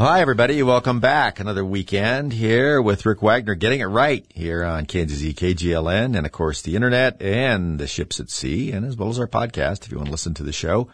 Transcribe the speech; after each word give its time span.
Hi, 0.00 0.20
everybody. 0.20 0.62
Welcome 0.62 1.00
back. 1.00 1.40
Another 1.40 1.64
weekend 1.64 2.32
here 2.32 2.80
with 2.80 3.04
Rick 3.04 3.20
Wagner 3.20 3.56
getting 3.56 3.80
it 3.80 3.86
right 3.86 4.24
here 4.32 4.62
on 4.62 4.86
KGLN 4.86 6.16
and, 6.16 6.24
of 6.24 6.30
course, 6.30 6.62
the 6.62 6.76
internet 6.76 7.20
and 7.20 7.80
the 7.80 7.88
ships 7.88 8.20
at 8.20 8.30
sea 8.30 8.70
and 8.70 8.86
as 8.86 8.96
well 8.96 9.08
as 9.08 9.18
our 9.18 9.26
podcast 9.26 9.84
if 9.84 9.90
you 9.90 9.96
want 9.96 10.06
to 10.06 10.12
listen 10.12 10.34
to 10.34 10.44
the 10.44 10.52
show. 10.52 10.88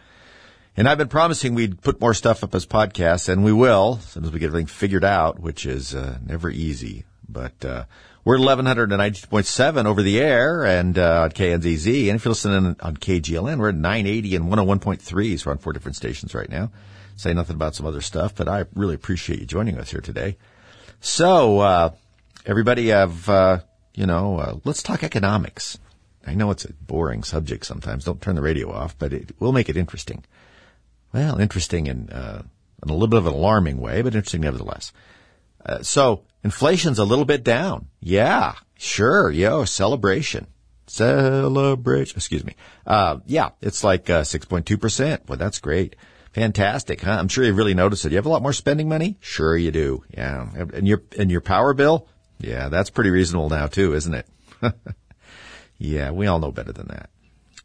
And 0.75 0.89
I've 0.89 0.97
been 0.97 1.07
promising 1.07 1.53
we'd 1.53 1.83
put 1.83 2.01
more 2.01 2.15
stuff 2.15 2.43
up 2.43 2.55
as 2.55 2.65
podcasts, 2.65 3.29
and 3.29 3.43
we 3.43 3.53
will 3.53 3.99
as 3.99 4.05
soon 4.05 4.25
as 4.25 4.31
we 4.31 4.39
get 4.39 4.47
everything 4.47 4.65
figured 4.65 5.05
out, 5.05 5.37
which 5.37 5.67
is 5.67 5.93
uh, 5.93 6.17
never 6.25 6.49
easy. 6.49 7.05
But 7.29 7.63
uh, 7.63 7.85
we're 8.23 8.39
1192.7 8.39 9.85
over 9.85 10.01
the 10.01 10.19
air 10.19 10.65
and 10.65 10.97
uh, 10.97 11.21
on 11.25 11.29
KNZZ. 11.29 12.07
And 12.07 12.15
if 12.15 12.25
you're 12.25 12.31
listening 12.31 12.75
on 12.79 12.97
KGLN, 12.97 13.59
we're 13.59 13.69
at 13.69 13.75
980 13.75 14.35
and 14.35 14.45
101.3. 14.45 15.39
So 15.39 15.45
we're 15.45 15.51
on 15.51 15.59
four 15.59 15.73
different 15.73 15.95
stations 15.95 16.33
right 16.33 16.49
now 16.49 16.71
say 17.15 17.33
nothing 17.33 17.55
about 17.55 17.75
some 17.75 17.85
other 17.85 18.01
stuff, 18.01 18.35
but 18.35 18.47
I 18.47 18.65
really 18.73 18.95
appreciate 18.95 19.39
you 19.39 19.45
joining 19.45 19.77
us 19.77 19.91
here 19.91 20.01
today. 20.01 20.37
So, 20.99 21.59
uh, 21.59 21.91
everybody 22.45 22.87
have, 22.87 23.27
uh, 23.29 23.59
you 23.93 24.05
know, 24.05 24.37
uh, 24.39 24.55
let's 24.63 24.83
talk 24.83 25.03
economics. 25.03 25.77
I 26.27 26.33
know 26.33 26.51
it's 26.51 26.65
a 26.65 26.73
boring 26.73 27.23
subject 27.23 27.65
sometimes. 27.65 28.05
Don't 28.05 28.21
turn 28.21 28.35
the 28.35 28.41
radio 28.41 28.71
off, 28.71 28.97
but 28.97 29.13
it 29.13 29.35
will 29.39 29.51
make 29.51 29.69
it 29.69 29.77
interesting. 29.77 30.23
Well, 31.13 31.39
interesting 31.39 31.87
in, 31.87 32.09
uh, 32.09 32.43
in 32.83 32.89
a 32.89 32.93
little 32.93 33.07
bit 33.07 33.19
of 33.19 33.27
an 33.27 33.33
alarming 33.33 33.79
way, 33.79 34.01
but 34.01 34.15
interesting 34.15 34.41
nevertheless. 34.41 34.91
Uh, 35.65 35.81
so 35.81 36.23
inflation's 36.43 36.99
a 36.99 37.05
little 37.05 37.25
bit 37.25 37.43
down. 37.43 37.87
Yeah, 38.01 38.55
sure. 38.77 39.29
Yo, 39.31 39.65
celebration. 39.65 40.47
Celebration. 40.87 42.17
Excuse 42.17 42.43
me. 42.43 42.55
Uh, 42.85 43.19
yeah, 43.25 43.51
it's 43.61 43.83
like, 43.83 44.05
6.2%. 44.05 45.27
Well, 45.27 45.37
that's 45.37 45.59
great. 45.59 45.95
Fantastic, 46.35 46.99
huh? 46.99 47.11
I'm 47.11 47.29
sure 47.29 47.45
you 47.45 47.53
really 47.53 47.73
noticed 47.73 48.03
it. 48.03 48.11
You 48.11 48.17
have 48.17 48.25
a 48.25 48.29
lot 48.29 48.41
more 48.41 48.51
spending 48.51 48.89
money? 48.89 49.15
Sure 49.21 49.55
you 49.55 49.71
do. 49.71 50.03
Yeah. 50.09 50.49
And 50.73 50.85
your, 50.85 51.01
and 51.17 51.31
your 51.31 51.39
power 51.39 51.73
bill? 51.73 52.09
Yeah, 52.39 52.67
that's 52.67 52.89
pretty 52.89 53.09
reasonable 53.09 53.47
now 53.47 53.67
too, 53.67 53.93
isn't 53.93 54.13
it? 54.13 54.27
yeah, 55.77 56.11
we 56.11 56.27
all 56.27 56.39
know 56.39 56.51
better 56.51 56.73
than 56.73 56.87
that. 56.87 57.09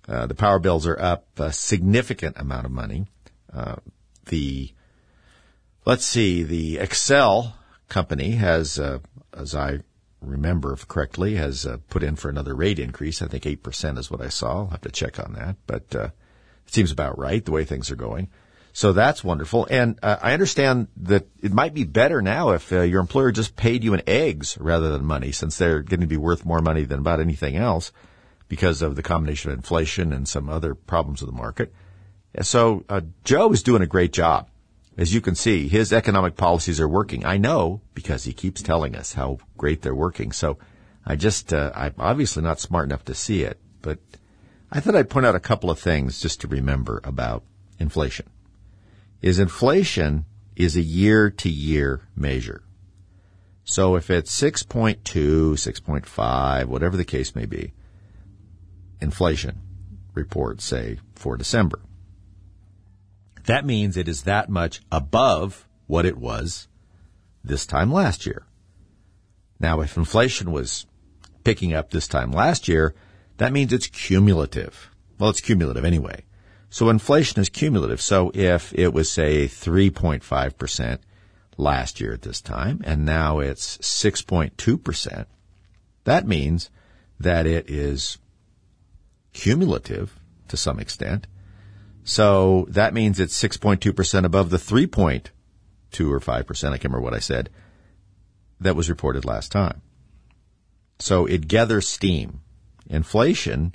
Uh, 0.08 0.27
the 0.27 0.36
power 0.36 0.61
bills 0.61 0.86
are 0.86 0.97
up 1.00 1.27
a 1.41 1.53
significant 1.53 2.39
amount 2.39 2.64
of 2.64 2.70
money. 2.70 3.08
Uh, 3.53 3.75
the, 4.27 4.73
let's 5.84 6.05
see, 6.05 6.45
the 6.45 6.77
Xcel 6.77 7.55
company 7.89 8.36
has, 8.36 8.78
uh, 8.78 9.00
as 9.34 9.52
I 9.52 9.80
remember 10.20 10.77
correctly, 10.77 11.34
has 11.34 11.67
uh, 11.67 11.78
put 11.89 12.05
in 12.05 12.14
for 12.14 12.28
another 12.28 12.55
rate 12.55 12.78
increase. 12.78 13.20
I 13.20 13.27
think 13.27 13.42
8% 13.42 13.98
is 13.98 14.12
what 14.12 14.23
I 14.23 14.28
saw. 14.28 14.58
I'll 14.58 14.67
have 14.69 14.83
to 14.83 14.92
check 14.92 15.19
on 15.19 15.33
that, 15.33 15.56
but, 15.67 15.92
uh, 15.92 16.11
it 16.69 16.73
seems 16.73 16.92
about 16.92 17.19
right 17.19 17.45
the 17.45 17.50
way 17.50 17.64
things 17.64 17.91
are 17.91 17.97
going. 17.97 18.28
So 18.73 18.93
that's 18.93 19.25
wonderful. 19.25 19.67
And 19.69 19.99
uh, 20.03 20.17
I 20.23 20.33
understand 20.33 20.89
that 20.99 21.27
it 21.43 21.53
might 21.53 21.75
be 21.75 21.85
better 21.85 22.23
now 22.23 22.51
if 22.51 22.73
uh, 22.73 22.83
your 22.83 23.01
employer 23.01 23.33
just 23.33 23.57
paid 23.57 23.83
you 23.83 23.95
in 23.95 24.03
eggs 24.07 24.57
rather 24.59 24.91
than 24.93 25.05
money, 25.05 25.33
since 25.33 25.59
they're 25.59 25.83
going 25.83 26.01
to 26.01 26.07
be 26.07 26.17
worth 26.17 26.45
more 26.45 26.61
money 26.61 26.85
than 26.85 27.01
about 27.01 27.21
anything 27.21 27.57
else 27.57 27.93
because 28.48 28.83
of 28.83 28.97
the 28.97 29.03
combination 29.03 29.51
of 29.51 29.59
inflation 29.59 30.13
and 30.13 30.29
some 30.29 30.48
other 30.48 30.75
problems 30.75 31.23
of 31.23 31.27
the 31.27 31.35
market. 31.35 31.73
So 32.43 32.85
uh, 32.89 33.01
Joe 33.25 33.53
is 33.53 33.63
doing 33.63 33.83
a 33.83 33.87
great 33.87 34.13
job. 34.13 34.48
As 34.97 35.13
you 35.15 35.21
can 35.21 35.35
see, 35.35 35.67
his 35.67 35.93
economic 35.93 36.37
policies 36.37 36.81
are 36.81 36.89
working. 36.89 37.25
I 37.25 37.39
know 37.39 37.81
because 37.95 38.25
he 38.25 38.33
keeps 38.33 38.63
telling 38.63 38.95
us 38.95 39.13
how 39.13 39.39
great 39.57 39.83
they're 39.83 39.95
working. 39.95 40.31
So 40.31 40.59
I 41.05 41.17
just, 41.17 41.53
uh, 41.53 41.73
I'm 41.75 41.95
obviously 41.98 42.43
not 42.43 42.61
smart 42.61 42.85
enough 42.85 43.05
to 43.07 43.15
see 43.15 43.43
it, 43.43 43.59
but 43.83 43.98
I 44.71 44.81
thought 44.81 44.95
I'd 44.95 45.11
point 45.11 45.27
out 45.27 45.35
a 45.35 45.41
couple 45.41 45.71
of 45.71 45.79
things 45.79 46.21
just 46.21 46.41
to 46.43 46.48
remember 46.48 47.01
about 47.03 47.43
inflation 47.79 48.27
is 49.23 49.39
inflation 49.39 50.25
is 50.57 50.77
a 50.77 50.83
year 50.83 51.31
to 51.31 51.49
year 51.49 52.03
measure. 52.15 52.63
So 53.65 53.97
if 53.97 54.11
it's 54.11 54.39
6.2, 54.41 54.97
6.5, 55.03 56.67
whatever 56.67 56.97
the 56.97 57.05
case 57.05 57.35
may 57.35 57.47
be, 57.47 57.73
inflation 59.01 59.61
reports 60.14 60.64
say 60.64 60.98
for 61.14 61.36
December. 61.36 61.80
That 63.45 63.64
means 63.64 63.97
it 63.97 64.09
is 64.09 64.23
that 64.23 64.48
much 64.48 64.80
above 64.91 65.69
what 65.86 66.05
it 66.05 66.19
was 66.19 66.69
this 67.42 67.67
time 67.67 67.92
last 67.92 68.27
year. 68.27 68.45
Now, 69.59 69.80
if 69.80 69.97
inflation 69.97 70.53
was 70.53 70.86
picking 71.45 71.75
up 71.75 71.91
this 71.91 72.09
time 72.09 72.33
last 72.33 72.69
year, 72.69 72.95
that 73.39 73.53
means 73.53 73.73
it's 73.73 73.86
cumulative. 73.86 74.91
Well, 75.19 75.30
it's 75.30 75.41
cumulative 75.41 75.85
anyway. 75.85 76.25
So 76.70 76.89
inflation 76.89 77.41
is 77.41 77.48
cumulative. 77.48 78.01
So 78.01 78.31
if 78.33 78.73
it 78.75 78.95
was 78.95 79.11
say 79.11 79.47
3.5% 79.47 80.98
last 81.57 82.01
year 82.01 82.14
at 82.14 82.23
this 82.23 82.41
time 82.41 82.81
and 82.85 83.05
now 83.05 83.41
it's 83.41 83.77
6.2%, 83.79 85.27
that 86.05 86.27
means 86.27 86.70
that 87.19 87.47
it 87.47 87.69
is 87.69 88.19
cumulative 89.33 90.19
to 90.48 90.57
some 90.57 90.79
extent. 90.79 91.27
So 92.05 92.67
that 92.70 92.95
means 92.95 93.19
it's 93.19 93.41
6.2% 93.41 94.25
above 94.25 94.51
the 94.51 94.57
3.2 94.57 95.30
or 96.11 96.20
5%, 96.20 96.29
I 96.33 96.45
can't 96.45 96.85
remember 96.85 97.01
what 97.01 97.14
I 97.14 97.19
said, 97.19 97.51
that 98.61 98.77
was 98.77 98.89
reported 98.89 99.25
last 99.25 99.51
time. 99.53 99.83
So 100.98 101.27
it 101.27 101.48
gathers 101.48 101.89
steam. 101.89 102.41
Inflation 102.89 103.75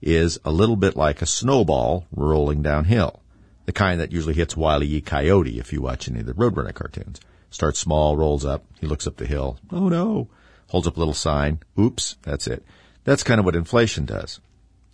is 0.00 0.38
a 0.44 0.50
little 0.50 0.76
bit 0.76 0.96
like 0.96 1.22
a 1.22 1.26
snowball 1.26 2.06
rolling 2.10 2.62
downhill. 2.62 3.22
The 3.64 3.72
kind 3.72 4.00
that 4.00 4.12
usually 4.12 4.34
hits 4.34 4.56
Wile 4.56 4.82
E. 4.82 5.00
Coyote 5.00 5.58
if 5.58 5.72
you 5.72 5.82
watch 5.82 6.08
any 6.08 6.20
of 6.20 6.26
the 6.26 6.34
Roadrunner 6.34 6.74
cartoons. 6.74 7.20
Starts 7.50 7.78
small, 7.78 8.16
rolls 8.16 8.44
up, 8.44 8.64
he 8.80 8.86
looks 8.86 9.06
up 9.06 9.16
the 9.16 9.26
hill. 9.26 9.58
Oh 9.70 9.88
no. 9.88 10.28
Holds 10.68 10.86
up 10.86 10.96
a 10.96 10.98
little 10.98 11.14
sign. 11.14 11.60
Oops, 11.78 12.16
that's 12.22 12.46
it. 12.46 12.64
That's 13.04 13.22
kind 13.22 13.38
of 13.38 13.44
what 13.44 13.56
inflation 13.56 14.04
does. 14.04 14.40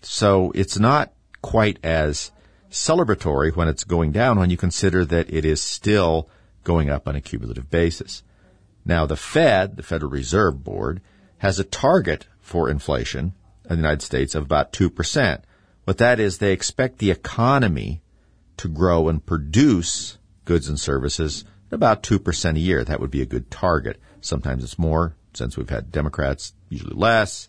So 0.03 0.53
it's 0.55 0.79
not 0.79 1.12
quite 1.41 1.79
as 1.83 2.31
celebratory 2.71 3.55
when 3.55 3.69
it's 3.69 3.85
going 3.85 4.12
down 4.12 4.39
when 4.39 4.51
you 4.51 4.57
consider 4.57 5.05
that 5.05 5.33
it 5.33 5.45
is 5.45 5.61
still 5.61 6.29
going 6.65 6.91
up 6.91 7.09
on 7.09 7.17
a 7.17 7.21
cumulative 7.21 7.71
basis. 7.71 8.23
Now 8.85 9.07
the 9.07 9.17
Fed, 9.17 9.77
the 9.77 9.83
Federal 9.83 10.11
Reserve 10.11 10.65
Board, 10.65 11.01
has 11.39 11.59
a 11.59 11.65
target 11.65 12.27
for 12.41 12.69
inflation 12.69 13.35
in 13.65 13.77
the 13.77 13.83
United 13.83 14.03
States 14.03 14.34
of 14.34 14.45
about 14.45 14.73
2%. 14.73 15.43
What 15.84 15.99
that 15.99 16.21
is, 16.21 16.39
they 16.39 16.53
expect 16.53 16.99
the 16.99 17.11
economy 17.11 18.03
to 18.59 18.69
grow 18.69 19.09
and 19.09 19.25
produce 19.25 20.19
goods 20.45 20.69
and 20.69 20.78
services 20.78 21.45
at 21.69 21.75
about 21.75 22.03
2% 22.03 22.56
a 22.56 22.61
year. 22.61 22.84
That 22.84 23.00
would 23.00 23.11
be 23.11 23.23
a 23.23 23.27
good 23.27 23.50
target. 23.50 24.00
Sometimes 24.21 24.62
it's 24.62 24.78
more, 24.78 25.17
since 25.34 25.56
we've 25.56 25.71
had 25.71 25.91
Democrats, 25.91 26.55
usually 26.69 26.95
less. 26.95 27.49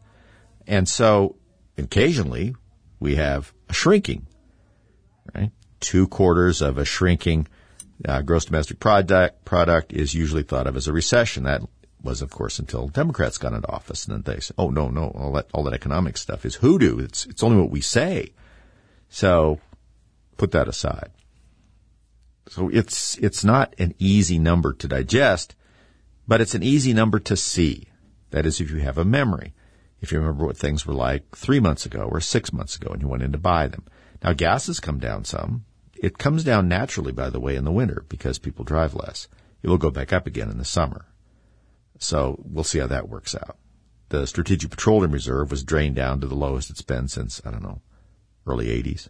And 0.67 0.87
so 0.87 1.35
occasionally 1.77 2.55
we 2.99 3.15
have 3.15 3.53
a 3.69 3.73
shrinking, 3.73 4.27
right? 5.35 5.51
Two 5.79 6.07
quarters 6.07 6.61
of 6.61 6.77
a 6.77 6.85
shrinking 6.85 7.47
uh, 8.07 8.21
gross 8.21 8.45
domestic 8.45 8.79
product 8.79 9.45
product 9.45 9.93
is 9.93 10.13
usually 10.13 10.43
thought 10.43 10.67
of 10.67 10.75
as 10.75 10.87
a 10.87 10.93
recession. 10.93 11.43
That 11.43 11.61
was, 12.03 12.21
of 12.21 12.29
course, 12.29 12.59
until 12.59 12.87
Democrats 12.87 13.37
got 13.37 13.53
into 13.53 13.71
office, 13.71 14.05
and 14.05 14.13
then 14.13 14.35
they 14.35 14.41
said, 14.41 14.55
"Oh 14.57 14.69
no, 14.69 14.89
no, 14.89 15.09
all 15.15 15.31
that 15.33 15.47
all 15.53 15.63
that 15.63 15.73
economic 15.73 16.17
stuff 16.17 16.45
is 16.45 16.55
hoodoo. 16.55 16.99
It's 16.99 17.25
it's 17.25 17.43
only 17.43 17.59
what 17.61 17.71
we 17.71 17.81
say." 17.81 18.33
So, 19.09 19.59
put 20.37 20.51
that 20.51 20.67
aside. 20.67 21.11
So 22.49 22.69
it's 22.69 23.17
it's 23.19 23.43
not 23.43 23.73
an 23.77 23.93
easy 23.99 24.37
number 24.37 24.73
to 24.73 24.87
digest, 24.87 25.55
but 26.27 26.41
it's 26.41 26.55
an 26.55 26.63
easy 26.63 26.93
number 26.93 27.19
to 27.19 27.37
see. 27.37 27.87
That 28.31 28.45
is, 28.45 28.59
if 28.59 28.71
you 28.71 28.77
have 28.77 28.97
a 28.97 29.05
memory, 29.05 29.53
if 30.01 30.11
you 30.11 30.19
remember 30.19 30.45
what 30.45 30.57
things 30.57 30.85
were 30.85 30.93
like 30.93 31.35
three 31.35 31.59
months 31.59 31.85
ago 31.85 32.09
or 32.11 32.19
six 32.19 32.51
months 32.51 32.75
ago, 32.75 32.91
and 32.91 33.01
you 33.01 33.07
went 33.07 33.23
in 33.23 33.31
to 33.31 33.37
buy 33.37 33.67
them. 33.67 33.85
Now, 34.23 34.33
gas 34.33 34.67
has 34.67 34.79
come 34.79 34.99
down 34.99 35.23
some. 35.25 35.65
It 35.95 36.17
comes 36.17 36.43
down 36.43 36.67
naturally, 36.67 37.13
by 37.13 37.29
the 37.29 37.39
way, 37.39 37.55
in 37.55 37.63
the 37.63 37.71
winter 37.71 38.03
because 38.09 38.39
people 38.39 38.65
drive 38.65 38.95
less. 38.95 39.27
It 39.61 39.69
will 39.69 39.77
go 39.77 39.91
back 39.91 40.11
up 40.11 40.27
again 40.27 40.49
in 40.49 40.57
the 40.57 40.65
summer. 40.65 41.05
So 42.03 42.39
we'll 42.43 42.63
see 42.63 42.79
how 42.79 42.87
that 42.87 43.09
works 43.09 43.35
out. 43.35 43.57
The 44.09 44.27
Strategic 44.27 44.69
Petroleum 44.69 45.11
Reserve 45.11 45.49
was 45.49 45.63
drained 45.63 45.95
down 45.95 46.19
to 46.21 46.27
the 46.27 46.35
lowest 46.35 46.69
it's 46.69 46.81
been 46.81 47.07
since, 47.07 47.41
I 47.45 47.51
don't 47.51 47.63
know, 47.63 47.81
early 48.45 48.67
80s 48.67 49.09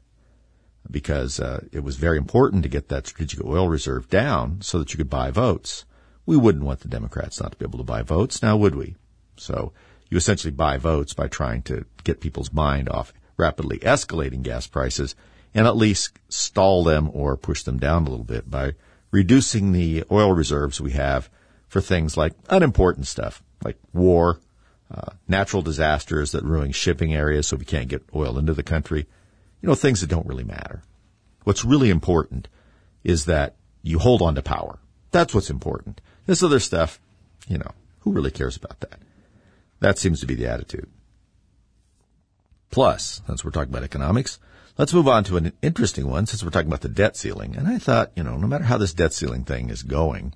because 0.90 1.40
uh, 1.40 1.66
it 1.72 1.84
was 1.84 1.96
very 1.96 2.18
important 2.18 2.64
to 2.64 2.70
get 2.70 2.90
that 2.90 3.08
strategic 3.08 3.44
oil 3.44 3.70
reserve 3.70 4.10
down 4.10 4.62
so 4.62 4.80
that 4.80 4.92
you 4.92 4.98
could 4.98 5.10
buy 5.10 5.32
votes. 5.32 5.86
We 6.26 6.38
wouldn't 6.38 6.64
want 6.66 6.82
the 6.82 6.88
Democrats 6.88 7.42
not 7.42 7.54
to 7.54 7.58
be 7.58 7.66
able 7.66 7.80
to 7.80 7.84
buy 7.84 8.02
votes, 8.02 8.42
now 8.42 8.58
would 8.58 8.76
we? 8.76 8.96
So 9.38 9.74
you 10.10 10.18
essentially 10.18 10.52
buy 10.52 10.78
votes 10.78 11.14
by 11.14 11.28
trying 11.28 11.64
to 11.64 11.86
get 12.04 12.22
people's 12.22 12.54
mind 12.54 12.90
off 12.90 13.14
rapidly 13.38 13.80
escalating 13.80 14.44
gas 14.44 14.68
prices 14.68 15.16
and 15.54 15.66
at 15.66 15.76
least 15.76 16.20
stall 16.30 16.84
them 16.84 17.10
or 17.14 17.38
push 17.38 17.64
them 17.64 17.80
down 17.80 18.06
a 18.06 18.10
little 18.10 18.26
bit 18.26 18.50
by 18.50 18.74
reducing 19.12 19.72
the 19.72 20.04
oil 20.12 20.34
reserves 20.34 20.80
we 20.80 20.92
have 20.92 21.30
for 21.74 21.82
things 21.82 22.16
like 22.16 22.34
unimportant 22.50 23.08
stuff, 23.08 23.42
like 23.64 23.78
war, 23.94 24.40
uh, 24.94 25.14
natural 25.28 25.64
disasters 25.64 26.32
that 26.32 26.44
ruin 26.44 26.72
shipping 26.72 27.16
areas 27.16 27.48
so 27.48 27.58
we 27.58 27.66
can't 27.66 27.88
get 27.88 28.04
oil 28.16 28.38
into 28.38 28.54
the 28.54 28.62
country. 28.62 29.08
You 29.60 29.68
know, 29.68 29.74
things 29.74 30.02
that 30.02 30.10
don't 30.10 30.28
really 30.28 30.44
matter. 30.44 30.84
What's 31.46 31.66
really 31.66 31.90
important 31.90 32.48
is 33.04 33.26
that 33.26 33.56
you 33.82 33.98
hold 33.98 34.22
on 34.22 34.36
to 34.36 34.44
power. 34.44 34.78
That's 35.10 35.34
what's 35.34 35.50
important. 35.50 36.00
This 36.28 36.44
other 36.44 36.60
stuff, 36.60 37.00
you 37.48 37.58
know, 37.58 37.72
who 38.02 38.12
really 38.12 38.30
cares 38.30 38.56
about 38.56 38.80
that? 38.82 39.00
That 39.80 39.98
seems 39.98 40.20
to 40.20 40.28
be 40.28 40.36
the 40.36 40.48
attitude. 40.48 40.92
Plus, 42.70 43.24
since 43.26 43.44
we're 43.44 43.50
talking 43.50 43.74
about 43.74 43.84
economics, 43.84 44.38
let's 44.78 44.94
move 44.94 45.08
on 45.08 45.24
to 45.24 45.38
an 45.38 45.54
interesting 45.64 46.08
one 46.08 46.28
since 46.28 46.44
we're 46.44 46.52
talking 46.52 46.68
about 46.68 46.82
the 46.82 46.88
debt 46.88 47.18
ceiling. 47.18 47.56
And 47.56 47.68
I 47.68 47.80
thought, 47.80 48.12
you 48.16 48.22
know, 48.22 48.38
no 48.38 48.46
matter 48.46 48.66
how 48.66 48.78
this 48.78 48.94
debt 48.94 49.12
ceiling 49.12 49.44
thing 49.44 49.72
is 49.72 49.82
going, 49.82 50.36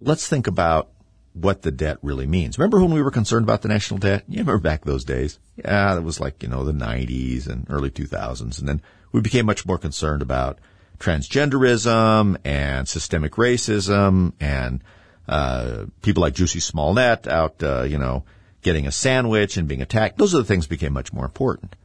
let's 0.00 0.28
think 0.28 0.46
about 0.46 0.90
what 1.32 1.62
the 1.62 1.70
debt 1.70 1.98
really 2.02 2.26
means. 2.26 2.58
Remember 2.58 2.80
when 2.80 2.92
we 2.92 3.02
were 3.02 3.10
concerned 3.10 3.44
about 3.44 3.62
the 3.62 3.68
national 3.68 3.98
debt? 3.98 4.24
You 4.28 4.38
remember 4.38 4.58
back 4.58 4.84
those 4.84 5.04
days? 5.04 5.38
Yeah, 5.56 5.96
it 5.96 6.02
was 6.02 6.18
like, 6.18 6.42
you 6.42 6.48
know, 6.48 6.64
the 6.64 6.72
90s 6.72 7.46
and 7.46 7.66
early 7.68 7.90
2000s. 7.90 8.58
And 8.58 8.68
then 8.68 8.82
we 9.12 9.20
became 9.20 9.44
much 9.44 9.66
more 9.66 9.78
concerned 9.78 10.22
about 10.22 10.58
transgenderism 10.98 12.36
and 12.44 12.88
systemic 12.88 13.32
racism 13.32 14.32
and 14.40 14.82
uh, 15.28 15.84
people 16.00 16.22
like 16.22 16.34
Jussie 16.34 16.62
Smollett 16.62 17.28
out, 17.28 17.62
uh, 17.62 17.82
you 17.82 17.98
know, 17.98 18.24
getting 18.62 18.86
a 18.86 18.92
sandwich 18.92 19.56
and 19.56 19.68
being 19.68 19.82
attacked. 19.82 20.16
Those 20.16 20.34
are 20.34 20.38
the 20.38 20.44
things 20.44 20.66
became 20.66 20.92
much 20.92 21.12
more 21.12 21.24
important. 21.24 21.76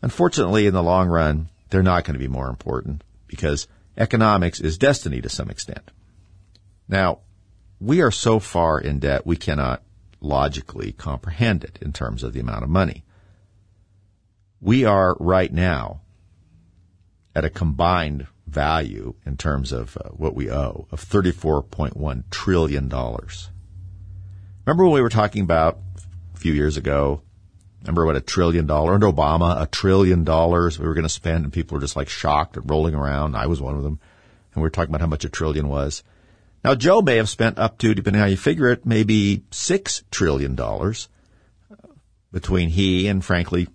Unfortunately, 0.00 0.66
in 0.66 0.74
the 0.74 0.82
long 0.82 1.08
run, 1.08 1.48
they're 1.70 1.82
not 1.82 2.04
going 2.04 2.14
to 2.14 2.20
be 2.20 2.28
more 2.28 2.48
important 2.48 3.02
because 3.26 3.66
economics 3.96 4.60
is 4.60 4.78
destiny 4.78 5.20
to 5.20 5.28
some 5.28 5.50
extent. 5.50 5.90
Now, 6.88 7.20
we 7.82 8.00
are 8.00 8.12
so 8.12 8.38
far 8.38 8.80
in 8.80 9.00
debt 9.00 9.26
we 9.26 9.36
cannot 9.36 9.82
logically 10.20 10.92
comprehend 10.92 11.64
it 11.64 11.78
in 11.82 11.92
terms 11.92 12.22
of 12.22 12.32
the 12.32 12.38
amount 12.38 12.62
of 12.62 12.70
money. 12.70 13.04
We 14.60 14.84
are 14.84 15.16
right 15.18 15.52
now 15.52 16.02
at 17.34 17.44
a 17.44 17.50
combined 17.50 18.28
value 18.46 19.14
in 19.26 19.36
terms 19.36 19.72
of 19.72 19.96
uh, 19.96 20.10
what 20.10 20.36
we 20.36 20.48
owe 20.48 20.86
of 20.92 21.04
$34.1 21.04 22.30
trillion. 22.30 22.88
Remember 22.88 24.84
when 24.84 24.92
we 24.92 25.02
were 25.02 25.08
talking 25.08 25.42
about 25.42 25.80
a 26.34 26.38
few 26.38 26.52
years 26.52 26.76
ago? 26.76 27.22
Remember 27.80 28.06
what 28.06 28.14
a 28.14 28.20
trillion 28.20 28.66
dollar 28.66 28.94
and 28.94 29.02
Obama, 29.02 29.60
a 29.60 29.66
trillion 29.66 30.22
dollars 30.22 30.78
we 30.78 30.86
were 30.86 30.94
going 30.94 31.02
to 31.02 31.08
spend 31.08 31.42
and 31.42 31.52
people 31.52 31.74
were 31.74 31.80
just 31.80 31.96
like 31.96 32.08
shocked 32.08 32.56
and 32.56 32.70
rolling 32.70 32.94
around. 32.94 33.34
I 33.34 33.46
was 33.46 33.60
one 33.60 33.74
of 33.74 33.82
them. 33.82 33.98
And 34.54 34.62
we 34.62 34.66
were 34.66 34.70
talking 34.70 34.90
about 34.90 35.00
how 35.00 35.08
much 35.08 35.24
a 35.24 35.28
trillion 35.28 35.66
was. 35.66 36.04
Now 36.64 36.74
Joe 36.74 37.02
may 37.02 37.16
have 37.16 37.28
spent 37.28 37.58
up 37.58 37.78
to, 37.78 37.94
depending 37.94 38.20
how 38.20 38.28
you 38.28 38.36
figure 38.36 38.68
it, 38.68 38.86
maybe 38.86 39.44
six 39.50 40.04
trillion 40.10 40.54
dollars 40.54 41.08
between 42.30 42.70
he 42.70 43.08
and 43.08 43.24
frankly, 43.24 43.68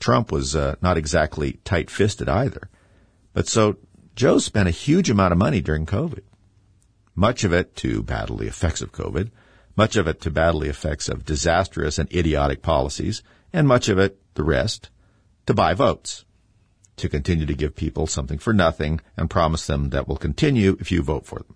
Trump 0.00 0.32
was 0.32 0.56
uh, 0.56 0.74
not 0.80 0.96
exactly 0.96 1.60
tight-fisted 1.64 2.28
either. 2.28 2.68
But 3.32 3.46
so 3.46 3.76
Joe 4.14 4.38
spent 4.38 4.68
a 4.68 4.72
huge 4.72 5.10
amount 5.10 5.32
of 5.32 5.38
money 5.38 5.60
during 5.60 5.86
COVID. 5.86 6.22
Much 7.14 7.44
of 7.44 7.52
it 7.52 7.76
to 7.76 8.02
battle 8.02 8.36
the 8.36 8.46
effects 8.46 8.80
of 8.80 8.92
COVID, 8.92 9.30
much 9.76 9.96
of 9.96 10.06
it 10.06 10.20
to 10.22 10.30
battle 10.30 10.60
the 10.60 10.68
effects 10.68 11.08
of 11.08 11.24
disastrous 11.24 11.98
and 11.98 12.12
idiotic 12.12 12.62
policies, 12.62 13.22
and 13.52 13.68
much 13.68 13.88
of 13.88 13.98
it, 13.98 14.18
the 14.34 14.42
rest, 14.42 14.90
to 15.46 15.54
buy 15.54 15.74
votes, 15.74 16.24
to 16.96 17.08
continue 17.08 17.46
to 17.46 17.54
give 17.54 17.74
people 17.74 18.06
something 18.06 18.38
for 18.38 18.52
nothing 18.52 19.00
and 19.16 19.30
promise 19.30 19.66
them 19.66 19.90
that 19.90 20.08
will 20.08 20.16
continue 20.16 20.76
if 20.80 20.90
you 20.90 21.02
vote 21.02 21.26
for 21.26 21.40
them. 21.40 21.54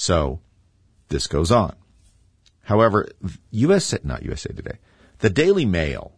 So, 0.00 0.40
this 1.10 1.26
goes 1.26 1.52
on. 1.52 1.76
However, 2.62 3.06
USA, 3.50 3.98
not 4.02 4.22
USA 4.22 4.50
Today, 4.50 4.78
the 5.18 5.28
Daily 5.28 5.66
Mail 5.66 6.12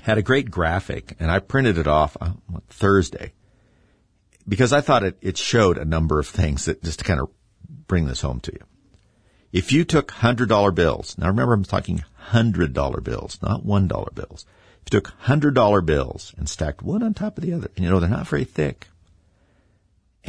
had 0.00 0.16
a 0.16 0.22
great 0.22 0.50
graphic, 0.50 1.16
and 1.20 1.30
I 1.30 1.40
printed 1.40 1.76
it 1.76 1.86
off 1.86 2.16
uh, 2.18 2.32
on 2.50 2.62
Thursday 2.70 3.34
because 4.48 4.72
I 4.72 4.80
thought 4.80 5.02
it, 5.02 5.18
it 5.20 5.36
showed 5.36 5.76
a 5.76 5.84
number 5.84 6.18
of 6.18 6.26
things 6.26 6.64
that 6.64 6.82
just 6.82 7.00
to 7.00 7.04
kind 7.04 7.20
of 7.20 7.28
bring 7.86 8.06
this 8.06 8.22
home 8.22 8.40
to 8.40 8.52
you. 8.52 8.64
If 9.52 9.70
you 9.70 9.84
took 9.84 10.10
hundred 10.10 10.48
dollar 10.48 10.70
bills, 10.70 11.18
now 11.18 11.26
remember 11.26 11.52
I'm 11.52 11.64
talking 11.64 12.02
hundred 12.14 12.72
dollar 12.72 13.02
bills, 13.02 13.38
not 13.42 13.66
one 13.66 13.86
dollar 13.86 14.12
bills. 14.14 14.46
If 14.86 14.94
you 14.94 15.00
took 15.00 15.08
hundred 15.18 15.54
dollar 15.54 15.82
bills 15.82 16.32
and 16.38 16.48
stacked 16.48 16.80
one 16.80 17.02
on 17.02 17.12
top 17.12 17.36
of 17.36 17.44
the 17.44 17.52
other, 17.52 17.68
and 17.76 17.84
you 17.84 17.90
know 17.90 18.00
they're 18.00 18.08
not 18.08 18.28
very 18.28 18.44
thick, 18.44 18.88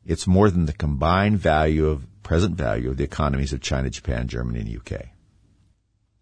It's 0.04 0.26
more 0.26 0.50
than 0.50 0.66
the 0.66 0.72
combined 0.72 1.38
value 1.38 1.86
of 1.86 2.06
present 2.22 2.56
value 2.56 2.90
of 2.90 2.96
the 2.96 3.04
economies 3.04 3.52
of 3.52 3.60
China, 3.60 3.90
Japan, 3.90 4.28
Germany, 4.28 4.60
and 4.60 4.76
UK. 4.76 5.06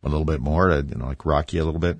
A 0.02 0.08
little 0.08 0.24
bit 0.24 0.40
more 0.40 0.68
to, 0.68 0.86
you 0.86 0.96
know, 0.96 1.06
like 1.06 1.24
rock 1.24 1.52
you 1.52 1.62
a 1.62 1.64
little 1.64 1.80
bit. 1.80 1.98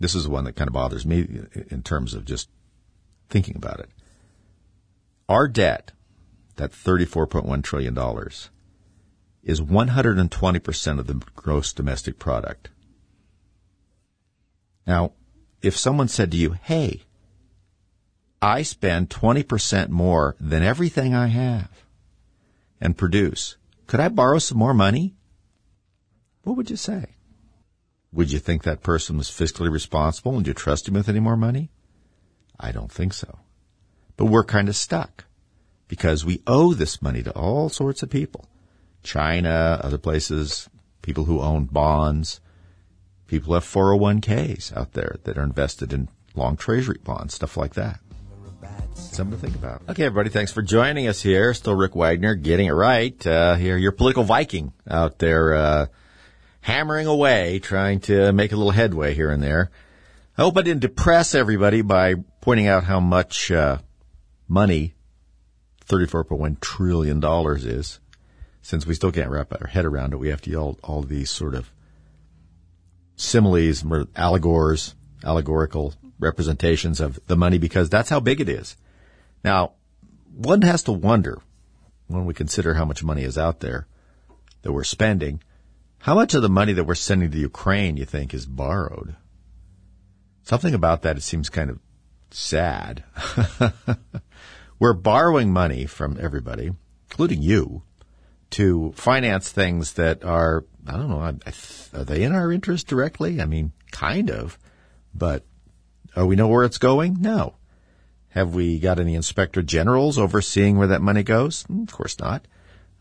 This 0.00 0.16
is 0.16 0.24
the 0.24 0.30
one 0.30 0.42
that 0.44 0.56
kind 0.56 0.66
of 0.66 0.74
bothers 0.74 1.06
me 1.06 1.42
in 1.70 1.84
terms 1.84 2.14
of 2.14 2.24
just 2.24 2.48
thinking 3.28 3.54
about 3.54 3.78
it. 3.78 3.90
Our 5.28 5.46
debt, 5.46 5.92
that 6.56 6.72
$34.1 6.72 7.62
trillion, 7.62 7.96
is 9.44 9.60
120% 9.60 10.98
of 10.98 11.06
the 11.06 11.22
gross 11.36 11.72
domestic 11.72 12.18
product. 12.18 12.70
Now, 14.84 15.12
if 15.62 15.76
someone 15.76 16.08
said 16.08 16.32
to 16.32 16.36
you, 16.36 16.56
hey, 16.60 17.04
I 18.40 18.62
spend 18.62 19.10
20% 19.10 19.88
more 19.88 20.36
than 20.38 20.62
everything 20.62 21.14
I 21.14 21.26
have 21.26 21.70
and 22.80 22.96
produce, 22.96 23.56
could 23.86 24.00
I 24.00 24.08
borrow 24.08 24.38
some 24.38 24.58
more 24.58 24.74
money? 24.74 25.16
What 26.42 26.56
would 26.56 26.70
you 26.70 26.76
say? 26.76 27.16
Would 28.12 28.32
you 28.32 28.38
think 28.38 28.62
that 28.62 28.82
person 28.82 29.18
was 29.18 29.28
fiscally 29.28 29.70
responsible 29.70 30.36
and 30.36 30.46
you 30.46 30.54
trust 30.54 30.88
him 30.88 30.94
with 30.94 31.08
any 31.08 31.20
more 31.20 31.36
money? 31.36 31.70
I 32.58 32.72
don't 32.72 32.92
think 32.92 33.12
so. 33.12 33.38
But 34.16 34.26
we're 34.26 34.44
kind 34.44 34.68
of 34.68 34.76
stuck 34.76 35.24
because 35.88 36.24
we 36.24 36.42
owe 36.46 36.74
this 36.74 37.02
money 37.02 37.22
to 37.22 37.32
all 37.32 37.68
sorts 37.68 38.02
of 38.02 38.10
people. 38.10 38.48
China, 39.02 39.80
other 39.82 39.98
places, 39.98 40.68
people 41.02 41.24
who 41.24 41.40
own 41.40 41.64
bonds, 41.64 42.40
people 43.26 43.54
have 43.54 43.64
401ks 43.64 44.76
out 44.76 44.92
there 44.92 45.16
that 45.24 45.38
are 45.38 45.44
invested 45.44 45.92
in 45.92 46.08
long 46.34 46.56
treasury 46.56 46.98
bonds, 47.02 47.34
stuff 47.34 47.56
like 47.56 47.74
that. 47.74 48.00
Something 48.94 49.38
to 49.38 49.46
think 49.46 49.56
about. 49.56 49.82
Okay, 49.88 50.04
everybody, 50.04 50.30
thanks 50.30 50.52
for 50.52 50.62
joining 50.62 51.08
us 51.08 51.20
here. 51.20 51.52
Still 51.54 51.74
Rick 51.74 51.94
Wagner, 51.94 52.34
getting 52.34 52.66
it 52.66 52.72
right. 52.72 53.26
Uh, 53.26 53.54
here, 53.54 53.76
your 53.76 53.92
political 53.92 54.24
Viking 54.24 54.72
out 54.88 55.18
there, 55.18 55.54
uh, 55.54 55.86
hammering 56.60 57.06
away, 57.06 57.58
trying 57.58 58.00
to 58.00 58.32
make 58.32 58.52
a 58.52 58.56
little 58.56 58.70
headway 58.70 59.14
here 59.14 59.30
and 59.30 59.42
there. 59.42 59.70
I 60.36 60.42
hope 60.42 60.56
I 60.56 60.62
didn't 60.62 60.82
depress 60.82 61.34
everybody 61.34 61.82
by 61.82 62.14
pointing 62.40 62.68
out 62.68 62.84
how 62.84 63.00
much 63.00 63.50
uh, 63.50 63.78
money 64.46 64.94
$34.1 65.86 66.60
trillion 66.60 67.20
is. 67.24 68.00
Since 68.62 68.86
we 68.86 68.94
still 68.94 69.12
can't 69.12 69.30
wrap 69.30 69.52
our 69.60 69.66
head 69.66 69.84
around 69.84 70.12
it, 70.12 70.18
we 70.18 70.28
have 70.28 70.42
to 70.42 70.54
all, 70.54 70.78
all 70.84 71.02
these 71.02 71.30
sort 71.30 71.54
of 71.54 71.72
similes, 73.16 73.84
allegors, 74.14 74.94
allegorical 75.24 75.94
representations 76.18 77.00
of 77.00 77.18
the 77.26 77.36
money 77.36 77.58
because 77.58 77.88
that's 77.88 78.10
how 78.10 78.20
big 78.20 78.40
it 78.40 78.48
is. 78.48 78.76
Now, 79.44 79.72
one 80.34 80.62
has 80.62 80.82
to 80.84 80.92
wonder 80.92 81.40
when 82.06 82.24
we 82.24 82.34
consider 82.34 82.74
how 82.74 82.84
much 82.84 83.04
money 83.04 83.22
is 83.22 83.38
out 83.38 83.60
there 83.60 83.86
that 84.62 84.72
we're 84.72 84.84
spending, 84.84 85.42
how 85.98 86.14
much 86.14 86.34
of 86.34 86.42
the 86.42 86.48
money 86.48 86.72
that 86.72 86.84
we're 86.84 86.94
sending 86.94 87.30
to 87.30 87.38
Ukraine 87.38 87.96
you 87.96 88.04
think 88.04 88.32
is 88.32 88.46
borrowed? 88.46 89.16
Something 90.42 90.74
about 90.74 91.02
that 91.02 91.16
it 91.16 91.22
seems 91.22 91.50
kind 91.50 91.70
of 91.70 91.78
sad. 92.30 93.04
we're 94.78 94.94
borrowing 94.94 95.52
money 95.52 95.86
from 95.86 96.16
everybody, 96.20 96.70
including 97.10 97.42
you, 97.42 97.82
to 98.50 98.92
finance 98.96 99.50
things 99.50 99.94
that 99.94 100.24
are, 100.24 100.64
I 100.86 100.92
don't 100.92 101.08
know, 101.08 101.20
are 101.20 102.04
they 102.04 102.22
in 102.22 102.32
our 102.32 102.50
interest 102.50 102.86
directly? 102.86 103.40
I 103.40 103.44
mean, 103.44 103.72
kind 103.90 104.30
of, 104.30 104.58
but 105.14 105.44
uh, 106.18 106.26
we 106.26 106.36
know 106.36 106.48
where 106.48 106.64
it's 106.64 106.78
going? 106.78 107.18
No. 107.20 107.54
Have 108.30 108.54
we 108.54 108.78
got 108.78 109.00
any 109.00 109.14
inspector 109.14 109.62
generals 109.62 110.18
overseeing 110.18 110.76
where 110.76 110.88
that 110.88 111.02
money 111.02 111.22
goes? 111.22 111.62
Hmm, 111.62 111.82
of 111.82 111.92
course 111.92 112.18
not. 112.18 112.46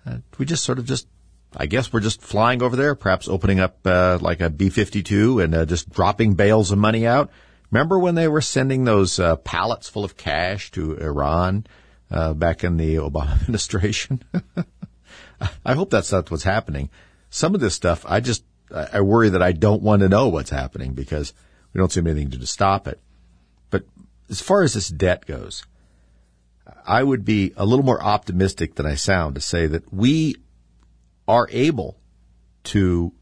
Uh, 0.06 0.18
we 0.38 0.46
just 0.46 0.64
sort 0.64 0.80
of 0.80 0.86
just, 0.86 1.08
I 1.56 1.66
guess 1.66 1.92
we're 1.92 2.00
just 2.00 2.22
flying 2.22 2.62
over 2.62 2.76
there, 2.76 2.96
perhaps 2.96 3.28
opening 3.28 3.60
up 3.60 3.86
uh, 3.86 4.20
like 4.22 4.42
a 4.42 4.50
B-52 4.50 5.44
and 5.44 5.56
uh, 5.56 5.66
just 5.66 5.90
dropping 5.90 6.36
bales 6.36 6.72
of 6.72 6.78
money 6.78 7.06
out. 7.06 7.30
Remember 7.72 8.00
when 8.00 8.16
they 8.16 8.28
were 8.28 8.42
sending 8.42 8.86
those 8.86 9.20
uh, 9.20 9.36
pallets 9.38 9.90
full 9.90 10.06
of 10.06 10.16
cash 10.16 10.72
to 10.72 10.98
Iran 10.98 11.68
uh, 12.10 12.34
back 12.34 12.64
in 12.64 12.78
the 12.78 12.96
Obama 12.96 13.42
administration? 13.42 14.24
I 15.66 15.74
hope 15.74 15.90
that's 15.90 16.12
not 16.12 16.32
what's 16.32 16.44
happening. 16.44 16.90
Some 17.30 17.54
of 17.54 17.62
this 17.62 17.76
stuff, 17.76 18.06
I 18.08 18.22
just, 18.22 18.44
I 18.74 19.02
worry 19.02 19.30
that 19.30 19.44
I 19.44 19.52
don't 19.52 19.82
want 19.82 20.02
to 20.02 20.10
know 20.10 20.30
what's 20.30 20.50
happening 20.50 20.94
because 20.94 21.34
we 21.74 21.80
don't 21.80 21.92
seem 21.92 22.08
anything 22.08 22.32
to 22.32 22.48
stop 22.48 22.88
it. 22.88 23.00
As 24.30 24.42
far 24.42 24.64
as 24.64 24.74
this 24.74 24.90
debt 24.90 25.26
goes, 25.26 25.64
I 26.86 27.04
would 27.04 27.24
be 27.24 27.54
a 27.56 27.66
little 27.66 27.86
more 27.86 28.02
optimistic 28.02 28.76
than 28.76 28.86
I 28.86 28.96
sound 28.96 29.36
to 29.36 29.42
say 29.42 29.68
that 29.68 29.94
we 29.94 30.36
are 31.28 31.48
able 31.52 31.98
to 32.66 33.14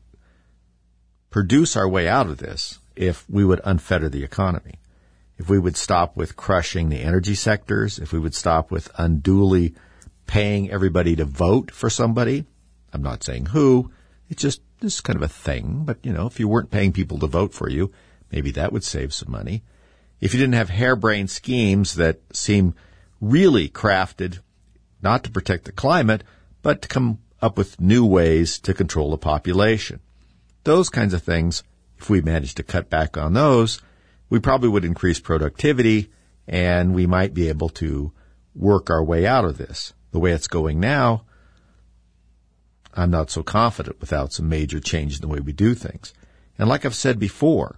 produce 1.30 1.76
our 1.76 1.88
way 1.88 2.08
out 2.08 2.28
of 2.28 2.38
this 2.38 2.80
if 2.96 3.30
we 3.30 3.44
would 3.44 3.60
unfetter 3.62 4.10
the 4.10 4.24
economy. 4.24 4.76
If 5.38 5.50
we 5.50 5.60
would 5.60 5.76
stop 5.76 6.16
with 6.16 6.38
crushing 6.38 6.90
the 6.90 7.02
energy 7.02 7.36
sectors, 7.36 8.00
if 8.00 8.14
we 8.14 8.20
would 8.20 8.34
stop 8.34 8.72
with 8.72 8.90
unduly 8.98 9.76
paying 10.28 10.72
everybody 10.72 11.16
to 11.16 11.26
vote 11.26 11.72
for 11.72 11.90
somebody. 11.90 12.46
I'm 12.94 13.02
not 13.02 13.24
saying 13.24 13.48
who. 13.48 13.92
It's 14.30 14.42
just 14.42 14.62
this 14.80 15.02
kind 15.02 15.18
of 15.18 15.24
a 15.24 15.28
thing. 15.28 15.84
But 15.86 15.98
you 16.04 16.14
know, 16.14 16.26
if 16.28 16.40
you 16.40 16.48
weren't 16.48 16.72
paying 16.72 16.94
people 16.94 17.20
to 17.20 17.28
vote 17.28 17.54
for 17.54 17.70
you, 17.70 17.92
maybe 18.32 18.52
that 18.52 18.72
would 18.72 18.84
save 18.84 19.14
some 19.14 19.32
money. 19.32 19.64
If 20.22 20.34
you 20.34 20.40
didn't 20.40 20.56
have 20.56 20.70
harebrained 20.70 21.30
schemes 21.30 21.96
that 21.96 22.20
seem 22.36 22.76
really 23.22 23.70
crafted 23.70 24.40
not 25.02 25.24
to 25.24 25.32
protect 25.32 25.66
the 25.66 25.72
climate, 25.72 26.24
but 26.62 26.82
to 26.82 26.88
come 26.88 27.20
up 27.42 27.58
with 27.58 27.80
new 27.80 28.06
ways 28.06 28.58
to 28.60 28.74
control 28.74 29.12
the 29.12 29.18
population. 29.18 30.00
Those 30.64 30.90
kinds 30.90 31.14
of 31.14 31.22
things, 31.22 31.64
if 31.98 32.10
we 32.10 32.22
managed 32.22 32.58
to 32.58 32.64
cut 32.64 32.90
back 32.90 33.18
on 33.18 33.34
those, 33.34 33.82
we 34.30 34.40
probably 34.40 34.70
would 34.70 34.86
increase 34.86 35.20
productivity 35.20 36.10
and 36.48 36.96
we 36.96 37.06
might 37.06 37.34
be 37.34 37.50
able 37.50 37.70
to 37.70 38.12
work 38.56 38.90
our 38.90 39.04
way 39.04 39.26
out 39.26 39.46
of 39.46 39.58
this 39.58 39.94
the 40.12 40.20
way 40.20 40.32
it's 40.32 40.48
going 40.48 40.80
now, 40.80 41.26
I'm 42.94 43.12
not 43.12 43.30
so 43.30 43.44
confident 43.44 44.00
without 44.00 44.32
some 44.32 44.48
major 44.48 44.80
change 44.80 45.16
in 45.16 45.22
the 45.22 45.28
way 45.28 45.40
we 45.40 45.52
do 45.52 45.76
things. 45.76 46.14
And 46.58 46.70
like 46.70 46.86
I've 46.86 46.96
said 46.96 47.20
before, 47.20 47.78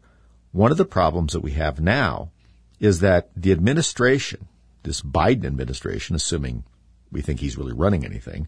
one 0.51 0.71
of 0.71 0.77
the 0.77 0.85
problems 0.85 1.33
that 1.33 1.41
we 1.41 1.51
have 1.51 1.79
now 1.79 2.31
is 2.79 2.99
that 2.99 3.29
the 3.35 3.51
administration, 3.51 4.47
this 4.83 5.01
Biden 5.01 5.45
administration, 5.45 6.15
assuming 6.15 6.63
we 7.11 7.21
think 7.21 7.39
he's 7.39 7.57
really 7.57 7.73
running 7.73 8.05
anything, 8.05 8.47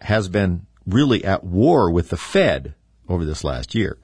has 0.00 0.28
been 0.28 0.66
really 0.86 1.24
at 1.24 1.44
war 1.44 1.90
with 1.90 2.10
the 2.10 2.16
Fed 2.16 2.74
over 3.08 3.24
this 3.24 3.44
last 3.44 3.74
year. 3.74 3.98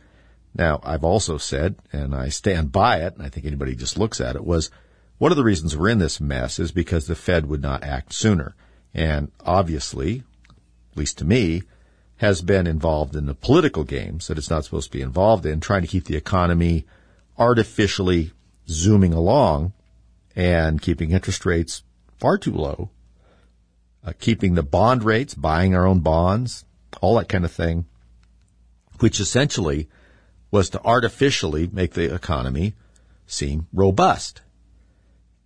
Now, 0.54 0.80
I've 0.82 1.04
also 1.04 1.36
said, 1.38 1.76
and 1.92 2.14
I 2.14 2.28
stand 2.28 2.72
by 2.72 2.98
it, 2.98 3.14
and 3.14 3.22
I 3.22 3.28
think 3.28 3.46
anybody 3.46 3.74
just 3.74 3.98
looks 3.98 4.20
at 4.20 4.36
it, 4.36 4.44
was 4.44 4.70
one 5.18 5.32
of 5.32 5.36
the 5.36 5.44
reasons 5.44 5.76
we're 5.76 5.88
in 5.88 5.98
this 5.98 6.20
mess 6.20 6.58
is 6.58 6.72
because 6.72 7.06
the 7.06 7.14
Fed 7.14 7.46
would 7.46 7.62
not 7.62 7.82
act 7.82 8.12
sooner. 8.12 8.54
And 8.92 9.32
obviously, 9.40 10.22
at 10.92 10.96
least 10.96 11.18
to 11.18 11.24
me, 11.24 11.62
has 12.24 12.40
been 12.40 12.66
involved 12.66 13.14
in 13.14 13.26
the 13.26 13.34
political 13.34 13.84
games 13.84 14.28
that 14.28 14.38
it's 14.38 14.48
not 14.48 14.64
supposed 14.64 14.90
to 14.90 14.96
be 14.96 15.02
involved 15.02 15.44
in, 15.44 15.60
trying 15.60 15.82
to 15.82 15.88
keep 15.88 16.06
the 16.06 16.16
economy 16.16 16.86
artificially 17.38 18.32
zooming 18.66 19.12
along 19.12 19.74
and 20.34 20.80
keeping 20.80 21.10
interest 21.10 21.44
rates 21.44 21.82
far 22.16 22.38
too 22.38 22.52
low, 22.52 22.88
uh, 24.06 24.12
keeping 24.18 24.54
the 24.54 24.62
bond 24.62 25.04
rates, 25.04 25.34
buying 25.34 25.74
our 25.74 25.86
own 25.86 26.00
bonds, 26.00 26.64
all 27.02 27.16
that 27.16 27.28
kind 27.28 27.44
of 27.44 27.52
thing, 27.52 27.84
which 29.00 29.20
essentially 29.20 29.86
was 30.50 30.70
to 30.70 30.82
artificially 30.82 31.68
make 31.70 31.92
the 31.92 32.14
economy 32.14 32.72
seem 33.26 33.66
robust. 33.70 34.40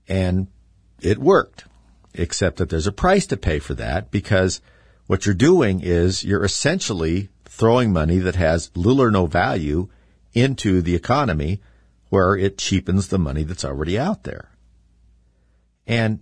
And 0.06 0.46
it 1.00 1.18
worked, 1.18 1.64
except 2.14 2.58
that 2.58 2.68
there's 2.70 2.86
a 2.86 2.92
price 2.92 3.26
to 3.26 3.36
pay 3.36 3.58
for 3.58 3.74
that 3.74 4.12
because 4.12 4.60
what 5.08 5.24
you're 5.24 5.34
doing 5.34 5.80
is 5.80 6.22
you're 6.22 6.44
essentially 6.44 7.30
throwing 7.46 7.92
money 7.92 8.18
that 8.18 8.36
has 8.36 8.70
little 8.76 9.02
or 9.02 9.10
no 9.10 9.24
value 9.26 9.88
into 10.34 10.82
the 10.82 10.94
economy 10.94 11.60
where 12.10 12.36
it 12.36 12.58
cheapens 12.58 13.08
the 13.08 13.18
money 13.18 13.42
that's 13.42 13.64
already 13.64 13.98
out 13.98 14.24
there. 14.24 14.50
And 15.86 16.20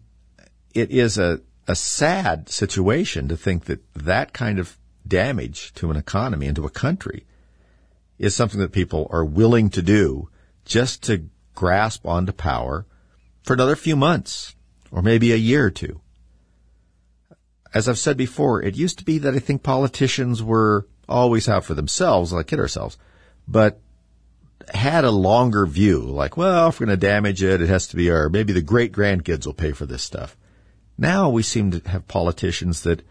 it 0.73 0.93
is 0.93 1.19
a, 1.19 1.41
a 1.67 1.75
sad 1.75 2.49
situation 2.49 3.27
to 3.27 3.37
think 3.37 3.65
that 3.65 3.83
that 3.95 4.33
kind 4.33 4.61
of 4.61 4.79
damage 5.07 5.75
to 5.75 5.91
an 5.91 5.97
economy 5.97 6.47
and 6.47 6.55
to 6.55 6.65
a 6.65 6.71
country 6.71 7.27
is 8.19 8.37
something 8.37 8.61
that 8.61 8.71
people 8.71 9.09
are 9.11 9.25
willing 9.25 9.69
to 9.71 9.83
do 9.83 10.29
just 10.65 11.03
to 11.03 11.29
grasp 11.57 12.07
onto 12.07 12.33
power 12.33 12.87
for 13.43 13.55
another 13.55 13.75
few 13.75 13.97
months 13.97 14.55
or 14.93 15.03
maybe 15.03 15.33
a 15.33 15.37
year 15.37 15.67
or 15.67 15.71
two. 15.73 16.01
As 17.75 17.89
I've 17.89 17.99
said 17.99 18.17
before, 18.17 18.63
it 18.63 18.77
used 18.77 18.99
to 18.99 19.05
be 19.05 19.19
that 19.19 19.35
I 19.35 19.39
think 19.39 19.63
politicians 19.63 20.43
were 20.43 20.87
always 21.09 21.49
out 21.49 21.65
for 21.65 21.75
themselves, 21.75 22.33
like 22.33 22.47
kid 22.47 22.59
ourselves, 22.59 22.97
but 23.47 23.81
had 24.73 25.05
a 25.05 25.11
longer 25.11 25.67
view, 25.67 26.01
like, 26.01 26.37
well, 26.37 26.69
if 26.69 26.81
we're 26.81 26.87
going 26.87 26.99
to 26.99 27.07
damage 27.07 27.43
it, 27.43 27.61
it 27.61 27.69
has 27.69 27.87
to 27.89 27.97
be 27.97 28.11
our, 28.11 28.29
maybe 28.29 28.53
the 28.53 28.63
great 28.63 28.93
grandkids 28.93 29.47
will 29.47 29.55
pay 29.55 29.73
for 29.73 29.87
this 29.87 30.03
stuff. 30.03 30.37
Now 30.99 31.29
we 31.31 31.43
seem 31.43 31.71
to 31.73 31.89
have 31.89 32.09
politicians 32.09 32.83
that 32.83 33.03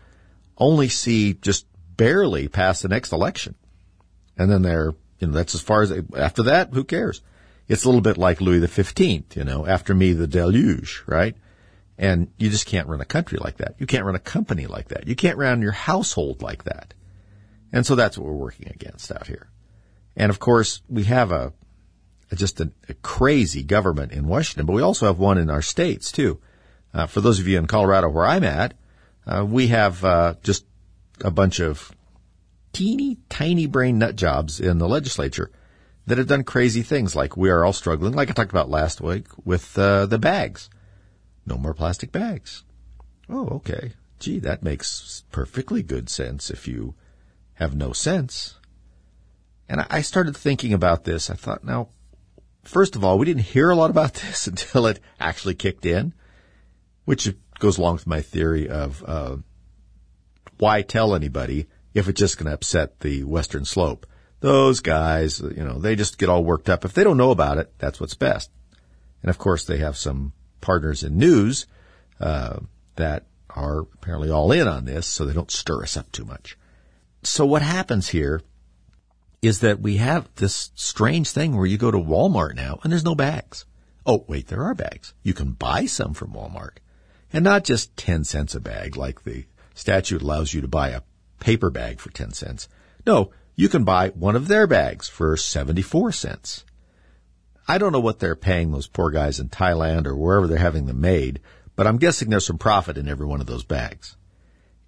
only 0.57 0.89
see 0.89 1.33
just 1.33 1.65
barely 1.95 2.47
past 2.47 2.81
the 2.81 2.89
next 2.89 3.11
election. 3.13 3.55
And 4.37 4.51
then 4.51 4.63
they're, 4.63 4.95
you 5.19 5.27
know, 5.27 5.33
that's 5.33 5.55
as 5.55 5.61
far 5.61 5.83
as, 5.83 5.93
after 6.17 6.43
that, 6.43 6.73
who 6.73 6.83
cares? 6.83 7.21
It's 7.67 7.83
a 7.83 7.87
little 7.87 8.01
bit 8.01 8.17
like 8.17 8.41
Louis 8.41 8.59
the 8.59 8.67
Fifteenth, 8.67 9.37
you 9.37 9.43
know, 9.43 9.65
after 9.65 9.93
me 9.93 10.13
the 10.13 10.27
deluge, 10.27 11.03
right? 11.07 11.35
And 11.97 12.29
you 12.37 12.49
just 12.49 12.65
can't 12.65 12.87
run 12.87 13.01
a 13.01 13.05
country 13.05 13.37
like 13.37 13.57
that. 13.57 13.75
You 13.79 13.85
can't 13.85 14.05
run 14.05 14.15
a 14.15 14.19
company 14.19 14.67
like 14.67 14.89
that. 14.89 15.07
You 15.07 15.15
can't 15.15 15.37
run 15.37 15.61
your 15.61 15.71
household 15.71 16.41
like 16.41 16.65
that. 16.65 16.93
And 17.71 17.85
so 17.85 17.95
that's 17.95 18.17
what 18.17 18.27
we're 18.27 18.33
working 18.33 18.69
against 18.69 19.11
out 19.11 19.27
here. 19.27 19.49
And 20.15 20.29
of 20.29 20.39
course, 20.39 20.81
we 20.89 21.05
have 21.05 21.31
a, 21.31 21.53
a 22.31 22.35
just 22.35 22.59
a, 22.59 22.71
a, 22.89 22.93
crazy 22.95 23.63
government 23.63 24.11
in 24.11 24.27
Washington, 24.27 24.65
but 24.65 24.73
we 24.73 24.81
also 24.81 25.05
have 25.07 25.19
one 25.19 25.37
in 25.37 25.49
our 25.49 25.61
states 25.61 26.11
too. 26.11 26.39
Uh, 26.93 27.05
for 27.05 27.21
those 27.21 27.39
of 27.39 27.47
you 27.47 27.57
in 27.57 27.67
Colorado 27.67 28.09
where 28.09 28.25
I'm 28.25 28.43
at, 28.43 28.73
uh, 29.27 29.45
we 29.45 29.67
have 29.67 30.03
uh, 30.05 30.35
just 30.43 30.65
a 31.21 31.31
bunch 31.31 31.59
of 31.59 31.91
teeny 32.71 33.17
tiny 33.29 33.67
brain 33.67 33.97
nut 33.97 34.15
jobs 34.15 34.59
in 34.59 34.77
the 34.77 34.87
legislature 34.87 35.51
that 36.07 36.17
have 36.17 36.27
done 36.27 36.43
crazy 36.43 36.81
things 36.81 37.15
like 37.15 37.35
we 37.35 37.49
are 37.49 37.65
all 37.65 37.73
struggling, 37.73 38.13
like 38.13 38.29
I 38.29 38.33
talked 38.33 38.51
about 38.51 38.69
last 38.69 39.01
week 39.01 39.25
with 39.43 39.77
uh, 39.77 40.05
the 40.05 40.19
bags. 40.19 40.69
No 41.45 41.57
more 41.57 41.73
plastic 41.73 42.11
bags. 42.11 42.63
Oh, 43.29 43.47
okay. 43.47 43.93
Gee, 44.19 44.39
that 44.39 44.63
makes 44.63 45.23
perfectly 45.31 45.83
good 45.83 46.09
sense 46.09 46.49
if 46.49 46.67
you 46.67 46.95
have 47.55 47.75
no 47.75 47.93
sense. 47.93 48.55
And 49.67 49.85
I 49.89 50.01
started 50.01 50.37
thinking 50.37 50.73
about 50.73 51.03
this. 51.03 51.29
I 51.29 51.35
thought, 51.35 51.63
now, 51.63 51.89
first 52.63 52.95
of 52.95 53.03
all, 53.03 53.17
we 53.17 53.25
didn't 53.25 53.43
hear 53.43 53.69
a 53.69 53.75
lot 53.75 53.89
about 53.89 54.13
this 54.15 54.47
until 54.47 54.87
it 54.87 54.99
actually 55.19 55.55
kicked 55.55 55.85
in, 55.85 56.13
which 57.05 57.33
goes 57.59 57.77
along 57.77 57.95
with 57.95 58.07
my 58.07 58.21
theory 58.21 58.69
of 58.69 59.03
uh, 59.05 59.37
why 60.57 60.81
tell 60.81 61.15
anybody 61.15 61.67
if 61.93 62.07
it's 62.07 62.19
just 62.19 62.37
going 62.37 62.47
to 62.47 62.53
upset 62.53 62.99
the 62.99 63.23
western 63.23 63.65
slope. 63.65 64.05
Those 64.41 64.81
guys, 64.81 65.39
you 65.39 65.63
know, 65.63 65.79
they 65.79 65.95
just 65.95 66.17
get 66.17 66.29
all 66.29 66.43
worked 66.43 66.69
up. 66.69 66.85
If 66.85 66.93
they 66.93 67.03
don't 67.03 67.17
know 67.17 67.31
about 67.31 67.57
it, 67.57 67.73
that's 67.79 67.99
what's 67.99 68.15
best. 68.15 68.51
And 69.23 69.29
of 69.29 69.37
course, 69.37 69.65
they 69.65 69.77
have 69.77 69.97
some 69.97 70.33
partners 70.65 71.03
in 71.03 71.17
news 71.17 71.67
uh, 72.19 72.57
that 72.95 73.27
are 73.51 73.81
apparently 73.93 74.31
all 74.31 74.51
in 74.51 74.67
on 74.67 74.85
this, 74.85 75.05
so 75.05 75.25
they 75.25 75.33
don't 75.33 75.51
stir 75.51 75.83
us 75.83 75.95
up 75.95 76.11
too 76.11 76.25
much. 76.25 76.57
So 77.21 77.45
what 77.45 77.61
happens 77.61 78.09
here 78.09 78.41
is 79.43 79.59
that 79.59 79.79
we 79.79 79.97
have 79.97 80.27
this 80.35 80.71
strange 80.73 81.29
thing 81.29 81.55
where 81.55 81.67
you 81.67 81.77
go 81.77 81.91
to 81.91 81.97
Walmart 81.97 82.55
now 82.55 82.79
and 82.81 82.91
there's 82.91 83.05
no 83.05 83.15
bags. 83.15 83.65
Oh, 84.05 84.25
wait, 84.27 84.47
there 84.47 84.63
are 84.63 84.73
bags. 84.73 85.13
You 85.21 85.33
can 85.33 85.51
buy 85.51 85.85
some 85.85 86.13
from 86.13 86.33
Walmart. 86.33 86.77
And 87.31 87.43
not 87.43 87.63
just 87.63 87.95
10 87.95 88.23
cents 88.23 88.55
a 88.55 88.59
bag 88.59 88.97
like 88.97 89.23
the 89.23 89.45
statute 89.75 90.21
allows 90.21 90.53
you 90.53 90.61
to 90.61 90.67
buy 90.67 90.89
a 90.89 91.01
paper 91.39 91.69
bag 91.69 91.99
for 91.99 92.09
10 92.09 92.31
cents. 92.31 92.67
No, 93.05 93.31
you 93.55 93.69
can 93.69 93.83
buy 93.83 94.09
one 94.09 94.35
of 94.35 94.47
their 94.47 94.65
bags 94.65 95.07
for 95.07 95.37
74 95.37 96.11
cents. 96.11 96.64
I 97.67 97.77
don't 97.77 97.91
know 97.91 97.99
what 97.99 98.19
they're 98.19 98.35
paying 98.35 98.71
those 98.71 98.87
poor 98.87 99.09
guys 99.09 99.39
in 99.39 99.49
Thailand 99.49 100.05
or 100.05 100.15
wherever 100.15 100.47
they're 100.47 100.57
having 100.57 100.85
them 100.85 101.01
made, 101.01 101.41
but 101.75 101.87
I'm 101.87 101.97
guessing 101.97 102.29
there's 102.29 102.45
some 102.45 102.57
profit 102.57 102.97
in 102.97 103.07
every 103.07 103.25
one 103.25 103.41
of 103.41 103.47
those 103.47 103.63
bags. 103.63 104.15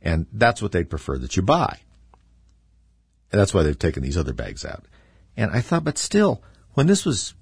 And 0.02 0.28
that's 0.32 0.62
what 0.62 0.72
they'd 0.72 0.90
prefer 0.90 1.18
that 1.18 1.36
you 1.36 1.42
buy. 1.42 1.80
And 3.32 3.42
that's 3.42 3.54
why 3.54 3.64
they've 3.64 3.78
taken 3.78 4.04
these 4.04 4.18
other 4.18 4.34
bags 4.34 4.64
out. 4.64 4.86
And 5.36 5.52
I 5.52 5.62
thought, 5.62 5.84
but 5.84 5.98
still, 5.98 6.44
when 6.74 6.88
this 6.88 7.04
was 7.06 7.34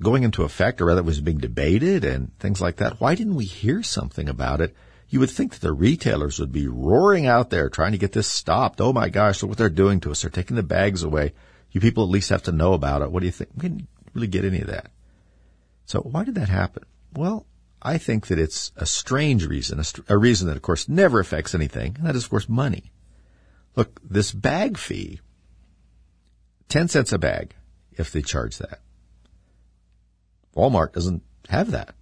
going 0.00 0.24
into 0.24 0.42
effect, 0.42 0.80
or 0.80 0.86
rather 0.86 1.00
it 1.00 1.06
was 1.06 1.20
being 1.20 1.38
debated 1.38 2.04
and 2.04 2.36
things 2.38 2.60
like 2.60 2.76
that, 2.76 3.00
why 3.00 3.14
didn't 3.14 3.36
we 3.36 3.44
hear 3.44 3.82
something 3.82 4.28
about 4.28 4.60
it? 4.60 4.74
You 5.08 5.20
would 5.20 5.30
think 5.30 5.52
that 5.52 5.60
the 5.60 5.72
retailers 5.72 6.38
would 6.38 6.52
be 6.52 6.66
roaring 6.66 7.26
out 7.26 7.50
there 7.50 7.70
trying 7.70 7.92
to 7.92 7.98
get 7.98 8.12
this 8.12 8.26
stopped. 8.26 8.80
Oh 8.80 8.92
my 8.92 9.08
gosh, 9.08 9.42
look 9.42 9.50
what 9.50 9.58
they're 9.58 9.70
doing 9.70 10.00
to 10.00 10.10
us. 10.10 10.22
They're 10.22 10.30
taking 10.30 10.56
the 10.56 10.62
bags 10.62 11.04
away. 11.04 11.32
You 11.70 11.80
people 11.80 12.02
at 12.02 12.10
least 12.10 12.30
have 12.30 12.42
to 12.44 12.52
know 12.52 12.72
about 12.72 13.02
it. 13.02 13.10
What 13.10 13.20
do 13.20 13.26
you 13.26 13.32
think? 13.32 13.50
Really 14.16 14.26
get 14.26 14.44
any 14.44 14.60
of 14.60 14.66
that. 14.66 14.90
So 15.84 16.00
why 16.00 16.24
did 16.24 16.34
that 16.34 16.48
happen? 16.48 16.82
Well, 17.14 17.46
I 17.80 17.98
think 17.98 18.26
that 18.26 18.38
it's 18.38 18.72
a 18.76 18.86
strange 18.86 19.46
reason, 19.46 19.78
a, 19.78 19.84
st- 19.84 20.06
a 20.08 20.18
reason 20.18 20.48
that 20.48 20.56
of 20.56 20.62
course 20.62 20.88
never 20.88 21.20
affects 21.20 21.54
anything, 21.54 21.94
and 21.98 22.06
that 22.06 22.16
is 22.16 22.24
of 22.24 22.30
course 22.30 22.48
money. 22.48 22.90
Look, 23.76 24.00
this 24.02 24.32
bag 24.32 24.78
fee, 24.78 25.20
10 26.68 26.88
cents 26.88 27.12
a 27.12 27.18
bag 27.18 27.54
if 27.92 28.10
they 28.10 28.22
charge 28.22 28.58
that. 28.58 28.80
Walmart 30.56 30.92
doesn't 30.92 31.22
have 31.48 31.70
that. 31.72 31.94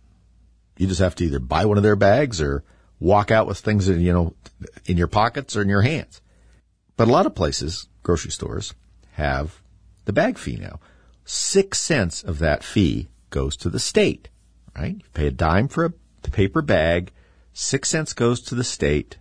You 0.79 0.87
just 0.87 1.01
have 1.01 1.17
to 1.17 1.25
either 1.25 1.41
buy 1.41 1.67
one 1.67 1.77
of 1.77 1.83
their 1.83 1.97
bags 1.97 2.41
or 2.41 2.65
walk 3.01 3.31
out 3.31 3.47
with 3.47 3.59
things 3.59 3.89
in, 3.89 4.01
you 4.01 4.13
know, 4.13 4.35
in 4.87 4.97
your 4.97 5.09
pockets 5.09 5.57
or 5.57 5.63
in 5.63 5.69
your 5.69 5.83
hands. 5.83 6.23
But 6.97 7.09
a 7.09 7.13
lot 7.13 7.27
of 7.27 7.35
places, 7.35 7.89
grocery 8.03 8.31
stores, 8.31 8.73
have 9.13 9.61
the 10.05 10.13
bag 10.13 10.39
fee 10.39 10.57
now. 10.57 10.79
Six 11.25 11.81
cents 11.81 12.23
of 12.23 12.39
that 12.39 12.63
fee 12.63 13.09
goes 13.31 13.57
to 13.59 13.71
the 13.71 13.79
state, 13.79 14.29
right? 14.77 14.97
You 14.97 15.05
pay 15.15 15.27
a 15.29 15.31
dime 15.31 15.69
for 15.69 15.85
a 15.85 16.31
paper 16.31 16.63
bag. 16.63 17.13
Six 17.53 17.89
cents 17.89 18.13
goes 18.13 18.41
to 18.43 18.55
the 18.55 18.65
state 18.65 19.19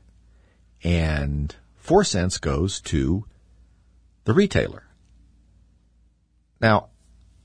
and 0.83 1.55
four 1.75 2.03
cents 2.03 2.37
goes 2.37 2.81
to 2.81 3.25
the 4.25 4.33
retailer. 4.33 4.83
Now, 6.59 6.89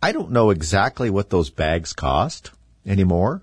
I 0.03 0.13
don't 0.13 0.31
know 0.31 0.51
exactly 0.51 1.11
what 1.11 1.31
those 1.31 1.51
bags 1.51 1.93
cost 1.93 2.53
anymore, 2.87 3.43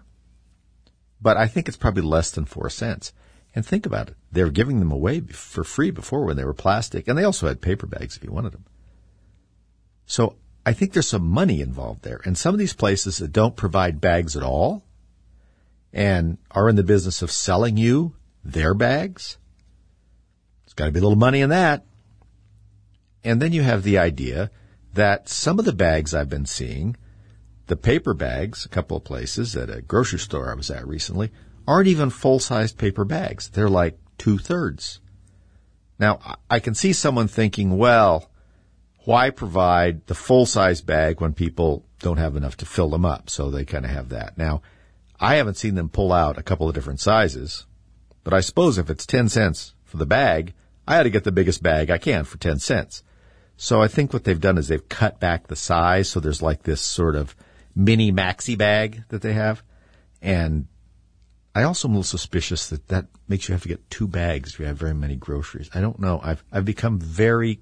but 1.22 1.38
I 1.38 1.48
think 1.48 1.68
it's 1.68 1.78
probably 1.78 2.04
less 2.04 2.32
than 2.32 2.46
four 2.46 2.70
cents. 2.70 3.14
And 3.54 3.66
think 3.66 3.86
about 3.86 4.10
it. 4.10 4.18
They 4.34 4.44
were 4.44 4.52
giving 4.52 4.80
them 4.80 4.92
away 4.92 5.22
for 5.22 5.64
free 5.64 5.90
before 5.90 6.26
when 6.26 6.36
they 6.36 6.44
were 6.44 6.54
plastic, 6.54 7.08
and 7.08 7.18
they 7.18 7.24
also 7.24 7.48
had 7.48 7.62
paper 7.62 7.88
bags 7.88 8.18
if 8.18 8.24
you 8.24 8.32
wanted 8.32 8.52
them. 8.52 8.66
So 10.06 10.36
I 10.66 10.74
think 10.74 10.94
there's 10.94 11.08
some 11.08 11.28
money 11.28 11.62
involved 11.62 12.02
there. 12.02 12.22
And 12.26 12.38
some 12.38 12.56
of 12.56 12.60
these 12.60 12.74
places 12.74 13.20
that 13.20 13.32
don't 13.32 13.56
provide 13.56 14.02
bags 14.02 14.36
at 14.36 14.44
all 14.44 14.84
and 15.94 16.38
are 16.52 16.68
in 16.68 16.76
the 16.76 16.84
business 16.84 17.22
of 17.22 17.32
selling 17.32 17.78
you 17.78 18.16
their 18.44 18.74
bags, 18.74 19.38
there's 20.64 20.74
got 20.74 20.86
to 20.86 20.92
be 20.92 21.00
a 21.00 21.04
little 21.04 21.18
money 21.18 21.42
in 21.42 21.50
that. 21.50 21.86
And 23.24 23.42
then 23.42 23.54
you 23.54 23.62
have 23.62 23.84
the 23.84 23.98
idea 23.98 24.50
that 24.94 25.30
some 25.30 25.60
of 25.60 25.66
the 25.66 25.74
bags 25.74 26.14
I've 26.14 26.30
been 26.30 26.46
seeing, 26.46 26.96
the 27.68 27.76
paper 27.76 28.14
bags, 28.14 28.66
a 28.66 28.70
couple 28.70 28.98
of 28.98 29.04
places 29.04 29.56
at 29.56 29.70
a 29.70 29.82
grocery 29.82 30.20
store 30.20 30.52
I 30.52 30.56
was 30.56 30.72
at 30.72 30.88
recently, 30.88 31.32
aren't 31.68 31.88
even 31.88 32.10
full 32.10 32.40
sized 32.40 32.78
paper 32.78 33.06
bags. 33.06 33.50
They're 33.50 33.70
like 33.70 33.98
two 34.18 34.38
thirds. 34.38 35.00
Now, 36.00 36.38
I 36.50 36.60
can 36.60 36.76
see 36.76 36.94
someone 36.94 37.28
thinking, 37.28 37.78
well, 37.78 38.30
why 39.06 39.30
provide 39.30 40.06
the 40.08 40.16
full 40.16 40.46
size 40.46 40.82
bag 40.82 41.22
when 41.22 41.34
people 41.34 41.86
don't 42.00 42.18
have 42.18 42.36
enough 42.36 42.58
to 42.58 42.66
fill 42.66 42.90
them 42.90 43.06
up? 43.06 43.30
So 43.30 43.50
they 43.50 43.66
kind 43.66 43.86
of 43.86 43.92
have 43.92 44.10
that. 44.10 44.38
Now, 44.38 44.62
I 45.20 45.36
haven't 45.36 45.58
seen 45.58 45.76
them 45.76 45.90
pull 45.90 46.12
out 46.12 46.38
a 46.38 46.44
couple 46.44 46.68
of 46.68 46.76
different 46.76 47.00
sizes, 47.00 47.66
but 48.24 48.34
I 48.34 48.42
suppose 48.42 48.78
if 48.78 48.90
it's 48.90 49.06
10 49.06 49.30
cents 49.30 49.74
for 49.84 49.98
the 49.98 50.06
bag, 50.06 50.54
I 50.88 51.00
ought 51.00 51.04
to 51.04 51.10
get 51.10 51.24
the 51.24 51.32
biggest 51.32 51.64
bag 51.64 51.90
I 51.90 51.98
can 51.98 52.26
for 52.26 52.38
10 52.38 52.60
cents. 52.60 53.04
So 53.58 53.82
I 53.82 53.88
think 53.88 54.12
what 54.12 54.24
they've 54.24 54.40
done 54.40 54.58
is 54.58 54.68
they've 54.68 54.90
cut 54.90 55.20
back 55.20 55.48
the 55.48 55.56
size. 55.56 56.10
So 56.10 56.20
there's 56.20 56.42
like 56.42 56.64
this 56.64 56.82
sort 56.82 57.16
of 57.16 57.36
mini 57.76 58.12
maxi 58.12 58.58
bag 58.58 59.04
that 59.10 59.22
they 59.22 59.34
have. 59.34 59.64
And 60.22 60.68
I 61.54 61.64
also 61.64 61.88
am 61.88 61.94
a 61.94 61.98
little 61.98 62.04
suspicious 62.04 62.70
that 62.70 62.88
that 62.90 63.08
makes 63.28 63.48
you 63.48 63.54
have 63.54 63.62
to 63.62 63.70
get 63.70 63.90
two 63.90 64.08
bags 64.08 64.54
if 64.54 64.60
you 64.60 64.66
have 64.66 64.78
very 64.78 64.94
many 64.94 65.16
groceries. 65.16 65.70
I 65.74 65.82
don't 65.82 66.00
know. 66.00 66.20
I've, 66.22 66.44
I've 66.52 66.66
become 66.66 67.00
very 67.00 67.62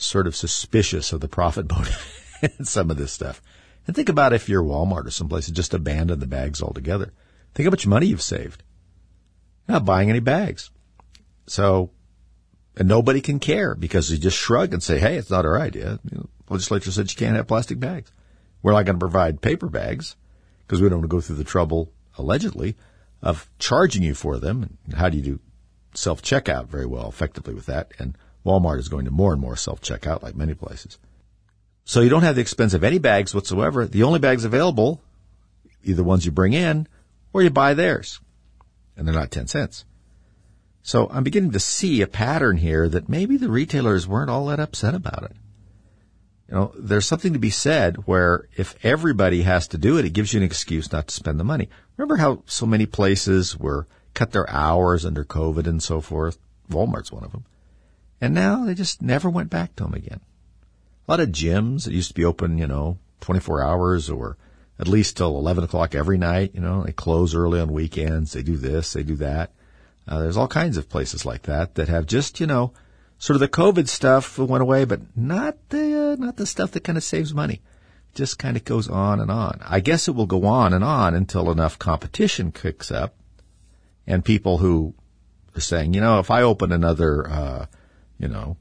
sort 0.00 0.26
of 0.26 0.36
suspicious 0.36 1.12
of 1.12 1.20
the 1.20 1.28
profit 1.28 1.70
motive 1.70 2.38
and 2.58 2.66
some 2.66 2.90
of 2.90 2.96
this 2.96 3.12
stuff. 3.12 3.42
And 3.86 3.96
think 3.96 4.08
about 4.08 4.32
if 4.32 4.48
you're 4.48 4.62
Walmart 4.62 5.06
or 5.06 5.10
someplace 5.10 5.46
and 5.46 5.56
just 5.56 5.74
abandon 5.74 6.20
the 6.20 6.26
bags 6.26 6.62
altogether. 6.62 7.12
Think 7.54 7.66
how 7.66 7.70
much 7.70 7.86
money 7.86 8.06
you've 8.06 8.22
saved. 8.22 8.62
Not 9.66 9.84
buying 9.84 10.10
any 10.10 10.20
bags. 10.20 10.70
So 11.46 11.90
and 12.78 12.88
nobody 12.88 13.20
can 13.20 13.40
care 13.40 13.74
because 13.74 14.10
you 14.10 14.18
just 14.18 14.38
shrug 14.38 14.72
and 14.72 14.82
say, 14.82 15.00
hey, 15.00 15.16
it's 15.16 15.30
not 15.30 15.44
our 15.44 15.60
idea. 15.60 15.98
Know, 16.04 16.28
legislature 16.48 16.92
said 16.92 17.10
you 17.10 17.16
can't 17.16 17.34
have 17.34 17.48
plastic 17.48 17.80
bags. 17.80 18.12
We're 18.62 18.72
not 18.72 18.84
going 18.84 18.96
to 18.96 19.00
provide 19.00 19.42
paper 19.42 19.68
bags 19.68 20.14
because 20.66 20.80
we 20.80 20.88
don't 20.88 21.00
want 21.00 21.10
to 21.10 21.16
go 21.16 21.20
through 21.20 21.36
the 21.36 21.44
trouble, 21.44 21.92
allegedly, 22.16 22.76
of 23.20 23.50
charging 23.58 24.04
you 24.04 24.14
for 24.14 24.38
them. 24.38 24.78
And 24.86 24.94
how 24.94 25.08
do 25.08 25.16
you 25.16 25.22
do 25.22 25.40
self 25.92 26.22
checkout 26.22 26.68
very 26.68 26.86
well 26.86 27.08
effectively 27.08 27.52
with 27.52 27.66
that? 27.66 27.92
And 27.98 28.16
Walmart 28.44 28.78
is 28.78 28.88
going 28.88 29.04
to 29.04 29.10
more 29.10 29.32
and 29.32 29.40
more 29.40 29.56
self 29.56 29.80
checkout 29.80 30.22
like 30.22 30.36
many 30.36 30.54
places. 30.54 30.98
So 31.84 32.00
you 32.00 32.10
don't 32.10 32.22
have 32.22 32.34
the 32.34 32.42
expense 32.42 32.74
of 32.74 32.84
any 32.84 32.98
bags 32.98 33.34
whatsoever. 33.34 33.86
The 33.86 34.02
only 34.02 34.18
bags 34.18 34.44
available, 34.44 35.00
either 35.82 36.02
ones 36.02 36.26
you 36.26 36.30
bring 36.30 36.52
in 36.52 36.86
or 37.32 37.42
you 37.42 37.50
buy 37.50 37.74
theirs. 37.74 38.20
And 38.96 39.06
they're 39.06 39.14
not 39.14 39.30
10 39.30 39.46
cents. 39.46 39.84
So 40.82 41.08
I'm 41.10 41.24
beginning 41.24 41.52
to 41.52 41.60
see 41.60 42.00
a 42.00 42.06
pattern 42.06 42.58
here 42.58 42.88
that 42.88 43.08
maybe 43.08 43.36
the 43.36 43.50
retailers 43.50 44.06
weren't 44.06 44.30
all 44.30 44.46
that 44.46 44.60
upset 44.60 44.94
about 44.94 45.24
it. 45.24 45.36
You 46.48 46.54
know, 46.54 46.72
there's 46.78 47.06
something 47.06 47.34
to 47.34 47.38
be 47.38 47.50
said 47.50 48.06
where 48.06 48.48
if 48.56 48.74
everybody 48.84 49.42
has 49.42 49.68
to 49.68 49.78
do 49.78 49.98
it, 49.98 50.06
it 50.06 50.14
gives 50.14 50.32
you 50.32 50.40
an 50.40 50.46
excuse 50.46 50.90
not 50.90 51.08
to 51.08 51.14
spend 51.14 51.38
the 51.38 51.44
money. 51.44 51.68
Remember 51.96 52.16
how 52.16 52.42
so 52.46 52.64
many 52.64 52.86
places 52.86 53.56
were 53.56 53.86
cut 54.14 54.32
their 54.32 54.48
hours 54.50 55.04
under 55.04 55.24
COVID 55.24 55.66
and 55.66 55.82
so 55.82 56.00
forth? 56.00 56.38
Walmart's 56.70 57.12
one 57.12 57.24
of 57.24 57.32
them. 57.32 57.44
And 58.20 58.34
now 58.34 58.64
they 58.64 58.74
just 58.74 59.00
never 59.00 59.30
went 59.30 59.50
back 59.50 59.76
to 59.76 59.84
them 59.84 59.94
again. 59.94 60.20
A 61.06 61.10
lot 61.10 61.20
of 61.20 61.30
gyms 61.30 61.84
that 61.84 61.94
used 61.94 62.08
to 62.08 62.14
be 62.14 62.24
open, 62.24 62.58
you 62.58 62.66
know, 62.66 62.98
24 63.20 63.62
hours 63.62 64.10
or 64.10 64.36
at 64.78 64.88
least 64.88 65.16
till 65.16 65.36
11 65.38 65.64
o'clock 65.64 65.94
every 65.94 66.18
night, 66.18 66.52
you 66.54 66.60
know, 66.60 66.84
they 66.84 66.92
close 66.92 67.34
early 67.34 67.60
on 67.60 67.72
weekends. 67.72 68.32
They 68.32 68.42
do 68.42 68.56
this, 68.56 68.92
they 68.92 69.02
do 69.02 69.16
that. 69.16 69.52
Uh, 70.06 70.20
there's 70.20 70.36
all 70.36 70.48
kinds 70.48 70.76
of 70.76 70.88
places 70.88 71.26
like 71.26 71.42
that 71.42 71.74
that 71.74 71.88
have 71.88 72.06
just, 72.06 72.40
you 72.40 72.46
know, 72.46 72.72
sort 73.18 73.34
of 73.34 73.40
the 73.40 73.48
COVID 73.48 73.88
stuff 73.88 74.38
went 74.38 74.62
away, 74.62 74.84
but 74.84 75.00
not 75.16 75.56
the, 75.70 76.12
uh, 76.12 76.16
not 76.16 76.36
the 76.36 76.46
stuff 76.46 76.70
that 76.72 76.84
kind 76.84 76.96
of 76.96 77.04
saves 77.04 77.34
money. 77.34 77.60
Just 78.14 78.38
kind 78.38 78.56
of 78.56 78.64
goes 78.64 78.88
on 78.88 79.20
and 79.20 79.30
on. 79.30 79.60
I 79.64 79.80
guess 79.80 80.08
it 80.08 80.14
will 80.14 80.26
go 80.26 80.44
on 80.46 80.72
and 80.72 80.82
on 80.82 81.14
until 81.14 81.50
enough 81.50 81.78
competition 81.78 82.52
kicks 82.52 82.90
up 82.90 83.14
and 84.06 84.24
people 84.24 84.58
who 84.58 84.94
are 85.54 85.60
saying, 85.60 85.92
you 85.92 86.00
know, 86.00 86.18
if 86.18 86.30
I 86.30 86.42
open 86.42 86.72
another, 86.72 87.28
uh, 87.28 87.66
you 88.18 88.28
know, 88.28 88.56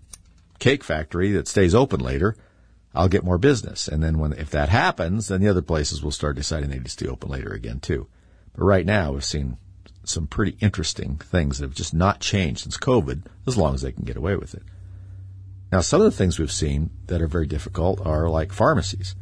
cake 0.59 0.83
factory 0.83 1.31
that 1.31 1.47
stays 1.47 1.75
open 1.75 1.99
later, 1.99 2.35
I'll 2.93 3.09
get 3.09 3.23
more 3.23 3.37
business. 3.37 3.87
And 3.87 4.03
then 4.03 4.17
when, 4.17 4.33
if 4.33 4.49
that 4.51 4.69
happens, 4.69 5.27
then 5.27 5.41
the 5.41 5.49
other 5.49 5.61
places 5.61 6.03
will 6.03 6.11
start 6.11 6.35
deciding 6.35 6.69
they 6.69 6.77
need 6.77 6.85
to 6.85 6.91
stay 6.91 7.07
open 7.07 7.29
later 7.29 7.51
again 7.51 7.79
too. 7.79 8.07
But 8.55 8.63
right 8.63 8.85
now 8.85 9.11
we've 9.11 9.23
seen 9.23 9.57
some 10.03 10.25
pretty 10.25 10.57
interesting 10.61 11.17
things 11.17 11.59
that 11.59 11.65
have 11.65 11.75
just 11.75 11.93
not 11.93 12.21
changed 12.21 12.61
since 12.61 12.77
COVID, 12.77 13.23
as 13.45 13.57
long 13.57 13.75
as 13.75 13.81
they 13.81 13.91
can 13.91 14.05
get 14.05 14.17
away 14.17 14.35
with 14.35 14.55
it. 14.55 14.63
Now, 15.71 15.81
some 15.81 15.99
of 15.99 16.05
the 16.05 16.17
things 16.17 16.39
we've 16.39 16.51
seen 16.51 16.91
that 17.07 17.21
are 17.21 17.27
very 17.27 17.45
difficult 17.45 18.05
are 18.05 18.29
like 18.29 18.53
pharmacies. 18.53 19.15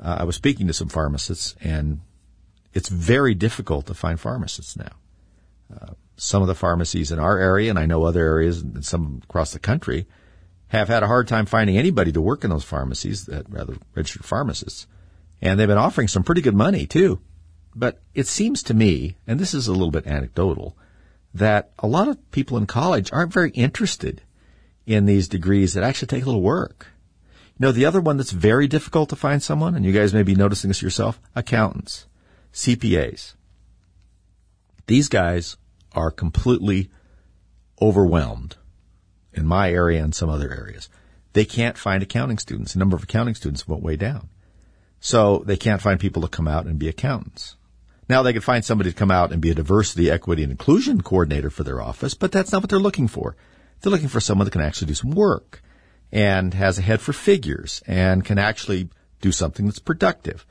Uh, 0.00 0.16
I 0.20 0.24
was 0.24 0.36
speaking 0.36 0.66
to 0.66 0.72
some 0.72 0.88
pharmacists, 0.88 1.54
and 1.60 2.00
it's 2.74 2.88
very 2.88 3.34
difficult 3.34 3.86
to 3.86 3.94
find 3.94 4.18
pharmacists 4.18 4.76
now. 4.76 4.92
Uh, 5.72 5.94
some 6.18 6.42
of 6.42 6.48
the 6.48 6.54
pharmacies 6.54 7.12
in 7.12 7.18
our 7.18 7.38
area, 7.38 7.70
and 7.70 7.78
I 7.78 7.86
know 7.86 8.02
other 8.02 8.24
areas 8.24 8.60
and 8.60 8.84
some 8.84 9.22
across 9.24 9.52
the 9.52 9.58
country, 9.58 10.06
have 10.68 10.88
had 10.88 11.02
a 11.02 11.06
hard 11.06 11.28
time 11.28 11.46
finding 11.46 11.78
anybody 11.78 12.12
to 12.12 12.20
work 12.20 12.44
in 12.44 12.50
those 12.50 12.64
pharmacies, 12.64 13.24
that 13.26 13.48
rather 13.48 13.76
registered 13.94 14.24
pharmacists. 14.24 14.86
And 15.40 15.58
they've 15.58 15.68
been 15.68 15.78
offering 15.78 16.08
some 16.08 16.24
pretty 16.24 16.42
good 16.42 16.54
money 16.54 16.86
too. 16.86 17.20
But 17.74 18.02
it 18.14 18.26
seems 18.26 18.62
to 18.64 18.74
me, 18.74 19.16
and 19.26 19.38
this 19.38 19.54
is 19.54 19.68
a 19.68 19.72
little 19.72 19.92
bit 19.92 20.06
anecdotal, 20.06 20.76
that 21.32 21.70
a 21.78 21.86
lot 21.86 22.08
of 22.08 22.30
people 22.32 22.58
in 22.58 22.66
college 22.66 23.12
aren't 23.12 23.32
very 23.32 23.50
interested 23.50 24.22
in 24.86 25.06
these 25.06 25.28
degrees 25.28 25.74
that 25.74 25.84
actually 25.84 26.08
take 26.08 26.24
a 26.24 26.26
little 26.26 26.42
work. 26.42 26.88
No, 27.58 27.72
the 27.72 27.86
other 27.86 28.00
one 28.00 28.16
that's 28.16 28.32
very 28.32 28.66
difficult 28.66 29.08
to 29.10 29.16
find 29.16 29.42
someone, 29.42 29.74
and 29.74 29.84
you 29.84 29.92
guys 29.92 30.14
may 30.14 30.22
be 30.22 30.34
noticing 30.34 30.68
this 30.68 30.82
yourself, 30.82 31.20
accountants, 31.36 32.06
CPAs. 32.52 33.34
These 34.86 35.08
guys 35.08 35.56
are 35.92 36.10
completely 36.10 36.90
overwhelmed 37.80 38.56
in 39.32 39.46
my 39.46 39.70
area 39.70 40.02
and 40.02 40.14
some 40.14 40.28
other 40.28 40.52
areas. 40.52 40.88
They 41.32 41.44
can't 41.44 41.78
find 41.78 42.02
accounting 42.02 42.38
students. 42.38 42.72
The 42.72 42.78
number 42.78 42.96
of 42.96 43.04
accounting 43.04 43.34
students 43.34 43.68
went 43.68 43.82
way 43.82 43.96
down. 43.96 44.28
So 45.00 45.44
they 45.46 45.56
can't 45.56 45.82
find 45.82 46.00
people 46.00 46.22
to 46.22 46.28
come 46.28 46.48
out 46.48 46.66
and 46.66 46.78
be 46.78 46.88
accountants. 46.88 47.56
Now 48.08 48.22
they 48.22 48.32
could 48.32 48.44
find 48.44 48.64
somebody 48.64 48.90
to 48.90 48.96
come 48.96 49.10
out 49.10 49.32
and 49.32 49.40
be 49.40 49.50
a 49.50 49.54
diversity, 49.54 50.10
equity, 50.10 50.42
and 50.42 50.50
inclusion 50.50 51.02
coordinator 51.02 51.50
for 51.50 51.62
their 51.62 51.80
office, 51.80 52.14
but 52.14 52.32
that's 52.32 52.52
not 52.52 52.62
what 52.62 52.70
they're 52.70 52.78
looking 52.78 53.06
for. 53.06 53.36
They're 53.80 53.92
looking 53.92 54.08
for 54.08 54.20
someone 54.20 54.46
that 54.46 54.50
can 54.50 54.62
actually 54.62 54.88
do 54.88 54.94
some 54.94 55.10
work 55.10 55.62
and 56.10 56.54
has 56.54 56.78
a 56.78 56.82
head 56.82 57.00
for 57.00 57.12
figures 57.12 57.82
and 57.86 58.24
can 58.24 58.38
actually 58.38 58.88
do 59.20 59.30
something 59.30 59.66
that's 59.66 59.78
productive. 59.78 60.46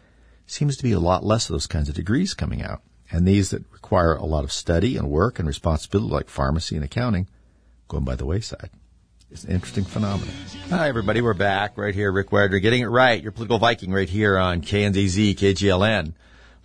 Seems 0.45 0.77
to 0.77 0.83
be 0.83 0.91
a 0.91 0.99
lot 0.99 1.25
less 1.25 1.49
of 1.49 1.53
those 1.53 1.67
kinds 1.67 1.89
of 1.89 1.95
degrees 1.95 2.33
coming 2.33 2.61
out. 2.61 2.81
And 3.11 3.27
these 3.27 3.51
that 3.51 3.63
require 3.71 4.13
a 4.13 4.25
lot 4.25 4.43
of 4.43 4.51
study 4.51 4.97
and 4.97 5.09
work 5.09 5.39
and 5.39 5.47
responsibility, 5.47 6.13
like 6.13 6.29
pharmacy 6.29 6.75
and 6.75 6.83
accounting, 6.83 7.27
going 7.87 8.03
by 8.03 8.15
the 8.15 8.25
wayside. 8.25 8.69
It's 9.29 9.43
an 9.43 9.51
interesting 9.51 9.83
phenomenon. 9.83 10.33
Hi, 10.69 10.87
everybody. 10.87 11.21
We're 11.21 11.33
back 11.33 11.77
right 11.77 11.93
here. 11.93 12.11
Rick 12.11 12.31
Wagner 12.31 12.59
getting 12.59 12.81
it 12.81 12.87
right. 12.87 13.21
Your 13.21 13.33
political 13.33 13.59
Viking 13.59 13.91
right 13.91 14.07
here 14.07 14.37
on 14.37 14.61
KNZZ, 14.61 15.35
KGLN, 15.35 16.13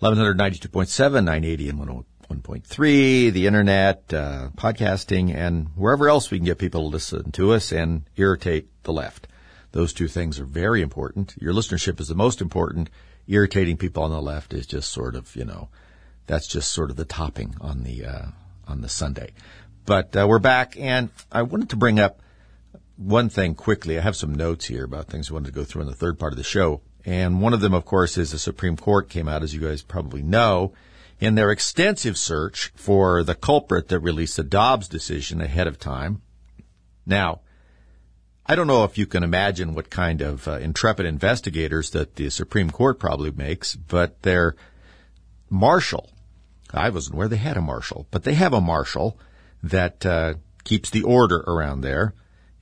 1192.7, 0.01 1.11
980 1.13 1.69
and 1.69 1.79
101.3, 1.79 3.33
the 3.33 3.47
internet, 3.47 4.13
uh, 4.13 4.49
podcasting, 4.55 5.35
and 5.35 5.67
wherever 5.75 6.07
else 6.07 6.31
we 6.31 6.37
can 6.37 6.45
get 6.45 6.57
people 6.57 6.83
to 6.83 6.87
listen 6.87 7.31
to 7.33 7.51
us 7.51 7.73
and 7.73 8.03
irritate 8.15 8.69
the 8.83 8.93
left. 8.93 9.27
Those 9.73 9.91
two 9.91 10.07
things 10.07 10.39
are 10.39 10.45
very 10.45 10.81
important. 10.81 11.35
Your 11.41 11.53
listenership 11.53 11.99
is 11.99 12.07
the 12.07 12.15
most 12.15 12.41
important. 12.41 12.89
Irritating 13.27 13.75
people 13.75 14.03
on 14.03 14.11
the 14.11 14.21
left 14.21 14.53
is 14.53 14.67
just 14.67 14.91
sort 14.91 15.15
of, 15.15 15.35
you 15.35 15.43
know, 15.43 15.67
that's 16.27 16.47
just 16.47 16.71
sort 16.71 16.89
of 16.89 16.95
the 16.95 17.05
topping 17.05 17.55
on 17.61 17.83
the, 17.83 18.05
uh, 18.05 18.25
on 18.67 18.81
the 18.81 18.89
sundae. 18.89 19.31
But 19.85 20.15
uh, 20.15 20.25
we're 20.27 20.39
back, 20.39 20.77
and 20.79 21.09
I 21.31 21.41
wanted 21.41 21.69
to 21.71 21.75
bring 21.75 21.99
up 21.99 22.21
one 22.95 23.29
thing 23.29 23.55
quickly. 23.55 23.97
I 23.97 24.01
have 24.01 24.15
some 24.15 24.33
notes 24.33 24.65
here 24.65 24.85
about 24.85 25.07
things 25.07 25.29
I 25.29 25.33
wanted 25.33 25.47
to 25.47 25.59
go 25.59 25.63
through 25.63 25.81
in 25.81 25.87
the 25.87 25.95
third 25.95 26.19
part 26.19 26.33
of 26.33 26.37
the 26.37 26.43
show. 26.43 26.81
And 27.05 27.41
one 27.41 27.53
of 27.53 27.59
them, 27.59 27.73
of 27.73 27.83
course, 27.83 28.17
is 28.17 28.31
the 28.31 28.39
Supreme 28.39 28.77
Court 28.77 29.09
came 29.09 29.27
out, 29.27 29.43
as 29.43 29.53
you 29.53 29.59
guys 29.59 29.81
probably 29.81 30.21
know, 30.21 30.73
in 31.19 31.35
their 31.35 31.51
extensive 31.51 32.17
search 32.17 32.71
for 32.75 33.23
the 33.23 33.35
culprit 33.35 33.89
that 33.89 33.99
released 33.99 34.37
the 34.37 34.43
Dobbs 34.43 34.87
decision 34.87 35.41
ahead 35.41 35.67
of 35.67 35.79
time. 35.79 36.21
Now, 37.05 37.41
I 38.45 38.55
don't 38.55 38.67
know 38.67 38.83
if 38.83 38.97
you 38.97 39.05
can 39.05 39.23
imagine 39.23 39.73
what 39.73 39.89
kind 39.89 40.21
of 40.21 40.47
uh, 40.47 40.53
intrepid 40.57 41.05
investigators 41.05 41.91
that 41.91 42.15
the 42.15 42.29
Supreme 42.29 42.69
Court 42.69 42.99
probably 42.99 43.31
makes, 43.31 43.75
but 43.75 44.21
their 44.21 44.55
marshal, 45.49 46.09
I 46.73 46.89
wasn't 46.89 47.15
aware 47.15 47.27
they 47.27 47.37
had 47.37 47.57
a 47.57 47.61
marshal, 47.61 48.07
but 48.11 48.23
they 48.23 48.33
have 48.33 48.53
a 48.53 48.61
marshal 48.61 49.17
that 49.61 50.05
uh, 50.05 50.35
keeps 50.63 50.89
the 50.89 51.03
order 51.03 51.37
around 51.47 51.81
there. 51.81 52.13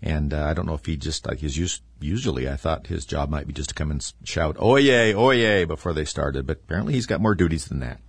And 0.02 0.34
uh, 0.34 0.45
I 0.45 0.54
don't 0.54 0.65
know 0.65 0.74
if 0.74 0.86
he 0.86 0.97
just 0.97 1.28
like 1.28 1.39
his 1.39 1.58
use, 1.58 1.82
usually 2.00 2.50
I 2.50 2.56
thought 2.56 2.88
his 2.88 3.06
job 3.06 3.30
might 3.30 3.47
be 3.47 3.54
just 3.54 3.69
to 3.69 3.76
come 3.76 3.91
and 3.91 4.13
shout 4.24 4.58
"Oye, 4.60 5.13
Oye" 5.13 5.65
before 5.65 5.93
they 5.93 6.06
started, 6.06 6.47
but 6.47 6.62
apparently 6.63 6.93
he's 6.93 7.06
got 7.06 7.21
more 7.21 7.36
duties 7.36 7.65
than 7.65 7.80
that. 7.80 8.00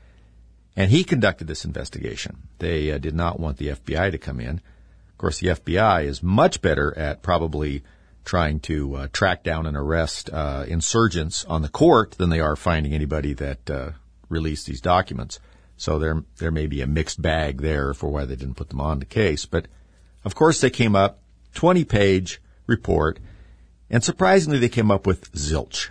And 0.75 0.91
he 0.91 1.05
conducted 1.05 1.47
this 1.47 1.67
investigation. 1.67 2.49
They 2.59 2.91
uh, 2.91 2.99
did 2.99 3.15
not 3.15 3.39
want 3.39 3.59
the 3.59 3.69
FBI 3.69 4.11
to 4.11 4.19
come 4.19 4.41
in. 4.41 4.63
Of 5.11 5.19
course, 5.19 5.39
the 5.39 5.49
FBI 5.49 6.05
is 6.05 6.23
much 6.23 6.63
better 6.63 6.97
at 6.97 7.23
probably 7.23 7.83
trying 8.25 8.61
to 8.61 8.97
uh, 8.97 9.09
track 9.13 9.43
down 9.43 9.67
and 9.67 9.77
arrest 9.77 10.31
uh, 10.33 10.65
insurgents 10.67 11.45
on 11.45 11.61
the 11.61 11.69
court 11.69 12.13
than 12.13 12.31
they 12.31 12.41
are 12.41 12.57
finding 12.57 12.95
anybody 12.95 13.35
that 13.35 13.71
uh, 13.71 13.91
released 14.29 14.67
these 14.67 14.81
documents. 14.81 15.39
So 15.77 15.99
there 15.99 16.23
there 16.39 16.51
may 16.51 16.67
be 16.67 16.81
a 16.81 16.87
mixed 16.87 17.21
bag 17.21 17.61
there 17.61 17.95
for 17.95 18.11
why 18.11 18.25
they 18.25 18.37
didn't 18.37 18.57
put 18.57 18.69
them 18.69 18.81
on 18.81 18.99
the 18.99 19.05
case. 19.05 19.47
But 19.47 19.67
of 20.25 20.35
course, 20.35 20.61
they 20.61 20.71
came 20.71 20.95
up 20.95 21.21
20 21.55 21.85
page 21.85 22.41
report, 22.67 23.19
and 23.91 24.03
surprisingly, 24.03 24.59
they 24.59 24.69
came 24.69 24.91
up 24.91 25.07
with 25.07 25.33
zilch. 25.33 25.89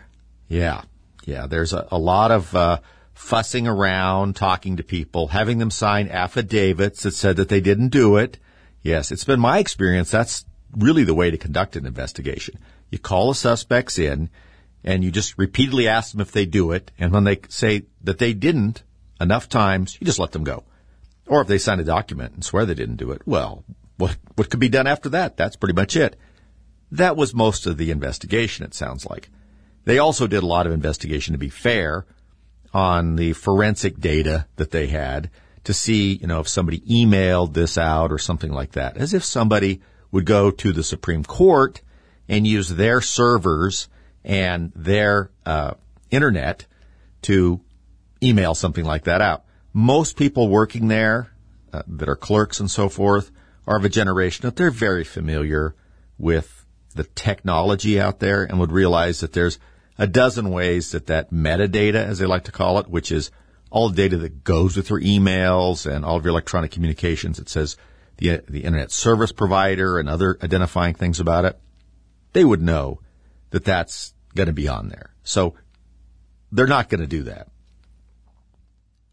Yeah, 0.47 0.83
yeah. 1.25 1.47
There's 1.47 1.73
a, 1.73 1.87
a 1.91 1.97
lot 1.97 2.31
of 2.31 2.55
uh, 2.55 2.79
fussing 3.13 3.67
around, 3.67 4.35
talking 4.35 4.77
to 4.77 4.83
people, 4.83 5.27
having 5.27 5.57
them 5.57 5.71
sign 5.71 6.07
affidavits 6.07 7.03
that 7.03 7.13
said 7.13 7.35
that 7.37 7.49
they 7.49 7.61
didn't 7.61 7.89
do 7.89 8.17
it. 8.17 8.37
Yes, 8.81 9.11
it's 9.11 9.23
been 9.23 9.39
my 9.39 9.59
experience. 9.59 10.09
That's 10.09 10.45
really 10.75 11.03
the 11.03 11.13
way 11.13 11.31
to 11.31 11.37
conduct 11.37 11.75
an 11.75 11.85
investigation. 11.85 12.57
You 12.89 12.99
call 12.99 13.29
the 13.29 13.35
suspects 13.35 13.99
in 13.99 14.29
and 14.83 15.03
you 15.03 15.11
just 15.11 15.37
repeatedly 15.37 15.87
ask 15.87 16.11
them 16.11 16.21
if 16.21 16.31
they 16.31 16.45
do 16.45 16.71
it. 16.71 16.91
And 16.97 17.11
when 17.11 17.23
they 17.23 17.39
say 17.49 17.83
that 18.03 18.17
they 18.17 18.33
didn't 18.33 18.83
enough 19.21 19.47
times, 19.47 19.97
you 19.99 20.05
just 20.05 20.19
let 20.19 20.31
them 20.31 20.43
go. 20.43 20.63
Or 21.27 21.41
if 21.41 21.47
they 21.47 21.57
sign 21.57 21.79
a 21.79 21.85
document 21.85 22.33
and 22.33 22.43
swear 22.43 22.65
they 22.65 22.73
didn't 22.73 22.97
do 22.97 23.11
it, 23.11 23.21
well, 23.25 23.63
what, 23.97 24.17
what 24.35 24.49
could 24.49 24.59
be 24.59 24.69
done 24.69 24.87
after 24.87 25.09
that? 25.09 25.37
That's 25.37 25.55
pretty 25.55 25.75
much 25.75 25.95
it. 25.95 26.17
That 26.91 27.15
was 27.15 27.33
most 27.33 27.67
of 27.67 27.77
the 27.77 27.91
investigation, 27.91 28.65
it 28.65 28.73
sounds 28.73 29.05
like. 29.05 29.29
They 29.85 29.99
also 29.99 30.27
did 30.27 30.43
a 30.43 30.47
lot 30.47 30.67
of 30.67 30.73
investigation, 30.73 31.33
to 31.33 31.37
be 31.37 31.49
fair, 31.49 32.05
on 32.73 33.15
the 33.15 33.33
forensic 33.33 33.99
data 33.99 34.47
that 34.57 34.71
they 34.71 34.87
had 34.87 35.29
to 35.63 35.73
see, 35.73 36.13
you 36.15 36.27
know, 36.27 36.39
if 36.39 36.47
somebody 36.47 36.79
emailed 36.81 37.53
this 37.53 37.77
out 37.77 38.11
or 38.11 38.17
something 38.17 38.51
like 38.51 38.71
that. 38.71 38.97
As 38.97 39.13
if 39.13 39.23
somebody 39.23 39.81
would 40.11 40.25
go 40.25 40.51
to 40.51 40.71
the 40.71 40.83
Supreme 40.83 41.23
Court 41.23 41.81
and 42.27 42.47
use 42.47 42.69
their 42.69 43.01
servers 43.01 43.87
and 44.23 44.71
their 44.75 45.31
uh, 45.45 45.73
internet 46.09 46.65
to 47.23 47.61
email 48.23 48.53
something 48.53 48.85
like 48.85 49.03
that 49.05 49.21
out. 49.21 49.45
Most 49.73 50.17
people 50.17 50.47
working 50.47 50.87
there 50.87 51.31
uh, 51.73 51.83
that 51.87 52.09
are 52.09 52.15
clerks 52.15 52.59
and 52.59 52.69
so 52.69 52.89
forth 52.89 53.31
are 53.65 53.77
of 53.77 53.85
a 53.85 53.89
generation 53.89 54.43
that 54.43 54.55
they're 54.55 54.71
very 54.71 55.03
familiar 55.03 55.75
with 56.17 56.65
the 56.95 57.03
technology 57.03 57.99
out 57.99 58.19
there 58.19 58.43
and 58.43 58.59
would 58.59 58.71
realize 58.71 59.21
that 59.21 59.33
there's 59.33 59.59
a 59.97 60.07
dozen 60.07 60.49
ways 60.49 60.91
that 60.91 61.07
that 61.07 61.31
metadata, 61.31 61.95
as 61.95 62.19
they 62.19 62.25
like 62.25 62.43
to 62.45 62.51
call 62.51 62.79
it, 62.79 62.87
which 62.87 63.11
is 63.11 63.31
all 63.69 63.89
the 63.89 63.95
data 63.95 64.17
that 64.17 64.43
goes 64.43 64.75
with 64.75 64.89
your 64.89 64.99
emails 64.99 65.89
and 65.89 66.03
all 66.03 66.17
of 66.17 66.25
your 66.25 66.31
electronic 66.31 66.71
communications. 66.71 67.39
It 67.39 67.49
says 67.49 67.77
the, 68.17 68.41
the 68.47 68.63
internet 68.63 68.91
service 68.91 69.31
provider 69.31 69.97
and 69.97 70.09
other 70.09 70.37
identifying 70.43 70.93
things 70.93 71.19
about 71.19 71.45
it. 71.45 71.59
They 72.33 72.43
would 72.43 72.61
know 72.61 72.99
that 73.51 73.63
that's 73.63 74.13
going 74.35 74.47
to 74.47 74.53
be 74.53 74.67
on 74.67 74.89
there. 74.89 75.13
So 75.23 75.55
they're 76.51 76.67
not 76.67 76.89
going 76.89 77.01
to 77.01 77.07
do 77.07 77.23
that. 77.23 77.47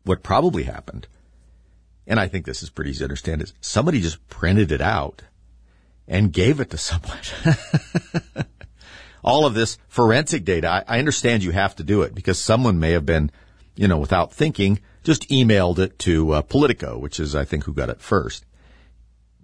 What 0.09 0.23
probably 0.23 0.63
happened, 0.63 1.07
and 2.07 2.19
I 2.19 2.29
think 2.29 2.47
this 2.47 2.63
is 2.63 2.71
pretty 2.71 2.93
easy 2.93 3.01
to 3.01 3.05
understand, 3.05 3.43
is 3.43 3.53
somebody 3.61 4.01
just 4.01 4.27
printed 4.31 4.73
it 4.73 4.81
out 4.81 5.21
and 6.07 6.33
gave 6.33 6.61
it 6.61 6.71
to 6.71 6.79
someone. 6.79 7.19
All 9.23 9.45
of 9.45 9.53
this 9.53 9.77
forensic 9.87 10.47
data, 10.47 10.67
I, 10.67 10.97
I 10.97 10.99
understand 10.99 11.45
you 11.45 11.51
have 11.51 11.77
to 11.77 11.85
do 11.85 12.01
it 12.01 12.15
because 12.15 12.39
someone 12.39 12.79
may 12.79 12.93
have 12.93 13.05
been, 13.05 13.31
you 13.77 13.87
know, 13.87 13.99
without 13.99 14.33
thinking, 14.33 14.81
just 15.05 15.29
emailed 15.29 15.79
it 15.79 15.99
to 15.99 16.33
uh, 16.33 16.41
Politico, 16.41 16.97
which 16.97 17.21
is, 17.21 17.35
I 17.35 17.45
think, 17.45 17.65
who 17.65 17.75
got 17.75 17.91
it 17.91 18.01
first. 18.01 18.47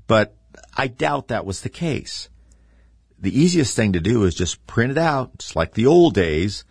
But 0.07 0.35
I 0.75 0.87
doubt 0.87 1.29
that 1.29 1.45
was 1.45 1.61
the 1.61 1.69
case. 1.69 2.31
The 3.19 3.39
easiest 3.39 3.77
thing 3.77 3.93
to 3.93 4.01
do 4.01 4.25
is 4.25 4.35
just 4.35 4.67
print 4.67 4.93
it 4.93 4.99
out, 4.99 5.37
just 5.37 5.57
like 5.57 5.75
the 5.75 5.85
old 5.85 6.15
days. 6.15 6.65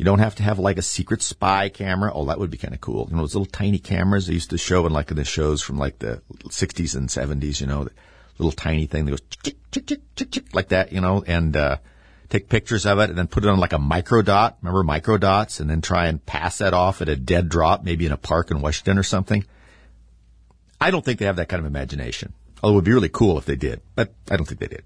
You 0.00 0.04
don't 0.04 0.20
have 0.20 0.36
to 0.36 0.42
have 0.42 0.58
like 0.58 0.78
a 0.78 0.82
secret 0.82 1.20
spy 1.20 1.68
camera. 1.68 2.10
Oh, 2.14 2.24
that 2.24 2.38
would 2.38 2.50
be 2.50 2.56
kind 2.56 2.72
of 2.72 2.80
cool. 2.80 3.06
You 3.10 3.16
know, 3.16 3.20
those 3.20 3.34
little 3.34 3.44
tiny 3.44 3.78
cameras 3.78 4.26
they 4.26 4.32
used 4.32 4.48
to 4.48 4.56
show 4.56 4.86
in 4.86 4.94
like 4.94 5.10
in 5.10 5.18
the 5.18 5.26
shows 5.26 5.60
from 5.60 5.76
like 5.76 5.98
the 5.98 6.22
60s 6.44 6.96
and 6.96 7.10
70s, 7.10 7.60
you 7.60 7.66
know, 7.66 7.84
the 7.84 7.90
little 8.38 8.50
tiny 8.50 8.86
thing 8.86 9.04
that 9.04 9.10
goes 9.10 9.20
chick, 9.44 9.56
chick, 9.70 9.86
chick, 9.86 10.00
chick, 10.16 10.30
chick, 10.30 10.54
like 10.54 10.68
that, 10.68 10.90
you 10.94 11.02
know, 11.02 11.22
and, 11.26 11.54
uh, 11.54 11.76
take 12.30 12.48
pictures 12.48 12.86
of 12.86 12.98
it 12.98 13.10
and 13.10 13.18
then 13.18 13.26
put 13.26 13.44
it 13.44 13.50
on 13.50 13.60
like 13.60 13.74
a 13.74 13.78
micro 13.78 14.22
dot. 14.22 14.56
Remember 14.62 14.82
micro 14.82 15.18
dots 15.18 15.60
and 15.60 15.68
then 15.68 15.82
try 15.82 16.06
and 16.06 16.24
pass 16.24 16.56
that 16.58 16.72
off 16.72 17.02
at 17.02 17.10
a 17.10 17.16
dead 17.16 17.50
drop, 17.50 17.84
maybe 17.84 18.06
in 18.06 18.12
a 18.12 18.16
park 18.16 18.50
in 18.50 18.62
Washington 18.62 18.96
or 18.96 19.02
something. 19.02 19.44
I 20.80 20.90
don't 20.90 21.04
think 21.04 21.18
they 21.18 21.26
have 21.26 21.36
that 21.36 21.50
kind 21.50 21.60
of 21.60 21.66
imagination. 21.66 22.32
Although 22.62 22.72
it 22.72 22.76
would 22.76 22.84
be 22.86 22.94
really 22.94 23.10
cool 23.10 23.36
if 23.36 23.44
they 23.44 23.56
did, 23.56 23.82
but 23.96 24.14
I 24.30 24.38
don't 24.38 24.46
think 24.46 24.60
they 24.60 24.66
did. 24.66 24.84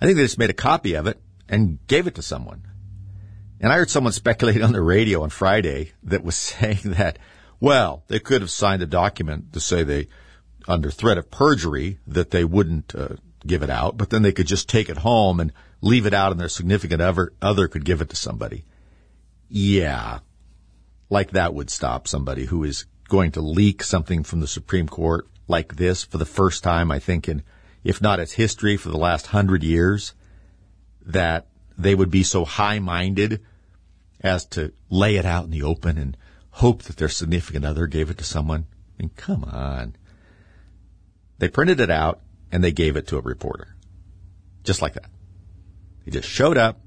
I 0.00 0.04
think 0.04 0.16
they 0.16 0.22
just 0.22 0.38
made 0.38 0.50
a 0.50 0.54
copy 0.54 0.94
of 0.94 1.08
it 1.08 1.20
and 1.48 1.84
gave 1.88 2.06
it 2.06 2.14
to 2.14 2.22
someone. 2.22 2.68
And 3.62 3.72
I 3.72 3.76
heard 3.76 3.90
someone 3.90 4.12
speculate 4.12 4.60
on 4.60 4.72
the 4.72 4.82
radio 4.82 5.22
on 5.22 5.30
Friday 5.30 5.92
that 6.02 6.24
was 6.24 6.36
saying 6.36 6.80
that, 6.84 7.18
well, 7.60 8.02
they 8.08 8.18
could 8.18 8.42
have 8.42 8.50
signed 8.50 8.82
a 8.82 8.86
document 8.86 9.52
to 9.52 9.60
say 9.60 9.84
they, 9.84 10.08
under 10.66 10.90
threat 10.90 11.16
of 11.16 11.30
perjury, 11.30 12.00
that 12.08 12.32
they 12.32 12.44
wouldn't 12.44 12.92
uh, 12.94 13.16
give 13.46 13.62
it 13.62 13.70
out, 13.70 13.96
but 13.96 14.10
then 14.10 14.22
they 14.22 14.32
could 14.32 14.48
just 14.48 14.68
take 14.68 14.88
it 14.88 14.98
home 14.98 15.38
and 15.38 15.52
leave 15.80 16.06
it 16.06 16.14
out 16.14 16.32
and 16.32 16.40
their 16.40 16.48
significant 16.48 17.00
other, 17.00 17.32
other 17.40 17.68
could 17.68 17.84
give 17.84 18.00
it 18.00 18.10
to 18.10 18.16
somebody. 18.16 18.64
Yeah. 19.48 20.18
Like 21.08 21.30
that 21.30 21.54
would 21.54 21.70
stop 21.70 22.08
somebody 22.08 22.46
who 22.46 22.64
is 22.64 22.86
going 23.08 23.30
to 23.32 23.40
leak 23.40 23.84
something 23.84 24.24
from 24.24 24.40
the 24.40 24.48
Supreme 24.48 24.88
Court 24.88 25.28
like 25.46 25.76
this 25.76 26.02
for 26.02 26.18
the 26.18 26.24
first 26.24 26.64
time, 26.64 26.90
I 26.90 26.98
think, 26.98 27.28
in, 27.28 27.42
if 27.84 28.00
not 28.00 28.18
its 28.18 28.32
history 28.32 28.76
for 28.76 28.88
the 28.88 28.98
last 28.98 29.28
hundred 29.28 29.62
years, 29.62 30.14
that 31.04 31.46
they 31.78 31.94
would 31.94 32.10
be 32.10 32.22
so 32.22 32.44
high-minded 32.44 33.40
as 34.22 34.46
to 34.46 34.72
lay 34.88 35.16
it 35.16 35.24
out 35.24 35.44
in 35.44 35.50
the 35.50 35.62
open 35.62 35.98
and 35.98 36.16
hope 36.50 36.82
that 36.82 36.96
their 36.96 37.08
significant 37.08 37.64
other 37.64 37.86
gave 37.86 38.10
it 38.10 38.18
to 38.18 38.24
someone. 38.24 38.66
I 38.98 39.02
mean, 39.02 39.10
come 39.16 39.44
on. 39.44 39.96
They 41.38 41.48
printed 41.48 41.80
it 41.80 41.90
out 41.90 42.20
and 42.50 42.62
they 42.62 42.72
gave 42.72 42.96
it 42.96 43.08
to 43.08 43.18
a 43.18 43.22
reporter. 43.22 43.74
Just 44.64 44.82
like 44.82 44.94
that. 44.94 45.10
He 46.04 46.10
just 46.10 46.28
showed 46.28 46.56
up, 46.56 46.80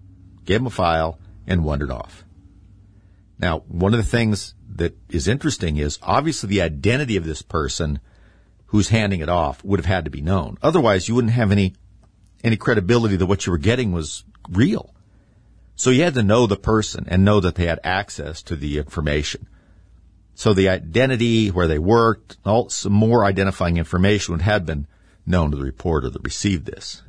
gave 0.46 0.62
him 0.62 0.68
a 0.68 0.72
file, 0.72 1.20
and 1.48 1.64
wandered 1.64 1.92
off. 1.92 2.24
Now, 3.38 3.60
one 3.68 3.94
of 3.94 3.98
the 3.98 4.10
things 4.10 4.54
that 4.76 4.98
is 5.10 5.28
interesting 5.28 5.78
is 5.78 6.00
obviously 6.02 6.50
the 6.50 6.62
identity 6.62 7.18
of 7.18 7.26
this 7.26 7.42
person 7.42 8.00
who's 8.68 8.90
handing 8.90 9.20
it 9.20 9.30
off 9.30 9.64
would 9.64 9.80
have 9.80 9.86
had 9.86 10.06
to 10.06 10.12
be 10.12 10.22
known. 10.22 10.58
Otherwise, 10.62 11.08
you 11.08 11.16
wouldn't 11.16 11.34
have 11.34 11.52
any 11.52 11.74
any 12.44 12.58
credibility 12.58 13.16
that 13.16 13.26
what 13.26 13.46
you 13.46 13.52
were 13.52 13.58
getting 13.58 13.92
was 13.92 14.24
real. 14.50 14.95
So 15.76 15.90
you 15.90 16.04
had 16.04 16.14
to 16.14 16.24
know 16.24 16.48
the 16.48 16.56
person 16.56 17.06
and 17.08 17.26
know 17.26 17.40
that 17.40 17.56
they 17.56 17.66
had 17.66 17.80
access 17.84 18.42
to 18.44 18.56
the 18.56 18.78
information. 18.78 19.48
So 20.34 20.54
the 20.54 20.70
identity, 20.70 21.50
where 21.50 21.68
they 21.68 21.80
worked, 21.80 22.38
all 22.46 22.70
some 22.70 22.94
more 22.94 23.26
identifying 23.26 23.78
information 23.78 24.34
would 24.34 24.42
have 24.42 24.66
been 24.66 24.88
known 25.26 25.52
to 25.52 25.58
the 25.58 25.64
reporter 25.64 26.10
that 26.10 26.24
received 26.24 26.66
this. 26.66 27.02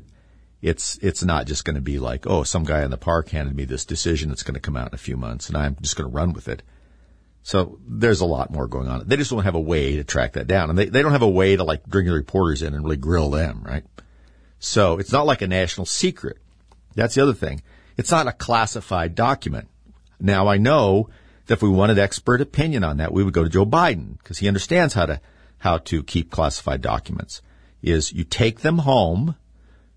It's 0.63 0.99
it's 1.03 1.23
not 1.23 1.47
just 1.47 1.65
going 1.65 1.75
to 1.75 1.83
be 1.83 1.99
like, 1.99 2.27
oh, 2.27 2.43
some 2.43 2.65
guy 2.65 2.83
in 2.83 2.91
the 2.91 2.97
park 2.97 3.29
handed 3.29 3.55
me 3.55 3.65
this 3.65 3.85
decision 3.85 4.31
that's 4.31 4.43
going 4.43 4.55
to 4.55 4.61
come 4.61 4.77
out 4.77 4.89
in 4.89 4.95
a 4.95 4.99
few 4.99 5.17
months, 5.17 5.49
and 5.49 5.57
I'm 5.57 5.77
just 5.81 5.97
going 5.97 6.11
to 6.11 6.17
run 6.17 6.33
with 6.33 6.49
it. 6.49 6.63
So 7.43 7.79
there's 7.87 8.21
a 8.21 8.27
lot 8.27 8.51
more 8.51 8.67
going 8.67 8.89
on. 8.89 9.07
They 9.07 9.17
just 9.17 9.31
don't 9.31 9.45
have 9.45 9.55
a 9.55 9.61
way 9.61 9.97
to 9.97 10.05
track 10.05 10.33
that 10.33 10.49
down, 10.49 10.71
and 10.71 10.79
they 10.79 10.87
they 10.87 11.03
don't 11.03 11.13
have 11.13 11.23
a 11.23 11.29
way 11.29 11.57
to 11.57 11.63
like 11.63 11.85
bring 11.85 12.07
the 12.07 12.13
reporters 12.13 12.63
in 12.63 12.75
and 12.75 12.83
really 12.83 12.97
grill 12.97 13.31
them, 13.31 13.63
right? 13.65 13.85
So 14.59 14.99
it's 14.99 15.13
not 15.13 15.27
like 15.27 15.43
a 15.43 15.47
national 15.47 15.87
secret. 15.87 16.39
That's 16.95 17.15
the 17.15 17.23
other 17.23 17.35
thing. 17.35 17.63
It's 17.97 18.11
not 18.11 18.29
a 18.29 18.33
classified 18.33 19.15
document. 19.15 19.69
Now 20.21 20.49
I 20.49 20.59
know 20.59 21.09
that 21.47 21.55
if 21.55 21.63
we 21.63 21.69
wanted 21.69 21.99
expert 21.99 22.41
opinion 22.41 22.85
on 22.85 22.99
that, 22.99 23.13
we 23.13 23.25
would 23.25 23.35
go 23.35 23.45
to 23.45 23.51
Joe 23.51 23.67
Biden 23.67 24.19
because 24.19 24.39
he 24.39 24.49
understands 24.49 24.95
how 24.95 25.07
to 25.07 25.21
how 25.59 25.79
to 25.79 26.03
keep 26.03 26.31
classified 26.31 26.83
documents. 26.83 27.43
Is 27.83 28.13
you 28.13 28.25
take 28.25 28.61
them 28.61 28.79
home 28.79 29.37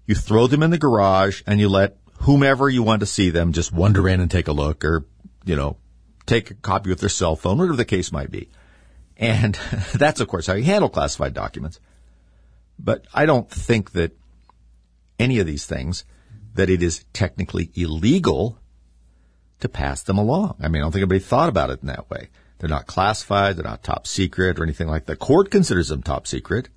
you 0.10 0.16
throw 0.16 0.48
them 0.48 0.64
in 0.64 0.72
the 0.72 0.80
garage 0.80 1.44
and 1.46 1.60
you 1.60 1.70
let 1.70 1.96
whomever 2.22 2.68
you 2.68 2.82
want 2.82 3.02
to 3.02 3.06
see 3.06 3.30
them 3.30 3.54
just 3.54 3.72
wander 3.72 4.10
in 4.10 4.20
and 4.20 4.32
take 4.32 4.48
a 4.48 4.52
look 4.52 4.84
or, 4.84 5.06
you 5.46 5.56
know, 5.56 5.78
take 6.26 6.50
a 6.50 6.56
copy 6.56 6.90
with 6.90 7.00
their 7.00 7.10
cell 7.10 7.36
phone, 7.36 7.60
whatever 7.60 7.78
the 7.78 7.86
case 7.86 8.12
might 8.12 8.32
be. 8.32 8.50
And 9.18 9.54
that's, 9.94 10.20
of 10.20 10.28
course, 10.28 10.48
how 10.48 10.54
you 10.54 10.64
handle 10.64 10.90
classified 10.90 11.36
documents. 11.36 11.80
But 12.80 13.06
I 13.14 13.28
don't 13.28 13.48
think 13.48 13.92
that 13.92 14.18
any 15.20 15.38
of 15.38 15.46
these 15.46 15.68
things, 15.68 16.06
that 16.56 16.70
it 16.70 16.82
is 16.82 17.06
technically 17.14 17.72
illegal 17.76 18.58
to 19.60 19.70
pass 19.70 20.04
them 20.04 20.18
along. 20.18 20.56
I 20.60 20.68
mean, 20.68 20.82
I 20.82 20.86
don't 20.86 20.92
think 20.92 21.02
anybody 21.02 21.20
thought 21.20 21.50
about 21.50 21.70
it 21.70 21.82
in 21.82 21.88
that 21.88 22.10
way. 22.10 22.30
They're 22.58 22.70
not 22.70 22.88
classified. 22.88 23.56
They're 23.56 23.64
not 23.64 23.84
top 23.84 24.08
secret 24.08 24.60
or 24.60 24.64
anything 24.64 24.88
like 24.88 25.06
that. 25.06 25.20
The 25.20 25.26
court 25.26 25.52
considers 25.52 25.90
them 25.90 26.04
top 26.04 26.28
secret. 26.28 26.70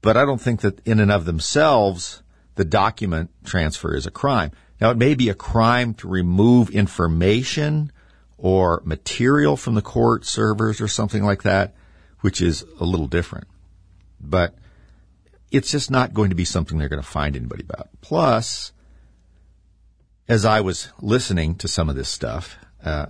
But 0.00 0.16
I 0.16 0.24
don't 0.24 0.40
think 0.40 0.60
that 0.60 0.86
in 0.86 1.00
and 1.00 1.10
of 1.10 1.24
themselves, 1.24 2.22
the 2.54 2.64
document 2.64 3.30
transfer 3.44 3.94
is 3.94 4.06
a 4.06 4.10
crime. 4.10 4.52
Now, 4.80 4.90
it 4.90 4.96
may 4.96 5.14
be 5.14 5.28
a 5.28 5.34
crime 5.34 5.94
to 5.94 6.08
remove 6.08 6.70
information 6.70 7.90
or 8.36 8.82
material 8.84 9.56
from 9.56 9.74
the 9.74 9.82
court 9.82 10.24
servers 10.24 10.80
or 10.80 10.86
something 10.88 11.24
like 11.24 11.42
that, 11.42 11.74
which 12.20 12.40
is 12.40 12.64
a 12.78 12.84
little 12.84 13.08
different. 13.08 13.48
But 14.20 14.54
it's 15.50 15.70
just 15.70 15.90
not 15.90 16.14
going 16.14 16.30
to 16.30 16.36
be 16.36 16.44
something 16.44 16.78
they're 16.78 16.88
going 16.88 17.02
to 17.02 17.08
find 17.08 17.36
anybody 17.36 17.62
about. 17.62 17.88
Plus, 18.00 18.72
as 20.28 20.44
I 20.44 20.60
was 20.60 20.90
listening 21.00 21.54
to 21.56 21.68
some 21.68 21.88
of 21.88 21.96
this 21.96 22.08
stuff, 22.08 22.56
uh, 22.84 23.06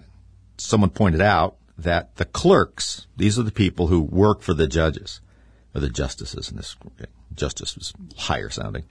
someone 0.57 0.91
pointed 0.91 1.21
out 1.21 1.57
that 1.77 2.17
the 2.17 2.25
clerks, 2.25 3.07
these 3.17 3.39
are 3.39 3.43
the 3.43 3.53
people 3.53 3.89
who 3.89 4.01
work 4.01 4.43
for 4.43 4.55
the 4.55 4.67
judges, 4.67 5.21
or 5.75 5.81
the 5.81 5.89
justices, 5.89 6.49
and 6.49 6.59
this 6.59 6.77
justice 7.35 7.77
was 7.77 7.93
higher 8.17 8.51
sounding. 8.51 8.85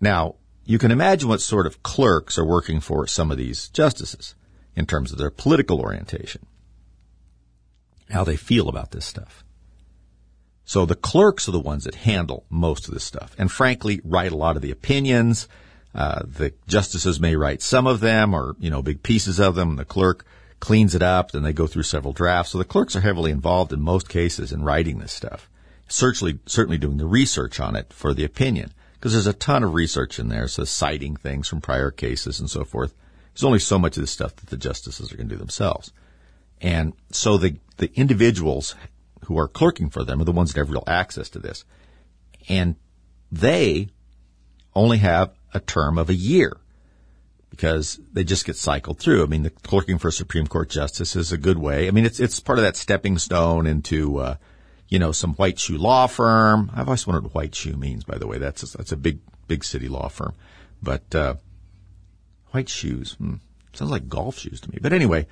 Now, 0.00 0.36
you 0.64 0.78
can 0.78 0.90
imagine 0.90 1.28
what 1.28 1.40
sort 1.40 1.66
of 1.66 1.82
clerks 1.82 2.38
are 2.38 2.44
working 2.44 2.80
for 2.80 3.06
some 3.06 3.30
of 3.30 3.38
these 3.38 3.68
justices 3.68 4.34
in 4.76 4.86
terms 4.86 5.12
of 5.12 5.18
their 5.18 5.30
political 5.30 5.80
orientation, 5.80 6.46
how 8.10 8.22
they 8.22 8.36
feel 8.36 8.68
about 8.68 8.90
this 8.90 9.06
stuff. 9.06 9.44
So 10.68 10.86
the 10.86 10.94
clerks 10.94 11.48
are 11.48 11.52
the 11.52 11.58
ones 11.58 11.84
that 11.84 11.96
handle 11.96 12.44
most 12.48 12.86
of 12.86 12.94
this 12.94 13.02
stuff, 13.02 13.34
and 13.38 13.50
frankly, 13.50 14.00
write 14.04 14.32
a 14.32 14.36
lot 14.36 14.54
of 14.54 14.62
the 14.62 14.70
opinions. 14.70 15.48
Uh, 15.94 16.20
the 16.24 16.52
justices 16.68 17.18
may 17.18 17.34
write 17.34 17.62
some 17.62 17.86
of 17.86 17.98
them, 17.98 18.34
or 18.34 18.54
you 18.60 18.70
know, 18.70 18.82
big 18.82 19.02
pieces 19.02 19.40
of 19.40 19.56
them. 19.56 19.74
The 19.74 19.84
clerk 19.84 20.24
cleans 20.60 20.94
it 20.94 21.02
up, 21.02 21.32
then 21.32 21.42
they 21.42 21.52
go 21.52 21.66
through 21.66 21.84
several 21.84 22.12
drafts. 22.12 22.52
So 22.52 22.58
the 22.58 22.64
clerks 22.64 22.94
are 22.94 23.00
heavily 23.00 23.32
involved 23.32 23.72
in 23.72 23.80
most 23.80 24.08
cases 24.08 24.52
in 24.52 24.62
writing 24.62 24.98
this 24.98 25.12
stuff 25.12 25.48
certainly 25.88 26.38
certainly 26.46 26.78
doing 26.78 26.98
the 26.98 27.06
research 27.06 27.58
on 27.58 27.74
it 27.74 27.92
for 27.92 28.14
the 28.14 28.24
opinion 28.24 28.72
because 28.94 29.12
there's 29.12 29.26
a 29.26 29.32
ton 29.32 29.62
of 29.62 29.74
research 29.74 30.18
in 30.18 30.28
there, 30.28 30.48
so 30.48 30.64
citing 30.64 31.16
things 31.16 31.48
from 31.48 31.60
prior 31.60 31.90
cases 31.90 32.40
and 32.40 32.50
so 32.50 32.64
forth. 32.64 32.94
There's 33.32 33.44
only 33.44 33.60
so 33.60 33.78
much 33.78 33.96
of 33.96 34.02
this 34.02 34.10
stuff 34.10 34.34
that 34.36 34.50
the 34.50 34.56
justices 34.56 35.12
are 35.12 35.16
going 35.16 35.28
to 35.28 35.34
do 35.34 35.38
themselves, 35.38 35.92
and 36.60 36.92
so 37.10 37.38
the 37.38 37.56
the 37.78 37.90
individuals 37.94 38.74
who 39.24 39.38
are 39.38 39.48
clerking 39.48 39.90
for 39.90 40.04
them 40.04 40.20
are 40.20 40.24
the 40.24 40.32
ones 40.32 40.52
that 40.52 40.60
have 40.60 40.70
real 40.70 40.84
access 40.86 41.28
to 41.30 41.38
this, 41.38 41.64
and 42.48 42.76
they 43.30 43.88
only 44.74 44.98
have 44.98 45.32
a 45.52 45.60
term 45.60 45.98
of 45.98 46.10
a 46.10 46.14
year 46.14 46.56
because 47.50 47.98
they 48.12 48.24
just 48.24 48.44
get 48.44 48.56
cycled 48.56 48.98
through. 48.98 49.22
I 49.22 49.26
mean, 49.26 49.42
the 49.42 49.50
clerking 49.50 49.98
for 49.98 50.08
a 50.08 50.12
Supreme 50.12 50.46
Court 50.46 50.70
justice 50.70 51.16
is 51.16 51.32
a 51.32 51.38
good 51.38 51.58
way. 51.58 51.88
I 51.88 51.90
mean, 51.90 52.04
it's 52.04 52.20
it's 52.20 52.40
part 52.40 52.58
of 52.58 52.64
that 52.64 52.76
stepping 52.76 53.18
stone 53.18 53.66
into 53.66 54.18
uh, 54.18 54.36
you 54.88 54.98
know, 54.98 55.12
some 55.12 55.34
white 55.34 55.58
shoe 55.58 55.78
law 55.78 56.06
firm. 56.06 56.70
I've 56.74 56.88
always 56.88 57.06
wondered 57.06 57.24
what 57.24 57.34
white 57.34 57.54
shoe 57.54 57.76
means, 57.76 58.04
by 58.04 58.18
the 58.18 58.26
way. 58.26 58.38
That's 58.38 58.62
a, 58.62 58.78
that's 58.78 58.92
a 58.92 58.96
big, 58.96 59.20
big 59.46 59.64
city 59.64 59.88
law 59.88 60.08
firm. 60.08 60.34
But, 60.82 61.14
uh, 61.14 61.34
white 62.50 62.68
shoes, 62.68 63.12
hmm, 63.12 63.34
sounds 63.74 63.90
like 63.90 64.08
golf 64.08 64.38
shoes 64.38 64.60
to 64.62 64.70
me. 64.70 64.78
But 64.80 64.92
anyway, 64.92 65.26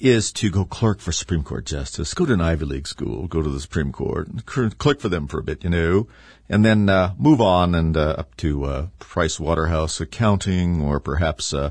is 0.00 0.32
to 0.32 0.50
go 0.50 0.64
clerk 0.64 1.00
for 1.00 1.12
Supreme 1.12 1.42
Court 1.42 1.66
justice, 1.66 2.14
go 2.14 2.26
to 2.26 2.32
an 2.32 2.40
Ivy 2.40 2.64
League 2.64 2.86
school, 2.86 3.26
go 3.26 3.42
to 3.42 3.48
the 3.48 3.60
Supreme 3.60 3.92
Court, 3.92 4.28
clerk 4.46 5.00
for 5.00 5.08
them 5.08 5.26
for 5.26 5.40
a 5.40 5.42
bit, 5.42 5.64
you 5.64 5.70
know, 5.70 6.08
and 6.48 6.64
then, 6.64 6.88
uh, 6.88 7.14
move 7.18 7.40
on 7.40 7.74
and, 7.74 7.96
uh, 7.96 8.16
up 8.18 8.36
to, 8.38 8.64
uh, 8.64 8.86
Price 8.98 9.40
Waterhouse 9.40 10.00
accounting 10.00 10.82
or 10.82 11.00
perhaps, 11.00 11.54
uh, 11.54 11.70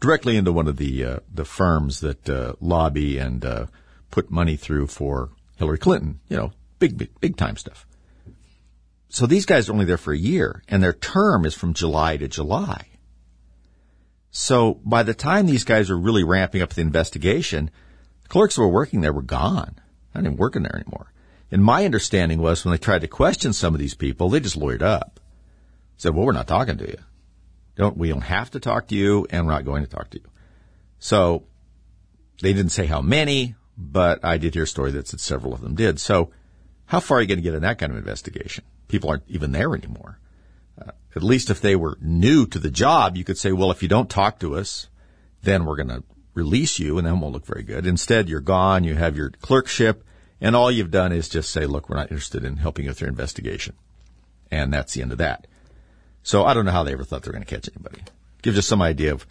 directly 0.00 0.36
into 0.36 0.52
one 0.52 0.68
of 0.68 0.76
the, 0.76 1.04
uh, 1.04 1.18
the 1.32 1.44
firms 1.44 2.00
that, 2.00 2.28
uh, 2.28 2.54
lobby 2.60 3.18
and, 3.18 3.44
uh, 3.44 3.66
put 4.10 4.30
money 4.30 4.56
through 4.56 4.86
for 4.86 5.30
Hillary 5.56 5.78
Clinton, 5.78 6.20
you 6.28 6.36
know, 6.36 6.52
big, 6.78 6.98
big, 6.98 7.10
big 7.20 7.36
time 7.36 7.56
stuff. 7.56 7.86
So 9.08 9.26
these 9.26 9.46
guys 9.46 9.68
are 9.68 9.72
only 9.72 9.84
there 9.84 9.98
for 9.98 10.12
a 10.12 10.18
year 10.18 10.62
and 10.68 10.82
their 10.82 10.92
term 10.92 11.44
is 11.44 11.54
from 11.54 11.74
July 11.74 12.16
to 12.16 12.28
July. 12.28 12.86
So 14.30 14.74
by 14.84 15.02
the 15.02 15.14
time 15.14 15.46
these 15.46 15.64
guys 15.64 15.90
were 15.90 15.98
really 15.98 16.24
ramping 16.24 16.62
up 16.62 16.70
the 16.70 16.82
investigation, 16.82 17.70
the 18.22 18.28
clerks 18.28 18.56
who 18.56 18.62
were 18.62 18.68
working 18.68 19.00
there 19.00 19.12
were 19.12 19.22
gone. 19.22 19.76
Not 20.14 20.24
even 20.24 20.36
working 20.36 20.62
there 20.62 20.76
anymore. 20.76 21.12
And 21.50 21.64
my 21.64 21.84
understanding 21.84 22.40
was 22.40 22.64
when 22.64 22.72
they 22.72 22.78
tried 22.78 23.00
to 23.00 23.08
question 23.08 23.52
some 23.52 23.74
of 23.74 23.80
these 23.80 23.94
people, 23.94 24.28
they 24.28 24.40
just 24.40 24.58
lawyered 24.58 24.82
up. 24.82 25.20
Said, 25.96 26.14
well, 26.14 26.26
we're 26.26 26.32
not 26.32 26.46
talking 26.46 26.78
to 26.78 26.88
you. 26.88 26.98
Don't, 27.76 27.96
we 27.96 28.08
don't 28.08 28.20
have 28.20 28.50
to 28.52 28.60
talk 28.60 28.88
to 28.88 28.94
you 28.94 29.26
and 29.30 29.46
we're 29.46 29.52
not 29.52 29.64
going 29.64 29.84
to 29.84 29.90
talk 29.90 30.10
to 30.10 30.18
you. 30.18 30.26
So 30.98 31.44
they 32.40 32.52
didn't 32.52 32.72
say 32.72 32.86
how 32.86 33.00
many, 33.00 33.56
but 33.76 34.24
I 34.24 34.38
did 34.38 34.54
hear 34.54 34.64
a 34.64 34.66
story 34.66 34.92
that 34.92 35.08
said 35.08 35.20
several 35.20 35.54
of 35.54 35.60
them 35.60 35.74
did. 35.74 35.98
So 35.98 36.30
how 36.86 37.00
far 37.00 37.18
are 37.18 37.20
you 37.20 37.26
going 37.26 37.38
to 37.38 37.42
get 37.42 37.54
in 37.54 37.62
that 37.62 37.78
kind 37.78 37.90
of 37.90 37.98
investigation? 37.98 38.64
People 38.88 39.10
aren't 39.10 39.28
even 39.28 39.52
there 39.52 39.74
anymore. 39.74 40.18
At 41.16 41.22
least 41.22 41.50
if 41.50 41.60
they 41.60 41.76
were 41.76 41.98
new 42.00 42.46
to 42.46 42.58
the 42.58 42.70
job, 42.70 43.16
you 43.16 43.24
could 43.24 43.38
say, 43.38 43.52
well, 43.52 43.70
if 43.70 43.82
you 43.82 43.88
don't 43.88 44.08
talk 44.08 44.38
to 44.40 44.56
us, 44.56 44.88
then 45.42 45.64
we're 45.64 45.76
going 45.76 45.88
to 45.88 46.04
release 46.34 46.78
you 46.78 46.98
and 46.98 47.06
then 47.06 47.20
won't 47.20 47.34
look 47.34 47.46
very 47.46 47.62
good. 47.62 47.86
Instead, 47.86 48.28
you're 48.28 48.40
gone. 48.40 48.84
You 48.84 48.94
have 48.94 49.16
your 49.16 49.30
clerkship 49.30 50.04
and 50.40 50.56
all 50.56 50.70
you've 50.70 50.90
done 50.90 51.12
is 51.12 51.28
just 51.28 51.50
say, 51.50 51.66
look, 51.66 51.88
we're 51.88 51.96
not 51.96 52.10
interested 52.10 52.44
in 52.44 52.56
helping 52.56 52.84
you 52.84 52.90
with 52.90 53.00
your 53.00 53.10
investigation. 53.10 53.74
And 54.50 54.72
that's 54.72 54.94
the 54.94 55.02
end 55.02 55.12
of 55.12 55.18
that. 55.18 55.46
So 56.22 56.44
I 56.44 56.54
don't 56.54 56.64
know 56.64 56.72
how 56.72 56.82
they 56.82 56.92
ever 56.92 57.04
thought 57.04 57.22
they 57.22 57.28
were 57.28 57.34
going 57.34 57.44
to 57.44 57.54
catch 57.54 57.68
anybody. 57.74 58.02
Gives 58.42 58.58
us 58.58 58.66
some 58.66 58.82
idea 58.82 59.12
of 59.12 59.26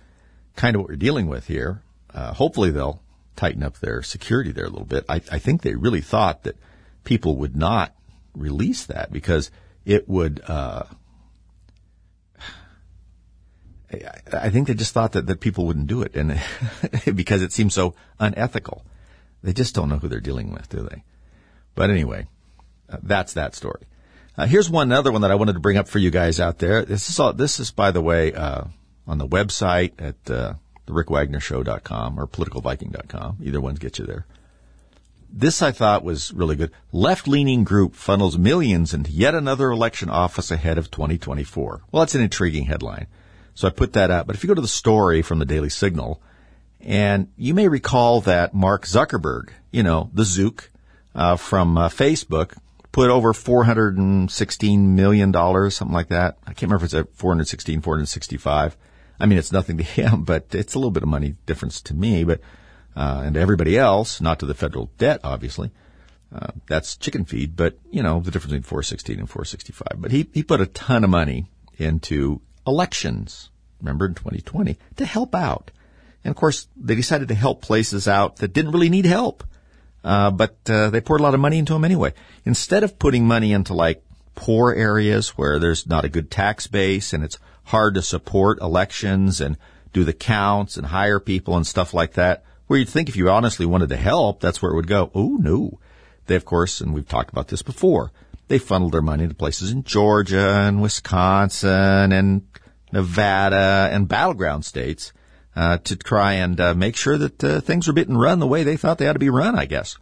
kind 0.55 0.75
of 0.75 0.81
what 0.81 0.89
we're 0.89 0.95
dealing 0.97 1.27
with 1.27 1.47
here. 1.47 1.81
Uh, 2.13 2.33
hopefully 2.33 2.69
they'll 2.69 3.01
tighten 3.35 3.63
up 3.63 3.79
their 3.79 4.03
security 4.03 4.51
there 4.51 4.65
a 4.65 4.69
little 4.69 4.85
bit. 4.85 5.05
I, 5.09 5.15
I 5.31 5.39
think 5.39 5.61
they 5.61 5.75
really 5.75 6.01
thought 6.01 6.43
that 6.43 6.57
people 7.03 7.37
would 7.37 7.55
not 7.55 7.95
release 8.35 8.85
that 8.85 9.11
because 9.11 9.49
it 9.85 10.07
would. 10.07 10.41
Uh, 10.47 10.83
I 13.91 14.49
think 14.49 14.67
they 14.67 14.73
just 14.73 14.93
thought 14.93 15.13
that, 15.13 15.25
that 15.27 15.39
people 15.39 15.65
wouldn't 15.65 15.87
do 15.87 16.01
it, 16.01 16.15
and 16.15 16.39
because 17.15 17.41
it 17.41 17.51
seems 17.51 17.73
so 17.73 17.95
unethical, 18.19 18.85
they 19.41 19.53
just 19.53 19.73
don't 19.73 19.89
know 19.89 19.97
who 19.97 20.07
they're 20.07 20.19
dealing 20.19 20.51
with, 20.51 20.69
do 20.69 20.87
they? 20.89 21.03
But 21.75 21.89
anyway, 21.89 22.27
uh, 22.89 22.97
that's 23.01 23.33
that 23.33 23.55
story. 23.55 23.83
Uh, 24.37 24.45
here's 24.45 24.69
one 24.69 24.91
other 24.91 25.11
one 25.11 25.21
that 25.21 25.31
I 25.31 25.35
wanted 25.35 25.53
to 25.53 25.59
bring 25.59 25.77
up 25.77 25.87
for 25.87 25.99
you 25.99 26.11
guys 26.11 26.39
out 26.39 26.59
there. 26.59 26.85
This 26.85 27.09
is 27.09 27.19
all, 27.19 27.33
this 27.33 27.59
is 27.59 27.71
by 27.71 27.91
the 27.91 28.01
way 28.01 28.33
uh, 28.33 28.65
on 29.07 29.17
the 29.17 29.27
website 29.27 29.93
at 29.99 30.31
uh, 30.31 30.53
the 30.85 30.93
rickwagnershow.com 30.93 32.19
or 32.19 32.27
politicalviking.com. 32.27 33.37
Either 33.43 33.59
one 33.59 33.75
gets 33.75 33.99
you 33.99 34.05
there. 34.05 34.25
This 35.31 35.61
I 35.61 35.71
thought 35.71 36.03
was 36.03 36.33
really 36.33 36.55
good. 36.55 36.71
Left-leaning 36.91 37.63
group 37.63 37.95
funnels 37.95 38.37
millions 38.37 38.93
into 38.93 39.11
yet 39.11 39.35
another 39.35 39.69
election 39.69 40.09
office 40.09 40.49
ahead 40.51 40.77
of 40.77 40.89
2024. 40.89 41.81
Well, 41.91 42.01
that's 42.01 42.15
an 42.15 42.21
intriguing 42.21 42.65
headline. 42.65 43.07
So 43.53 43.67
I 43.67 43.71
put 43.71 43.93
that 43.93 44.11
up. 44.11 44.27
But 44.27 44.35
if 44.35 44.43
you 44.43 44.47
go 44.47 44.53
to 44.53 44.61
the 44.61 44.67
story 44.67 45.21
from 45.21 45.39
the 45.39 45.45
Daily 45.45 45.69
Signal, 45.69 46.21
and 46.81 47.27
you 47.37 47.53
may 47.53 47.67
recall 47.67 48.21
that 48.21 48.53
Mark 48.53 48.85
Zuckerberg, 48.85 49.49
you 49.71 49.83
know, 49.83 50.09
the 50.13 50.23
Zook, 50.23 50.71
uh, 51.13 51.35
from 51.35 51.77
uh, 51.77 51.89
Facebook, 51.89 52.55
put 52.91 53.09
over 53.09 53.33
$416 53.33 54.79
million, 54.79 55.33
something 55.71 55.93
like 55.93 56.09
that. 56.09 56.37
I 56.43 56.53
can't 56.53 56.63
remember 56.63 56.77
if 56.77 56.83
it's 56.85 56.93
at 56.93 57.13
416, 57.15 57.81
465. 57.81 58.77
I 59.19 59.25
mean, 59.25 59.37
it's 59.37 59.51
nothing 59.51 59.77
to 59.77 59.83
him, 59.83 60.23
but 60.25 60.47
it's 60.51 60.75
a 60.75 60.79
little 60.79 60.91
bit 60.91 61.03
of 61.03 61.09
money 61.09 61.35
difference 61.45 61.81
to 61.83 61.93
me, 61.93 62.23
but, 62.23 62.39
uh, 62.95 63.23
and 63.25 63.35
to 63.35 63.41
everybody 63.41 63.77
else, 63.77 64.21
not 64.21 64.39
to 64.39 64.45
the 64.45 64.53
federal 64.53 64.89
debt, 64.97 65.19
obviously. 65.23 65.71
Uh, 66.33 66.51
that's 66.67 66.95
chicken 66.95 67.25
feed, 67.25 67.55
but 67.55 67.79
you 67.89 68.03
know, 68.03 68.19
the 68.19 68.29
difference 68.29 68.51
between 68.51 68.61
416 68.61 69.19
and 69.19 69.27
465. 69.27 69.99
But 69.99 70.11
he, 70.11 70.29
he 70.31 70.43
put 70.43 70.61
a 70.61 70.67
ton 70.67 71.03
of 71.03 71.09
money 71.09 71.49
into 71.79 72.41
elections, 72.69 73.49
remember 73.81 74.05
in 74.05 74.13
2020, 74.13 74.77
to 74.97 75.05
help 75.05 75.35
out. 75.35 75.71
And 76.23 76.31
of 76.31 76.37
course, 76.37 76.67
they 76.75 76.95
decided 76.95 77.27
to 77.29 77.35
help 77.35 77.61
places 77.61 78.07
out 78.07 78.37
that 78.37 78.53
didn't 78.53 78.71
really 78.71 78.89
need 78.89 79.05
help. 79.05 79.43
Uh, 80.03 80.31
but 80.31 80.57
uh, 80.69 80.89
they 80.89 81.01
poured 81.01 81.19
a 81.19 81.23
lot 81.23 81.33
of 81.33 81.39
money 81.39 81.57
into 81.57 81.73
them 81.73 81.85
anyway. 81.85 82.13
Instead 82.45 82.83
of 82.83 82.99
putting 82.99 83.25
money 83.25 83.51
into 83.51 83.73
like 83.73 84.03
poor 84.35 84.73
areas 84.73 85.29
where 85.29 85.59
there's 85.59 85.85
not 85.85 86.05
a 86.05 86.09
good 86.09 86.31
tax 86.31 86.67
base 86.67 87.11
and 87.11 87.23
it's 87.23 87.37
hard 87.65 87.95
to 87.95 88.01
support 88.01 88.61
elections 88.61 89.41
and 89.41 89.57
do 89.91 90.03
the 90.03 90.13
counts 90.13 90.77
and 90.77 90.87
hire 90.87 91.19
people 91.19 91.57
and 91.57 91.67
stuff 91.67 91.93
like 91.93 92.13
that, 92.13 92.43
where 92.67 92.79
you'd 92.79 92.89
think 92.89 93.09
if 93.09 93.15
you 93.15 93.29
honestly 93.29 93.65
wanted 93.65 93.89
to 93.89 93.97
help, 93.97 94.39
that's 94.39 94.61
where 94.61 94.71
it 94.71 94.75
would 94.75 94.87
go. 94.87 95.11
Oh 95.13 95.37
no. 95.39 95.79
They, 96.27 96.35
of 96.35 96.45
course, 96.45 96.79
and 96.79 96.93
we've 96.93 97.07
talked 97.07 97.31
about 97.31 97.47
this 97.47 97.63
before, 97.63 98.11
they 98.47 98.59
funneled 98.59 98.93
their 98.93 99.01
money 99.01 99.27
to 99.27 99.33
places 99.33 99.71
in 99.71 99.83
Georgia 99.83 100.49
and 100.67 100.81
Wisconsin 100.81 102.11
and 102.11 102.47
Nevada 102.91 103.89
and 103.91 104.07
battleground 104.07 104.65
states 104.65 105.13
uh, 105.55 105.77
to 105.79 105.95
try 105.95 106.33
and 106.33 106.59
uh, 106.59 106.73
make 106.73 106.95
sure 106.95 107.17
that 107.17 107.43
uh, 107.43 107.61
things 107.61 107.87
were 107.87 107.93
being 107.93 108.17
run 108.17 108.39
the 108.39 108.47
way 108.47 108.63
they 108.63 108.77
thought 108.77 108.97
they 108.97 109.07
ought 109.07 109.13
to 109.13 109.19
be 109.19 109.29
run, 109.29 109.57
I 109.57 109.65
guess. 109.65 109.97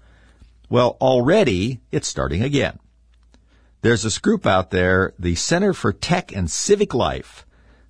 Well, 0.69 0.97
already 1.00 1.80
it's 1.91 2.08
starting 2.08 2.43
again. 2.43 2.80
There's 3.82 4.04
this 4.04 4.17
group 4.17 4.45
out 4.45 4.71
there, 4.71 5.13
the 5.17 5.36
Center 5.36 5.73
for 5.73 5.93
Tech 5.93 6.36
and 6.36 6.50
Civic 6.50 6.93
Life, 6.93 7.45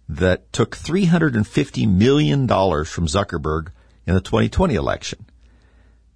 that 0.09 0.51
took 0.53 0.75
$350 0.75 1.87
million 1.91 2.47
from 2.47 3.07
Zuckerberg 3.07 3.69
in 4.05 4.13
the 4.13 4.21
2020 4.21 4.75
election. 4.75 5.25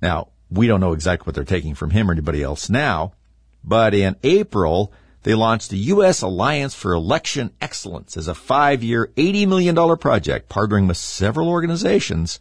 Now, 0.01 0.29
we 0.49 0.67
don't 0.67 0.79
know 0.79 0.93
exactly 0.93 1.25
what 1.25 1.35
they're 1.35 1.43
taking 1.43 1.75
from 1.75 1.91
him 1.91 2.09
or 2.09 2.13
anybody 2.13 2.43
else 2.43 2.69
now, 2.69 3.13
but 3.63 3.93
in 3.93 4.15
April, 4.23 4.93
they 5.23 5.35
launched 5.35 5.69
the 5.69 5.77
U.S. 5.77 6.21
Alliance 6.21 6.73
for 6.73 6.93
Election 6.93 7.51
Excellence 7.61 8.17
as 8.17 8.27
a 8.27 8.33
five-year, 8.33 9.11
$80 9.15 9.47
million 9.47 9.97
project, 9.97 10.49
partnering 10.49 10.87
with 10.87 10.97
several 10.97 11.47
organizations. 11.47 12.39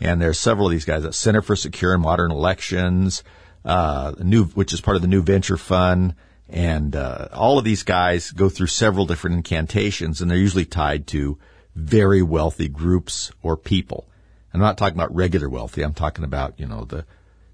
And 0.00 0.20
there's 0.20 0.38
several 0.38 0.66
of 0.66 0.72
these 0.72 0.84
guys, 0.84 1.02
the 1.02 1.12
Center 1.12 1.40
for 1.40 1.56
Secure 1.56 1.94
and 1.94 2.02
Modern 2.02 2.30
Elections, 2.30 3.24
uh, 3.64 4.14
new, 4.18 4.44
which 4.44 4.72
is 4.72 4.80
part 4.80 4.96
of 4.96 5.02
the 5.02 5.08
New 5.08 5.22
Venture 5.22 5.56
Fund. 5.56 6.14
And, 6.50 6.94
uh, 6.94 7.28
all 7.32 7.58
of 7.58 7.64
these 7.64 7.82
guys 7.82 8.30
go 8.30 8.48
through 8.48 8.68
several 8.68 9.06
different 9.06 9.36
incantations 9.36 10.20
and 10.20 10.30
they're 10.30 10.38
usually 10.38 10.64
tied 10.64 11.06
to 11.08 11.38
very 11.74 12.22
wealthy 12.22 12.68
groups 12.68 13.30
or 13.42 13.56
people. 13.56 14.08
I'm 14.52 14.60
not 14.60 14.78
talking 14.78 14.96
about 14.96 15.14
regular 15.14 15.48
wealthy. 15.48 15.82
I'm 15.82 15.94
talking 15.94 16.24
about, 16.24 16.58
you 16.58 16.66
know, 16.66 16.84
the, 16.84 17.04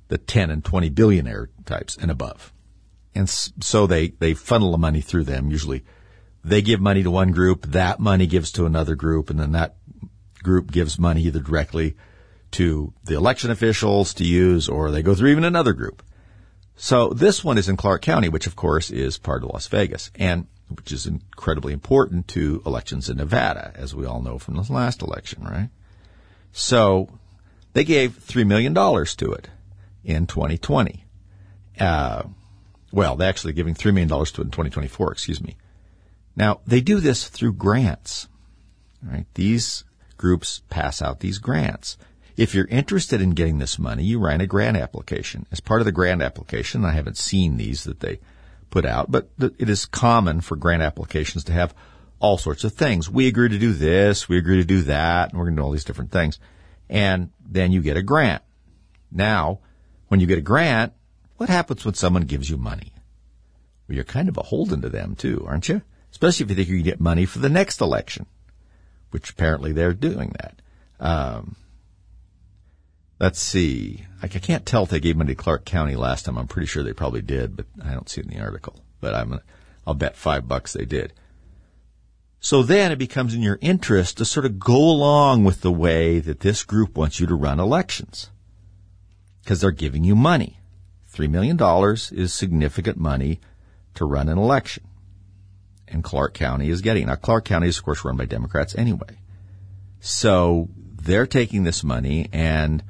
the 0.08 0.18
10 0.18 0.50
and 0.50 0.64
20 0.64 0.88
billionaire 0.90 1.50
types 1.66 1.96
and 1.96 2.10
above. 2.10 2.53
And 3.14 3.28
so 3.28 3.86
they, 3.86 4.08
they 4.08 4.34
funnel 4.34 4.72
the 4.72 4.78
money 4.78 5.00
through 5.00 5.24
them. 5.24 5.50
Usually 5.50 5.84
they 6.44 6.62
give 6.62 6.80
money 6.80 7.02
to 7.02 7.10
one 7.10 7.30
group, 7.30 7.66
that 7.66 8.00
money 8.00 8.26
gives 8.26 8.52
to 8.52 8.66
another 8.66 8.94
group, 8.94 9.30
and 9.30 9.38
then 9.38 9.52
that 9.52 9.76
group 10.42 10.70
gives 10.70 10.98
money 10.98 11.22
either 11.22 11.40
directly 11.40 11.96
to 12.52 12.92
the 13.04 13.14
election 13.14 13.50
officials 13.50 14.14
to 14.14 14.24
use, 14.24 14.68
or 14.68 14.90
they 14.90 15.02
go 15.02 15.14
through 15.14 15.30
even 15.30 15.44
another 15.44 15.72
group. 15.72 16.02
So 16.76 17.10
this 17.10 17.42
one 17.42 17.56
is 17.56 17.68
in 17.68 17.76
Clark 17.76 18.02
County, 18.02 18.28
which 18.28 18.46
of 18.46 18.56
course 18.56 18.90
is 18.90 19.16
part 19.16 19.42
of 19.42 19.50
Las 19.50 19.68
Vegas, 19.68 20.10
and 20.16 20.46
which 20.68 20.92
is 20.92 21.06
incredibly 21.06 21.72
important 21.72 22.28
to 22.28 22.62
elections 22.66 23.08
in 23.08 23.16
Nevada, 23.16 23.72
as 23.74 23.94
we 23.94 24.06
all 24.06 24.22
know 24.22 24.38
from 24.38 24.54
the 24.54 24.72
last 24.72 25.02
election, 25.02 25.44
right? 25.44 25.70
So 26.52 27.08
they 27.72 27.84
gave 27.84 28.18
$3 28.18 28.46
million 28.46 28.74
to 28.74 29.32
it 29.32 29.48
in 30.04 30.26
2020. 30.26 31.04
Uh, 31.78 32.24
well, 32.94 33.16
they're 33.16 33.28
actually 33.28 33.52
giving 33.52 33.74
$3 33.74 33.92
million 33.92 34.08
to 34.08 34.14
it 34.16 34.38
in 34.38 34.50
2024, 34.50 35.12
excuse 35.12 35.42
me. 35.42 35.56
Now, 36.36 36.60
they 36.66 36.80
do 36.80 37.00
this 37.00 37.28
through 37.28 37.54
grants. 37.54 38.28
Right? 39.02 39.26
These 39.34 39.84
groups 40.16 40.62
pass 40.70 41.02
out 41.02 41.20
these 41.20 41.38
grants. 41.38 41.98
If 42.36 42.54
you're 42.54 42.66
interested 42.66 43.20
in 43.20 43.30
getting 43.30 43.58
this 43.58 43.78
money, 43.78 44.04
you 44.04 44.18
write 44.18 44.40
a 44.40 44.46
grant 44.46 44.76
application. 44.76 45.46
As 45.52 45.60
part 45.60 45.80
of 45.80 45.84
the 45.84 45.92
grant 45.92 46.22
application, 46.22 46.84
I 46.84 46.92
haven't 46.92 47.16
seen 47.16 47.56
these 47.56 47.84
that 47.84 48.00
they 48.00 48.20
put 48.70 48.84
out, 48.84 49.10
but 49.10 49.28
it 49.38 49.68
is 49.68 49.86
common 49.86 50.40
for 50.40 50.56
grant 50.56 50.82
applications 50.82 51.44
to 51.44 51.52
have 51.52 51.74
all 52.18 52.38
sorts 52.38 52.64
of 52.64 52.72
things. 52.72 53.10
We 53.10 53.28
agree 53.28 53.48
to 53.50 53.58
do 53.58 53.72
this, 53.72 54.28
we 54.28 54.38
agree 54.38 54.56
to 54.56 54.64
do 54.64 54.82
that, 54.82 55.30
and 55.30 55.38
we're 55.38 55.44
going 55.46 55.56
to 55.56 55.60
do 55.60 55.64
all 55.64 55.70
these 55.70 55.84
different 55.84 56.10
things. 56.10 56.38
And 56.88 57.30
then 57.46 57.70
you 57.70 57.82
get 57.82 57.96
a 57.96 58.02
grant. 58.02 58.42
Now, 59.12 59.60
when 60.08 60.20
you 60.20 60.26
get 60.26 60.38
a 60.38 60.42
grant, 60.42 60.92
what 61.36 61.48
happens 61.48 61.84
when 61.84 61.94
someone 61.94 62.22
gives 62.22 62.48
you 62.48 62.56
money? 62.56 62.92
Well, 63.88 63.96
you're 63.96 64.04
kind 64.04 64.28
of 64.28 64.36
a 64.36 64.40
beholden 64.40 64.80
to 64.82 64.88
them 64.88 65.14
too, 65.14 65.44
aren't 65.46 65.68
you? 65.68 65.82
Especially 66.10 66.44
if 66.44 66.50
you 66.50 66.56
think 66.56 66.68
you 66.68 66.76
can 66.76 66.84
get 66.84 67.00
money 67.00 67.26
for 67.26 67.40
the 67.40 67.48
next 67.48 67.80
election, 67.80 68.26
which 69.10 69.30
apparently 69.30 69.72
they're 69.72 69.92
doing 69.92 70.32
that. 70.40 70.62
Um, 71.00 71.56
let's 73.18 73.40
see. 73.40 74.06
I 74.22 74.28
can't 74.28 74.64
tell 74.64 74.84
if 74.84 74.90
they 74.90 75.00
gave 75.00 75.16
money 75.16 75.34
to 75.34 75.42
Clark 75.42 75.64
County 75.64 75.96
last 75.96 76.24
time. 76.24 76.38
I'm 76.38 76.46
pretty 76.46 76.66
sure 76.66 76.82
they 76.82 76.92
probably 76.92 77.22
did, 77.22 77.56
but 77.56 77.66
I 77.84 77.92
don't 77.92 78.08
see 78.08 78.20
it 78.20 78.26
in 78.26 78.32
the 78.32 78.42
article. 78.42 78.80
But 79.00 79.14
I'm, 79.14 79.40
I'll 79.86 79.94
bet 79.94 80.16
five 80.16 80.48
bucks 80.48 80.72
they 80.72 80.84
did. 80.84 81.12
So 82.40 82.62
then 82.62 82.92
it 82.92 82.98
becomes 82.98 83.34
in 83.34 83.42
your 83.42 83.58
interest 83.60 84.18
to 84.18 84.24
sort 84.24 84.46
of 84.46 84.58
go 84.58 84.76
along 84.76 85.44
with 85.44 85.62
the 85.62 85.72
way 85.72 86.20
that 86.20 86.40
this 86.40 86.62
group 86.62 86.96
wants 86.96 87.18
you 87.18 87.26
to 87.26 87.34
run 87.34 87.58
elections. 87.58 88.30
Because 89.42 89.60
they're 89.60 89.72
giving 89.72 90.04
you 90.04 90.14
money. 90.14 90.58
$3 91.14 91.30
million 91.30 91.58
is 92.12 92.34
significant 92.34 92.98
money 92.98 93.40
to 93.94 94.04
run 94.04 94.28
an 94.28 94.38
election. 94.38 94.84
And 95.86 96.02
Clark 96.02 96.34
County 96.34 96.70
is 96.70 96.80
getting. 96.80 97.06
Now, 97.06 97.14
Clark 97.14 97.44
County 97.44 97.68
is, 97.68 97.78
of 97.78 97.84
course, 97.84 98.04
run 98.04 98.16
by 98.16 98.24
Democrats 98.24 98.74
anyway. 98.74 99.18
So 100.00 100.68
they're 100.76 101.26
taking 101.26 101.64
this 101.64 101.84
money 101.84 102.28
and 102.32 102.82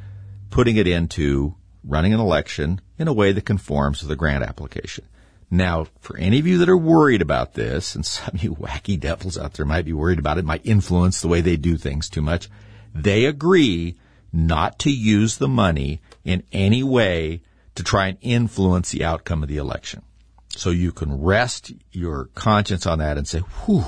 putting 0.50 0.76
it 0.76 0.86
into 0.86 1.54
running 1.84 2.14
an 2.14 2.20
election 2.20 2.80
in 2.98 3.08
a 3.08 3.12
way 3.12 3.32
that 3.32 3.44
conforms 3.44 4.00
to 4.00 4.06
the 4.06 4.16
grant 4.16 4.44
application. 4.44 5.04
Now, 5.50 5.86
for 6.00 6.16
any 6.16 6.38
of 6.38 6.46
you 6.46 6.58
that 6.58 6.68
are 6.68 6.76
worried 6.76 7.22
about 7.22 7.54
this, 7.54 7.94
and 7.94 8.04
some 8.06 8.34
of 8.34 8.42
you 8.42 8.54
wacky 8.54 8.98
devils 8.98 9.36
out 9.36 9.54
there 9.54 9.66
might 9.66 9.84
be 9.84 9.92
worried 9.92 10.18
about 10.18 10.38
it, 10.38 10.44
might 10.44 10.64
influence 10.64 11.20
the 11.20 11.28
way 11.28 11.40
they 11.40 11.56
do 11.56 11.76
things 11.76 12.08
too 12.08 12.22
much, 12.22 12.48
they 12.94 13.26
agree 13.26 13.96
not 14.32 14.78
to 14.80 14.90
use 14.90 15.36
the 15.36 15.48
money 15.48 16.00
in 16.24 16.42
any 16.52 16.82
way 16.82 17.42
to 17.74 17.82
try 17.82 18.08
and 18.08 18.18
influence 18.20 18.90
the 18.90 19.04
outcome 19.04 19.42
of 19.42 19.48
the 19.48 19.56
election. 19.56 20.02
So 20.50 20.70
you 20.70 20.92
can 20.92 21.20
rest 21.20 21.72
your 21.90 22.26
conscience 22.34 22.86
on 22.86 22.98
that 23.00 23.18
and 23.18 23.26
say, 23.26 23.40
whew, 23.40 23.84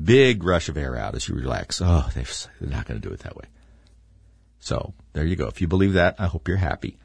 big 0.00 0.44
rush 0.44 0.68
of 0.68 0.76
air 0.76 0.96
out 0.96 1.14
as 1.14 1.28
you 1.28 1.34
relax. 1.34 1.80
Oh, 1.82 2.08
they're 2.14 2.24
not 2.60 2.86
going 2.86 3.00
to 3.00 3.08
do 3.08 3.14
it 3.14 3.20
that 3.20 3.36
way. 3.36 3.46
So 4.60 4.94
there 5.12 5.24
you 5.24 5.36
go. 5.36 5.46
If 5.46 5.60
you 5.60 5.68
believe 5.68 5.94
that, 5.94 6.16
I 6.18 6.26
hope 6.26 6.48
you're 6.48 6.56
happy. 6.56 6.98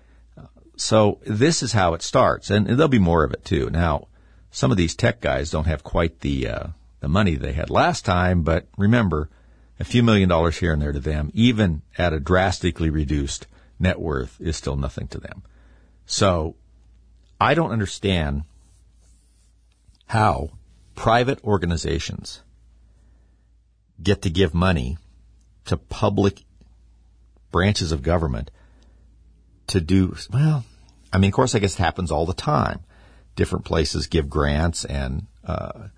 So 0.75 1.19
this 1.25 1.61
is 1.61 1.73
how 1.73 1.93
it 1.93 2.01
starts, 2.01 2.49
and 2.49 2.65
there'll 2.65 2.87
be 2.87 2.99
more 2.99 3.25
of 3.25 3.33
it 3.33 3.43
too. 3.43 3.69
Now, 3.69 4.07
some 4.49 4.71
of 4.71 4.77
these 4.77 4.95
tech 4.95 5.19
guys 5.19 5.51
don't 5.51 5.67
have 5.67 5.83
quite 5.83 6.21
the 6.21 6.47
uh, 6.47 6.67
the 7.01 7.09
money 7.09 7.35
they 7.35 7.51
had 7.51 7.69
last 7.69 8.05
time, 8.05 8.43
but 8.43 8.67
remember, 8.77 9.29
a 9.77 9.83
few 9.83 10.03
million 10.03 10.29
dollars 10.29 10.57
here 10.57 10.71
and 10.71 10.81
there 10.81 10.93
to 10.93 10.99
them, 10.99 11.31
even 11.33 11.81
at 11.97 12.13
a 12.13 12.19
drastically 12.19 12.89
reduced 12.89 13.45
net 13.77 13.99
worth, 13.99 14.39
is 14.39 14.55
still 14.55 14.77
nothing 14.77 15.07
to 15.09 15.19
them. 15.19 15.43
So 16.09 16.55
I 17.39 17.53
don't 17.53 17.71
understand 17.71 18.41
how 20.07 20.49
private 20.95 21.41
organizations 21.43 22.41
get 24.01 24.23
to 24.23 24.31
give 24.31 24.55
money 24.55 24.97
to 25.65 25.77
public 25.77 26.41
branches 27.51 27.91
of 27.91 28.01
government 28.01 28.49
to 29.67 29.79
do, 29.79 30.15
well, 30.33 30.65
I 31.13 31.19
mean, 31.19 31.29
of 31.29 31.35
course, 31.35 31.53
I 31.53 31.59
guess 31.59 31.75
it 31.75 31.83
happens 31.83 32.11
all 32.11 32.25
the 32.25 32.33
time. 32.33 32.79
Different 33.35 33.65
places 33.65 34.07
give 34.07 34.31
grants 34.31 34.85
and 34.85 35.27
uh, 35.45 35.89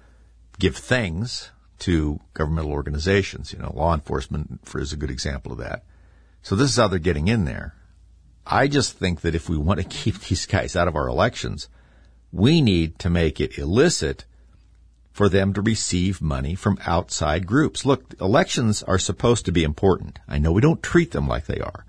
give 0.59 0.75
things 0.75 1.51
to 1.79 2.19
governmental 2.33 2.73
organizations. 2.73 3.53
You 3.53 3.59
know, 3.59 3.71
law 3.73 3.93
enforcement 3.93 4.59
is 4.75 4.91
a 4.91 4.97
good 4.97 5.09
example 5.09 5.53
of 5.53 5.59
that. 5.59 5.85
So 6.41 6.57
this 6.57 6.69
is 6.69 6.75
how 6.75 6.89
they're 6.89 6.99
getting 6.99 7.29
in 7.29 7.45
there. 7.45 7.75
I 8.45 8.67
just 8.67 8.97
think 8.97 9.21
that 9.21 9.35
if 9.35 9.49
we 9.49 9.57
want 9.57 9.79
to 9.79 9.85
keep 10.03 10.19
these 10.19 10.45
guys 10.45 10.75
out 10.75 10.87
of 10.87 10.95
our 10.95 11.07
elections, 11.07 11.69
we 12.31 12.61
need 12.61 12.99
to 12.99 13.09
make 13.09 13.39
it 13.39 13.57
illicit 13.57 14.25
for 15.11 15.27
them 15.27 15.53
to 15.53 15.61
receive 15.61 16.21
money 16.21 16.55
from 16.55 16.79
outside 16.85 17.45
groups. 17.45 17.85
Look, 17.85 18.15
elections 18.21 18.81
are 18.83 18.97
supposed 18.97 19.45
to 19.45 19.51
be 19.51 19.63
important. 19.63 20.19
I 20.27 20.37
know 20.37 20.51
we 20.51 20.61
don't 20.61 20.81
treat 20.81 21.11
them 21.11 21.27
like 21.27 21.45
they 21.45 21.59
are, 21.59 21.85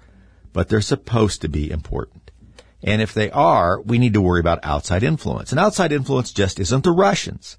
but 0.52 0.68
they're 0.68 0.80
supposed 0.80 1.40
to 1.42 1.48
be 1.48 1.70
important. 1.70 2.30
And 2.82 3.00
if 3.00 3.14
they 3.14 3.30
are, 3.30 3.80
we 3.80 3.98
need 3.98 4.14
to 4.14 4.20
worry 4.20 4.40
about 4.40 4.64
outside 4.64 5.04
influence. 5.04 5.52
And 5.52 5.60
outside 5.60 5.92
influence 5.92 6.32
just 6.32 6.58
isn't 6.58 6.82
the 6.82 6.90
Russians. 6.90 7.56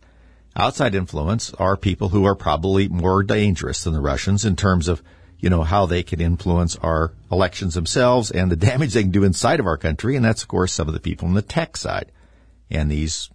Outside 0.55 0.93
influence 0.93 1.53
are 1.53 1.77
people 1.77 2.09
who 2.09 2.25
are 2.25 2.35
probably 2.35 2.89
more 2.89 3.23
dangerous 3.23 3.83
than 3.83 3.93
the 3.93 4.01
Russians 4.01 4.43
in 4.43 4.55
terms 4.55 4.87
of, 4.87 5.01
you 5.43 5.49
know, 5.49 5.63
how 5.63 5.85
they 5.85 6.03
can 6.03 6.21
influence 6.21 6.77
our 6.77 7.11
elections 7.29 7.73
themselves 7.73 8.31
and 8.31 8.49
the 8.49 8.55
damage 8.71 8.93
they 8.93 9.01
can 9.01 9.11
do 9.11 9.25
inside 9.25 9.59
of 9.59 9.65
our 9.65 9.75
country. 9.75 10.15
And 10.15 10.23
that's, 10.23 10.41
of 10.41 10.47
course, 10.47 10.71
some 10.71 10.87
of 10.87 10.93
the 10.93 11.01
people 11.01 11.27
on 11.27 11.33
the 11.33 11.41
tech 11.41 11.75
side 11.75 12.13
and 12.71 12.89
these, 12.89 13.29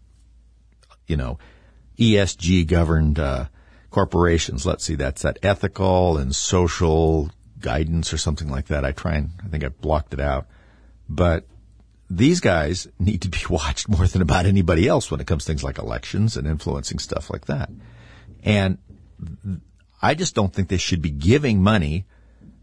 you 1.07 1.19
know, 1.19 1.39
ESG 1.99 2.67
governed 2.67 3.19
uh, 3.19 3.49
corporations. 3.91 4.65
Let's 4.65 4.85
see, 4.85 4.95
that's 4.95 5.21
that 5.21 5.39
ethical 5.43 6.17
and 6.17 6.35
social 6.35 7.31
guidance 7.61 8.11
or 8.15 8.17
something 8.17 8.49
like 8.49 8.69
that. 8.69 8.87
I 8.87 8.93
try 8.93 9.17
and 9.17 9.33
I 9.45 9.49
think 9.49 9.63
I 9.63 9.69
blocked 9.69 10.15
it 10.15 10.21
out, 10.21 10.47
but 11.11 11.47
these 12.09 12.41
guys 12.41 12.89
need 12.99 13.21
to 13.21 13.29
be 13.29 13.41
watched 13.51 13.87
more 13.87 14.07
than 14.07 14.23
about 14.23 14.47
anybody 14.47 14.89
else 14.89 15.11
when 15.11 15.21
it 15.21 15.27
comes 15.27 15.45
to 15.45 15.53
things 15.53 15.63
like 15.63 15.77
elections 15.77 16.39
and 16.39 16.47
influencing 16.47 17.01
stuff 17.01 17.29
like 17.29 17.45
that. 17.47 17.69
And 18.43 18.79
I 20.01 20.15
just 20.15 20.35
don't 20.35 20.53
think 20.53 20.69
they 20.69 20.77
should 20.77 21.03
be 21.03 21.11
giving 21.11 21.63
money 21.63 22.07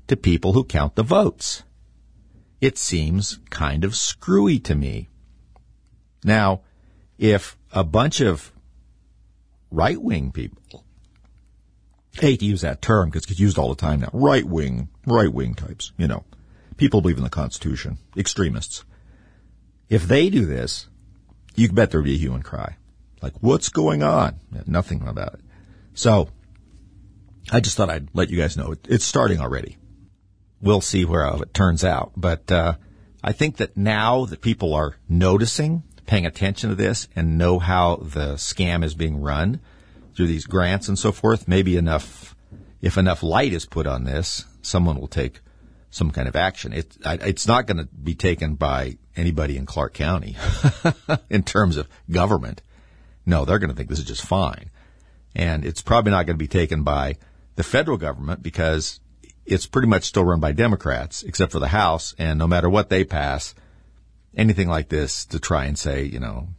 to 0.08 0.16
people 0.16 0.54
who 0.54 0.64
count 0.64 0.96
the 0.96 1.04
votes. 1.04 1.64
It 2.62 2.78
seems 2.78 3.40
kind 3.50 3.84
of 3.84 3.96
screwy 3.96 4.60
to 4.60 4.76
me. 4.76 5.10
Now, 6.24 6.62
if 7.18 7.58
a 7.72 7.84
bunch 7.84 8.22
of 8.22 8.52
right 9.70 10.02
wing 10.02 10.32
people, 10.32 10.84
hate 12.14 12.40
to 12.40 12.46
use 12.46 12.62
that 12.62 12.82
term 12.82 13.10
because 13.10 13.30
it's 13.30 13.40
used 13.40 13.58
all 13.58 13.70
the 13.70 13.76
time 13.76 14.00
now, 14.00 14.10
right 14.14 14.46
wing, 14.46 14.90
right 15.06 15.32
wing 15.32 15.54
types, 15.54 15.92
you 15.98 16.08
know, 16.08 16.24
people 16.78 17.02
believe 17.02 17.18
in 17.18 17.24
the 17.24 17.30
Constitution, 17.30 17.98
extremists. 18.16 18.86
If 19.90 20.08
they 20.08 20.30
do 20.30 20.46
this, 20.46 20.88
you 21.56 21.72
bet 21.72 21.92
there'd 21.92 22.04
be 22.04 22.16
a 22.16 22.18
hue 22.18 22.34
and 22.34 22.44
cry. 22.44 22.78
Like, 23.22 23.34
what's 23.42 23.70
going 23.70 24.04
on? 24.04 24.40
Nothing 24.66 25.08
about 25.08 25.36
it. 25.36 25.42
So, 25.94 26.30
I 27.52 27.60
just 27.60 27.78
thought 27.78 27.90
I'd 27.90 28.10
let 28.14 28.30
you 28.30 28.38
guys 28.38 28.58
know 28.58 28.76
it's 28.88 29.06
starting 29.06 29.40
already. 29.40 29.78
We'll 30.62 30.82
see 30.82 31.06
where 31.06 31.28
it 31.28 31.54
turns 31.54 31.84
out. 31.84 32.14
But 32.16 32.52
uh, 32.52 32.76
I 33.24 33.32
think 33.34 33.58
that 33.58 33.78
now 33.78 34.26
that 34.26 34.42
people 34.42 34.74
are 34.74 34.96
noticing 35.08 35.84
paying 36.06 36.26
attention 36.26 36.70
to 36.70 36.76
this 36.76 37.08
and 37.16 37.38
know 37.38 37.60
how 37.60 37.98
the 37.98 38.36
scam 38.36 38.84
is 38.84 38.94
being 38.94 39.22
run 39.22 39.60
through 40.16 40.28
these 40.28 40.46
grants 40.46 40.88
and 40.88 40.98
so 40.98 41.12
forth, 41.12 41.48
maybe 41.48 41.78
enough, 41.78 42.36
if 42.82 42.98
enough 42.98 43.24
light 43.24 43.54
is 43.54 43.66
put 43.66 43.88
on 43.88 44.04
this, 44.04 44.46
someone 44.62 45.00
will 45.00 45.08
take 45.08 45.42
some 45.90 46.12
kind 46.12 46.28
of 46.28 46.36
action. 46.36 46.74
It, 46.74 46.98
it's 47.06 47.48
not 47.48 47.68
going 47.68 47.78
to 47.78 47.86
be 47.86 48.16
taken 48.16 48.56
by 48.56 48.98
anybody 49.16 49.58
in 49.58 49.66
Clark 49.66 49.94
County 49.94 50.36
in 51.30 51.44
terms 51.44 51.78
of 51.78 51.88
government. 52.10 52.62
No, 53.26 53.46
they're 53.46 53.60
going 53.60 53.70
to 53.70 53.76
think 53.76 53.90
this 53.90 54.00
is 54.00 54.06
just 54.06 54.26
fine. 54.26 54.70
And 55.36 55.66
it's 55.66 55.82
probably 55.82 56.12
not 56.12 56.26
going 56.26 56.36
to 56.36 56.44
be 56.44 56.48
taken 56.48 56.84
by 56.84 57.16
the 57.56 57.64
federal 57.64 57.98
government 57.98 58.44
because 58.44 59.00
it's 59.46 59.66
pretty 59.66 59.88
much 59.88 60.04
still 60.04 60.26
run 60.26 60.40
by 60.40 60.52
Democrats, 60.52 61.24
except 61.24 61.52
for 61.52 61.60
the 61.60 61.68
House. 61.68 62.16
And 62.18 62.40
no 62.40 62.48
matter 62.48 62.70
what 62.70 62.90
they 62.90 63.04
pass, 63.04 63.54
anything 64.36 64.68
like 64.68 64.90
this 64.90 65.26
to 65.26 65.40
try 65.40 65.66
and 65.66 65.78
say, 65.78 66.04
you 66.04 66.20
know, 66.20 66.50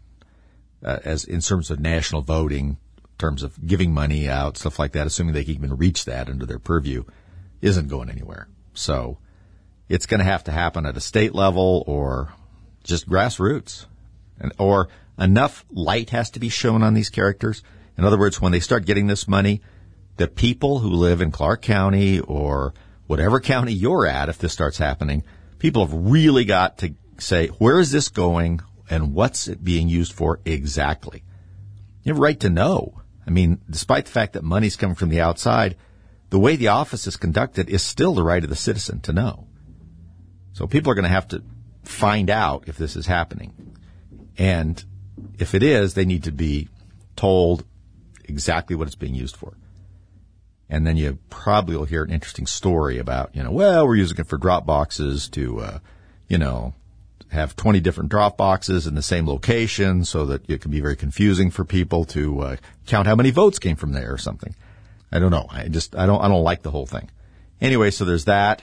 uh, 0.84 0.98
as 1.04 1.24
in 1.24 1.40
terms 1.40 1.70
of 1.70 1.80
national 1.80 2.22
voting, 2.22 2.78
in 2.96 3.18
terms 3.18 3.42
of 3.42 3.66
giving 3.66 3.92
money 3.92 4.28
out, 4.28 4.56
stuff 4.56 4.78
like 4.78 4.92
that, 4.92 5.06
assuming 5.06 5.34
they 5.34 5.44
can 5.44 5.54
even 5.54 5.76
reach 5.76 6.04
that 6.04 6.28
under 6.28 6.46
their 6.46 6.58
purview, 6.58 7.04
isn't 7.60 7.88
going 7.88 8.10
anywhere. 8.10 8.48
So 8.74 9.18
it's 9.88 10.06
going 10.06 10.18
to 10.18 10.24
have 10.24 10.44
to 10.44 10.52
happen 10.52 10.86
at 10.86 10.96
a 10.96 11.00
state 11.00 11.34
level 11.34 11.82
or 11.86 12.32
just 12.84 13.08
grassroots, 13.08 13.86
and, 14.38 14.52
or 14.58 14.88
enough 15.18 15.64
light 15.70 16.10
has 16.10 16.30
to 16.30 16.40
be 16.40 16.48
shown 16.48 16.82
on 16.82 16.94
these 16.94 17.10
characters. 17.10 17.62
In 17.98 18.04
other 18.04 18.18
words, 18.18 18.40
when 18.40 18.52
they 18.52 18.60
start 18.60 18.86
getting 18.86 19.06
this 19.06 19.26
money, 19.26 19.62
the 20.16 20.28
people 20.28 20.78
who 20.78 20.90
live 20.90 21.20
in 21.20 21.30
Clark 21.30 21.62
County 21.62 22.20
or 22.20 22.74
whatever 23.06 23.40
county 23.40 23.72
you're 23.72 24.06
at, 24.06 24.28
if 24.28 24.38
this 24.38 24.52
starts 24.52 24.78
happening, 24.78 25.22
people 25.58 25.86
have 25.86 25.94
really 25.94 26.44
got 26.44 26.78
to 26.78 26.94
say, 27.18 27.48
where 27.48 27.78
is 27.78 27.92
this 27.92 28.08
going 28.08 28.60
and 28.88 29.14
what's 29.14 29.48
it 29.48 29.62
being 29.62 29.88
used 29.88 30.12
for 30.12 30.40
exactly? 30.44 31.22
You 32.02 32.10
have 32.10 32.18
a 32.18 32.22
right 32.22 32.38
to 32.40 32.50
know. 32.50 33.02
I 33.26 33.30
mean, 33.30 33.60
despite 33.68 34.06
the 34.06 34.12
fact 34.12 34.34
that 34.34 34.44
money's 34.44 34.76
coming 34.76 34.96
from 34.96 35.08
the 35.08 35.20
outside, 35.20 35.76
the 36.30 36.38
way 36.38 36.56
the 36.56 36.68
office 36.68 37.06
is 37.06 37.16
conducted 37.16 37.68
is 37.68 37.82
still 37.82 38.14
the 38.14 38.22
right 38.22 38.42
of 38.42 38.50
the 38.50 38.56
citizen 38.56 39.00
to 39.00 39.12
know. 39.12 39.46
So 40.52 40.66
people 40.66 40.90
are 40.90 40.94
going 40.94 41.04
to 41.04 41.08
have 41.08 41.28
to 41.28 41.42
find 41.82 42.30
out 42.30 42.64
if 42.66 42.76
this 42.76 42.96
is 42.96 43.06
happening. 43.06 43.76
And 44.38 44.82
if 45.38 45.54
it 45.54 45.62
is, 45.62 45.94
they 45.94 46.04
need 46.04 46.24
to 46.24 46.32
be 46.32 46.68
told 47.14 47.64
exactly 48.24 48.76
what 48.76 48.86
it's 48.86 48.96
being 48.96 49.14
used 49.14 49.36
for. 49.36 49.56
And 50.68 50.86
then 50.86 50.96
you 50.96 51.18
probably 51.30 51.76
will 51.76 51.84
hear 51.84 52.02
an 52.02 52.10
interesting 52.10 52.46
story 52.46 52.98
about, 52.98 53.34
you 53.34 53.42
know, 53.42 53.52
well, 53.52 53.86
we're 53.86 53.96
using 53.96 54.18
it 54.18 54.26
for 54.26 54.36
drop 54.36 54.66
boxes 54.66 55.28
to, 55.28 55.60
uh, 55.60 55.78
you 56.28 56.38
know, 56.38 56.74
have 57.28 57.54
20 57.56 57.80
different 57.80 58.10
drop 58.10 58.36
boxes 58.36 58.86
in 58.86 58.94
the 58.94 59.02
same 59.02 59.26
location 59.26 60.04
so 60.04 60.26
that 60.26 60.48
it 60.48 60.60
can 60.60 60.70
be 60.70 60.80
very 60.80 60.96
confusing 60.96 61.50
for 61.50 61.64
people 61.64 62.04
to 62.04 62.40
uh, 62.40 62.56
count 62.86 63.06
how 63.06 63.14
many 63.14 63.30
votes 63.30 63.58
came 63.58 63.76
from 63.76 63.92
there 63.92 64.12
or 64.12 64.18
something. 64.18 64.54
I 65.12 65.18
don't 65.18 65.30
know. 65.30 65.46
I 65.50 65.68
just, 65.68 65.94
I 65.94 66.06
don't, 66.06 66.20
I 66.20 66.28
don't 66.28 66.42
like 66.42 66.62
the 66.62 66.70
whole 66.70 66.86
thing. 66.86 67.10
Anyway, 67.60 67.90
so 67.90 68.04
there's 68.04 68.24
that. 68.24 68.62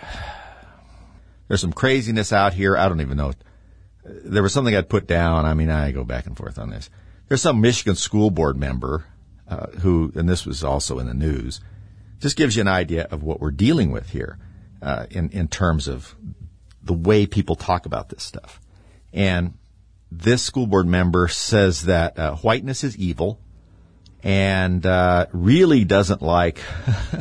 There's 1.47 1.61
some 1.61 1.73
craziness 1.73 2.33
out 2.33 2.53
here. 2.53 2.77
I 2.77 2.87
don't 2.87 3.01
even 3.01 3.17
know. 3.17 3.33
There 4.05 4.43
was 4.43 4.53
something 4.53 4.75
I'd 4.75 4.89
put 4.89 5.07
down. 5.07 5.45
I 5.45 5.53
mean, 5.53 5.69
I 5.69 5.91
go 5.91 6.03
back 6.03 6.25
and 6.25 6.35
forth 6.35 6.59
on 6.59 6.69
this. 6.69 6.89
There's 7.27 7.41
some 7.41 7.61
Michigan 7.61 7.95
school 7.95 8.29
board 8.29 8.57
member 8.57 9.05
uh, 9.47 9.67
who, 9.81 10.11
and 10.15 10.27
this 10.27 10.45
was 10.45 10.63
also 10.63 10.99
in 10.99 11.07
the 11.07 11.13
news, 11.13 11.61
just 12.23 12.37
gives 12.37 12.55
you 12.55 12.61
an 12.61 12.69
idea 12.69 13.05
of 13.11 13.21
what 13.21 13.41
we're 13.41 13.51
dealing 13.51 13.91
with 13.91 14.09
here 14.09 14.39
uh, 14.81 15.05
in 15.11 15.29
in 15.31 15.49
terms 15.49 15.89
of 15.89 16.15
the 16.81 16.93
way 16.93 17.25
people 17.27 17.55
talk 17.55 17.85
about 17.85 18.07
this 18.09 18.23
stuff. 18.23 18.61
And 19.11 19.53
this 20.09 20.41
school 20.41 20.65
board 20.65 20.87
member 20.87 21.27
says 21.27 21.83
that 21.83 22.17
uh, 22.17 22.35
whiteness 22.37 22.83
is 22.83 22.97
evil 22.97 23.39
and 24.23 24.85
uh, 24.85 25.25
really 25.33 25.83
doesn't 25.83 26.21
like 26.21 26.61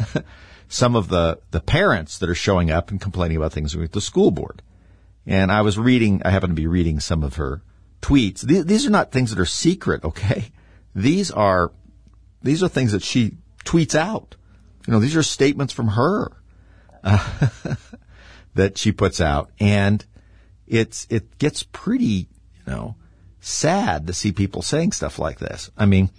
some 0.69 0.95
of 0.95 1.09
the, 1.09 1.41
the 1.51 1.61
parents 1.61 2.19
that 2.19 2.31
are 2.31 2.35
showing 2.35 2.71
up 2.71 2.91
and 2.91 3.01
complaining 3.01 3.37
about 3.37 3.53
things 3.53 3.77
with 3.77 3.91
the 3.91 4.01
school 4.01 4.31
board. 4.31 4.63
And 5.27 5.51
I 5.51 5.63
was 5.63 5.77
reading, 5.79 6.23
I 6.25 6.31
happen 6.31 6.51
to 6.51 6.55
be 6.55 6.69
reading 6.69 7.01
some 7.01 7.25
of 7.25 7.37
her 7.37 7.63
tweets. 8.01 8.43
These, 8.43 8.67
these 8.67 8.87
are 8.87 8.91
not 8.91 9.11
things 9.11 9.31
that 9.31 9.41
are 9.41 9.47
secret, 9.47 10.05
okay? 10.05 10.53
These 10.95 11.33
are, 11.33 11.73
these 12.41 12.63
are 12.63 12.69
things 12.69 12.93
that 12.93 13.03
she 13.03 13.39
tweets 13.65 13.97
out. 13.97 14.37
You 14.87 14.93
know, 14.93 15.01
these 15.01 15.17
are 15.17 15.23
statements 15.23 15.73
from 15.73 15.89
her. 15.89 16.33
Uh, 17.05 17.49
that 18.55 18.79
she 18.79 18.93
puts 18.93 19.21
out. 19.21 19.51
And 19.61 20.05
it's, 20.67 21.07
it 21.11 21.39
gets 21.39 21.63
pretty, 21.63 22.29
you 22.67 22.67
know, 22.67 22.97
sad 23.41 24.07
to 24.07 24.13
see 24.13 24.33
people 24.33 24.63
saying 24.63 24.93
stuff 24.93 25.19
like 25.19 25.39
this. 25.39 25.71
I 25.77 25.87
mean, 25.87 26.11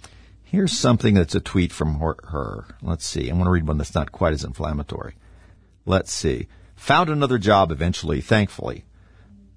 here's 0.42 0.72
something 0.72 1.14
that's 1.14 1.34
a 1.34 1.40
tweet 1.40 1.72
from 1.72 2.00
her. 2.00 2.16
her. 2.24 2.66
Let's 2.82 3.06
see. 3.06 3.28
I'm 3.28 3.36
going 3.36 3.46
to 3.46 3.50
read 3.50 3.66
one 3.66 3.78
that's 3.78 3.94
not 3.94 4.12
quite 4.12 4.32
as 4.32 4.44
inflammatory. 4.44 5.14
Let's 5.86 6.12
see. 6.12 6.48
Found 6.76 7.08
another 7.10 7.38
job 7.38 7.70
eventually, 7.70 8.20
thankfully. 8.20 8.84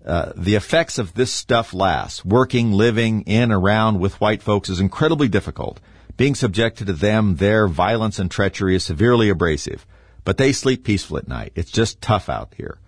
Uh, 0.05 0.31
the 0.37 0.55
effects 0.55 0.97
of 0.97 1.13
this 1.15 1.33
stuff 1.33 1.73
last. 1.73 2.23
Working, 2.23 2.71
living 2.71 3.23
in, 3.23 3.51
around 3.51 3.99
with 3.99 4.21
white 4.21 4.41
folks 4.41 4.69
is 4.69 4.79
incredibly 4.79 5.27
difficult. 5.27 5.81
Being 6.17 6.35
subjected 6.35 6.87
to 6.87 6.93
them, 6.93 7.35
their 7.35 7.67
violence 7.67 8.19
and 8.19 8.29
treachery 8.29 8.75
is 8.75 8.83
severely 8.83 9.29
abrasive 9.29 9.85
but 10.27 10.35
they 10.35 10.51
sleep 10.51 10.83
peaceful 10.83 11.17
at 11.17 11.29
night. 11.29 11.53
It's 11.55 11.71
just 11.71 12.01
tough 12.01 12.27
out 12.27 12.53
here. 12.57 12.79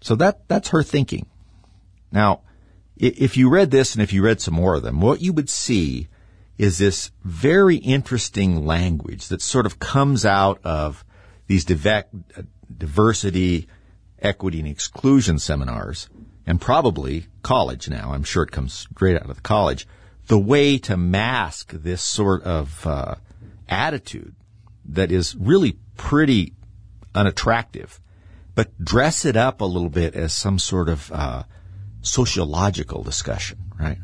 So 0.00 0.14
that, 0.14 0.46
that's 0.46 0.68
her 0.68 0.84
thinking. 0.84 1.26
Now, 2.12 2.42
if 2.96 3.36
you 3.36 3.48
read 3.48 3.72
this 3.72 3.96
and 3.96 4.02
if 4.04 4.12
you 4.12 4.22
read 4.22 4.40
some 4.40 4.54
more 4.54 4.76
of 4.76 4.84
them, 4.84 5.00
what 5.00 5.20
you 5.20 5.32
would 5.32 5.50
see 5.50 6.06
is 6.56 6.78
this 6.78 7.10
very 7.24 7.78
interesting 7.78 8.64
language 8.64 9.26
that 9.26 9.42
sort 9.42 9.66
of 9.66 9.80
comes 9.80 10.24
out 10.24 10.60
of 10.62 11.04
these 11.48 11.64
diversity, 11.64 13.66
equity, 14.22 14.60
and 14.60 14.68
exclusion 14.68 15.40
seminars, 15.40 16.08
and 16.46 16.60
probably 16.60 17.26
college 17.42 17.88
now. 17.88 18.12
I'm 18.12 18.22
sure 18.22 18.44
it 18.44 18.52
comes 18.52 18.72
straight 18.72 19.16
out 19.16 19.28
of 19.28 19.34
the 19.34 19.42
college. 19.42 19.88
The 20.26 20.38
way 20.38 20.78
to 20.78 20.96
mask 20.96 21.72
this 21.72 22.02
sort 22.02 22.42
of 22.42 22.86
uh, 22.86 23.14
attitude 23.68 24.34
that 24.86 25.12
is 25.12 25.36
really 25.36 25.78
pretty 25.96 26.54
unattractive, 27.14 28.00
but 28.54 28.76
dress 28.82 29.24
it 29.24 29.36
up 29.36 29.60
a 29.60 29.64
little 29.64 29.88
bit 29.88 30.14
as 30.14 30.32
some 30.32 30.58
sort 30.58 30.88
of 30.88 31.10
uh, 31.12 31.44
sociological 32.02 33.02
discussion, 33.02 33.58
right? 33.78 33.98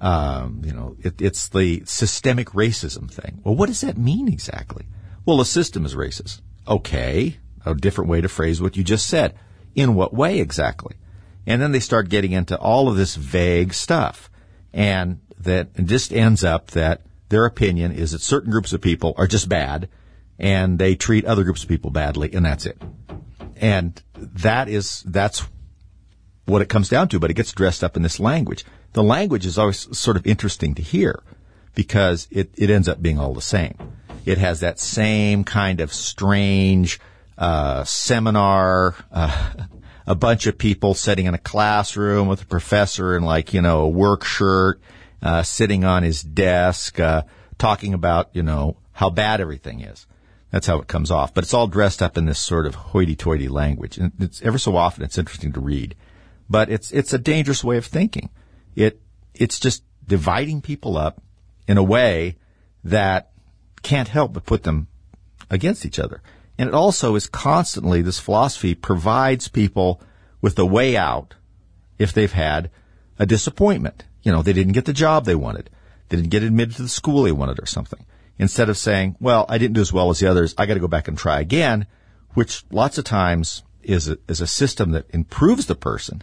Um, 0.00 0.62
you 0.64 0.72
know, 0.72 0.96
it, 1.00 1.20
it's 1.20 1.48
the 1.48 1.82
systemic 1.84 2.48
racism 2.48 3.10
thing. 3.10 3.40
Well, 3.44 3.56
what 3.56 3.66
does 3.66 3.80
that 3.80 3.98
mean 3.98 4.28
exactly? 4.28 4.86
Well, 5.26 5.38
the 5.38 5.44
system 5.44 5.84
is 5.84 5.94
racist. 5.94 6.40
Okay, 6.66 7.38
a 7.66 7.74
different 7.74 8.10
way 8.10 8.20
to 8.20 8.28
phrase 8.28 8.62
what 8.62 8.76
you 8.76 8.84
just 8.84 9.06
said. 9.06 9.34
In 9.74 9.94
what 9.94 10.14
way 10.14 10.38
exactly? 10.38 10.96
And 11.46 11.60
then 11.60 11.72
they 11.72 11.80
start 11.80 12.08
getting 12.08 12.32
into 12.32 12.56
all 12.58 12.88
of 12.88 12.96
this 12.96 13.16
vague 13.16 13.74
stuff. 13.74 14.30
And 14.72 15.20
that 15.48 15.74
just 15.84 16.12
ends 16.12 16.44
up 16.44 16.70
that 16.72 17.02
their 17.28 17.44
opinion 17.44 17.92
is 17.92 18.12
that 18.12 18.20
certain 18.20 18.50
groups 18.50 18.72
of 18.72 18.80
people 18.80 19.14
are 19.16 19.26
just 19.26 19.48
bad 19.48 19.88
and 20.38 20.78
they 20.78 20.94
treat 20.94 21.24
other 21.24 21.44
groups 21.44 21.62
of 21.62 21.68
people 21.68 21.90
badly 21.90 22.32
and 22.32 22.44
that's 22.44 22.66
it. 22.66 22.80
And 23.56 24.00
that 24.14 24.68
is, 24.68 25.02
that's 25.06 25.46
what 26.46 26.62
it 26.62 26.68
comes 26.68 26.88
down 26.88 27.08
to, 27.08 27.18
but 27.18 27.30
it 27.30 27.34
gets 27.34 27.52
dressed 27.52 27.82
up 27.82 27.96
in 27.96 28.02
this 28.02 28.20
language. 28.20 28.64
The 28.92 29.02
language 29.02 29.44
is 29.44 29.58
always 29.58 29.96
sort 29.96 30.16
of 30.16 30.26
interesting 30.26 30.74
to 30.76 30.82
hear 30.82 31.22
because 31.74 32.28
it, 32.30 32.50
it 32.56 32.70
ends 32.70 32.88
up 32.88 33.02
being 33.02 33.18
all 33.18 33.34
the 33.34 33.40
same. 33.40 33.76
It 34.24 34.38
has 34.38 34.60
that 34.60 34.78
same 34.78 35.44
kind 35.44 35.80
of 35.80 35.92
strange, 35.92 37.00
uh, 37.36 37.84
seminar, 37.84 38.94
uh, 39.12 39.50
a 40.06 40.14
bunch 40.14 40.46
of 40.46 40.56
people 40.56 40.94
sitting 40.94 41.26
in 41.26 41.34
a 41.34 41.38
classroom 41.38 42.28
with 42.28 42.42
a 42.42 42.46
professor 42.46 43.14
in 43.16 43.22
like, 43.22 43.52
you 43.52 43.60
know, 43.60 43.80
a 43.80 43.88
work 43.88 44.24
shirt, 44.24 44.80
uh, 45.22 45.42
sitting 45.42 45.84
on 45.84 46.02
his 46.02 46.22
desk, 46.22 47.00
uh, 47.00 47.22
talking 47.58 47.94
about, 47.94 48.30
you 48.32 48.42
know, 48.42 48.76
how 48.92 49.10
bad 49.10 49.40
everything 49.40 49.80
is. 49.80 50.06
That's 50.50 50.66
how 50.66 50.78
it 50.78 50.88
comes 50.88 51.10
off. 51.10 51.34
But 51.34 51.44
it's 51.44 51.54
all 51.54 51.66
dressed 51.66 52.02
up 52.02 52.16
in 52.16 52.24
this 52.24 52.38
sort 52.38 52.66
of 52.66 52.74
hoity-toity 52.74 53.48
language. 53.48 53.98
And 53.98 54.12
it's 54.18 54.40
ever 54.42 54.58
so 54.58 54.76
often 54.76 55.04
it's 55.04 55.18
interesting 55.18 55.52
to 55.52 55.60
read. 55.60 55.94
But 56.48 56.70
it's, 56.70 56.90
it's 56.92 57.12
a 57.12 57.18
dangerous 57.18 57.62
way 57.62 57.76
of 57.76 57.84
thinking. 57.84 58.30
It, 58.74 59.00
it's 59.34 59.58
just 59.58 59.84
dividing 60.06 60.62
people 60.62 60.96
up 60.96 61.22
in 61.66 61.76
a 61.76 61.82
way 61.82 62.36
that 62.84 63.30
can't 63.82 64.08
help 64.08 64.32
but 64.32 64.46
put 64.46 64.62
them 64.62 64.88
against 65.50 65.84
each 65.84 65.98
other. 65.98 66.22
And 66.56 66.68
it 66.68 66.74
also 66.74 67.14
is 67.14 67.26
constantly, 67.26 68.02
this 68.02 68.18
philosophy 68.18 68.74
provides 68.74 69.48
people 69.48 70.00
with 70.40 70.58
a 70.58 70.66
way 70.66 70.96
out 70.96 71.34
if 71.98 72.12
they've 72.12 72.32
had 72.32 72.70
a 73.18 73.26
disappointment. 73.26 74.04
You 74.22 74.32
know, 74.32 74.42
they 74.42 74.52
didn't 74.52 74.72
get 74.72 74.84
the 74.84 74.92
job 74.92 75.24
they 75.24 75.34
wanted. 75.34 75.70
They 76.08 76.16
didn't 76.16 76.30
get 76.30 76.42
admitted 76.42 76.76
to 76.76 76.82
the 76.82 76.88
school 76.88 77.22
they 77.22 77.32
wanted 77.32 77.62
or 77.62 77.66
something 77.66 78.04
instead 78.38 78.68
of 78.68 78.78
saying, 78.78 79.16
well, 79.20 79.44
I 79.48 79.58
didn't 79.58 79.74
do 79.74 79.80
as 79.80 79.92
well 79.92 80.10
as 80.10 80.20
the 80.20 80.30
others. 80.30 80.54
I 80.56 80.66
got 80.66 80.74
to 80.74 80.80
go 80.80 80.88
back 80.88 81.08
and 81.08 81.18
try 81.18 81.40
again, 81.40 81.86
which 82.34 82.64
lots 82.70 82.98
of 82.98 83.04
times 83.04 83.62
is 83.82 84.08
a, 84.08 84.18
is 84.28 84.40
a 84.40 84.46
system 84.46 84.92
that 84.92 85.06
improves 85.10 85.66
the 85.66 85.74
person. 85.74 86.22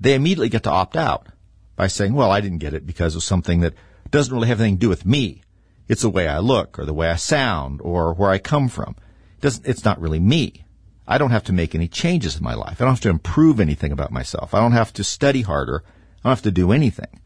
They 0.00 0.14
immediately 0.14 0.48
get 0.48 0.64
to 0.64 0.70
opt 0.70 0.96
out 0.96 1.28
by 1.76 1.86
saying, 1.86 2.12
well, 2.14 2.30
I 2.30 2.40
didn't 2.40 2.58
get 2.58 2.74
it 2.74 2.86
because 2.86 3.16
of 3.16 3.22
something 3.22 3.60
that 3.60 3.74
doesn't 4.10 4.34
really 4.34 4.48
have 4.48 4.60
anything 4.60 4.76
to 4.76 4.80
do 4.80 4.88
with 4.88 5.06
me. 5.06 5.42
It's 5.88 6.02
the 6.02 6.10
way 6.10 6.28
I 6.28 6.38
look 6.38 6.78
or 6.78 6.84
the 6.84 6.94
way 6.94 7.08
I 7.08 7.16
sound 7.16 7.80
or 7.80 8.12
where 8.12 8.30
I 8.30 8.38
come 8.38 8.68
from. 8.68 8.96
It 9.38 9.42
doesn't, 9.42 9.66
it's 9.66 9.84
not 9.84 10.00
really 10.00 10.20
me. 10.20 10.64
I 11.06 11.16
don't 11.16 11.30
have 11.30 11.44
to 11.44 11.52
make 11.52 11.74
any 11.74 11.88
changes 11.88 12.36
in 12.36 12.44
my 12.44 12.54
life. 12.54 12.80
I 12.80 12.84
don't 12.84 12.94
have 12.94 13.00
to 13.02 13.08
improve 13.08 13.60
anything 13.60 13.92
about 13.92 14.12
myself. 14.12 14.52
I 14.52 14.60
don't 14.60 14.72
have 14.72 14.92
to 14.94 15.04
study 15.04 15.42
harder. 15.42 15.82
Don't 16.28 16.36
have 16.36 16.42
to 16.42 16.50
do 16.50 16.72
anything 16.72 17.22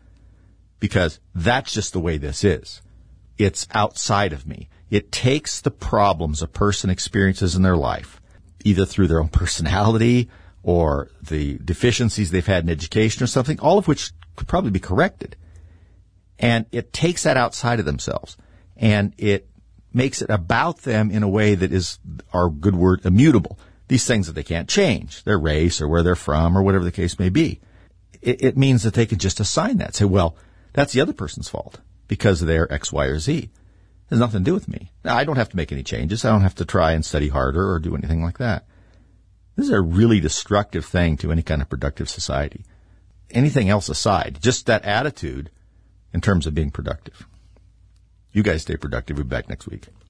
because 0.79 1.19
that's 1.35 1.73
just 1.73 1.93
the 1.93 1.99
way 1.99 2.19
this 2.19 2.45
is. 2.45 2.83
It's 3.37 3.67
outside 3.75 4.33
of 4.33 4.47
me. 4.47 4.69
It 4.91 5.11
takes 5.11 5.61
the 5.61 5.73
problems 5.73 6.41
a 6.41 6.47
person 6.47 6.89
experiences 6.89 7.57
in 7.57 7.63
their 7.63 7.77
life, 7.77 8.21
either 8.63 8.87
through 8.87 9.09
their 9.09 9.19
own 9.19 9.27
personality 9.29 10.31
or 10.63 11.11
the 11.21 11.59
deficiencies 11.59 12.31
they've 12.31 12.47
had 12.47 12.63
in 12.63 12.71
education 12.71 13.25
or 13.25 13.27
something, 13.27 13.59
all 13.59 13.77
of 13.77 13.89
which 13.89 14.13
could 14.37 14.47
probably 14.47 14.71
be 14.71 14.79
corrected. 14.79 15.35
And 16.39 16.67
it 16.71 16.93
takes 16.93 17.25
that 17.25 17.37
outside 17.37 17.81
of 17.81 17.85
themselves 17.85 18.37
and 18.77 19.15
it 19.19 19.49
makes 19.93 20.23
it 20.23 20.31
about 20.31 20.83
them 20.83 21.11
in 21.11 21.25
a 21.25 21.29
way 21.29 21.57
that 21.57 21.73
is, 21.73 21.99
our 22.33 22.49
good 22.49 22.77
word, 22.77 23.05
immutable. 23.05 23.59
These 23.89 24.07
things 24.07 24.29
that 24.29 24.35
they 24.35 24.45
can't 24.45 24.69
change, 24.69 25.25
their 25.25 25.41
race 25.41 25.81
or 25.81 25.89
where 25.89 26.05
they're 26.05 26.15
from 26.15 26.57
or 26.57 26.63
whatever 26.63 26.85
the 26.85 26.93
case 26.93 27.19
may 27.19 27.31
be. 27.31 27.61
It, 28.23 28.43
it 28.43 28.57
means 28.57 28.85
that 28.85 28.95
they 28.95 29.07
can 29.07 29.19
just 29.19 29.41
assign 29.41 29.79
that, 29.79 29.97
say, 29.97 30.05
well, 30.05 30.37
that's 30.73 30.93
the 30.93 31.01
other 31.01 31.13
person's 31.13 31.49
fault 31.49 31.81
because 32.09 32.41
they're 32.41 32.73
X, 32.73 32.93
Y, 32.93 33.05
or 33.07 33.19
Z. 33.19 33.37
It 33.37 33.51
has 34.11 34.21
nothing 34.21 34.41
to 34.41 34.51
do 34.51 34.55
with 34.55 34.69
me. 34.69 34.93
Now, 35.05 35.17
I 35.17 35.25
don't 35.25 35.37
have 35.37 35.49
to 35.51 35.57
make 35.57 35.73
any 35.73 35.83
changes. 35.83 36.25
I 36.25 36.31
don't 36.31 36.43
have 36.43 36.55
to 36.57 36.65
try 36.65 36.93
and 36.93 37.05
study 37.05 37.29
harder 37.29 37.71
or 37.71 37.79
do 37.79 37.97
anything 37.97 38.23
like 38.23 38.39
that. 38.39 38.67
This 39.57 39.67
is 39.67 39.73
a 39.73 39.81
really 39.81 40.21
destructive 40.21 40.85
thing 40.85 41.17
to 41.19 41.33
any 41.33 41.43
kind 41.43 41.61
of 41.61 41.69
productive 41.69 42.09
society. 42.09 42.65
Anything 43.31 43.69
else 43.69 43.89
aside, 43.89 44.39
just 44.41 44.67
that 44.67 44.85
attitude 44.85 45.51
in 46.13 46.21
terms 46.21 46.47
of 46.47 46.55
being 46.55 46.71
productive. 46.71 47.27
You 48.33 48.43
guys 48.43 48.63
stay 48.63 48.77
productive. 48.77 49.17
We'll 49.17 49.25
be 49.25 49.31
back 49.31 49.49
next 49.49 49.67
week. 49.67 49.89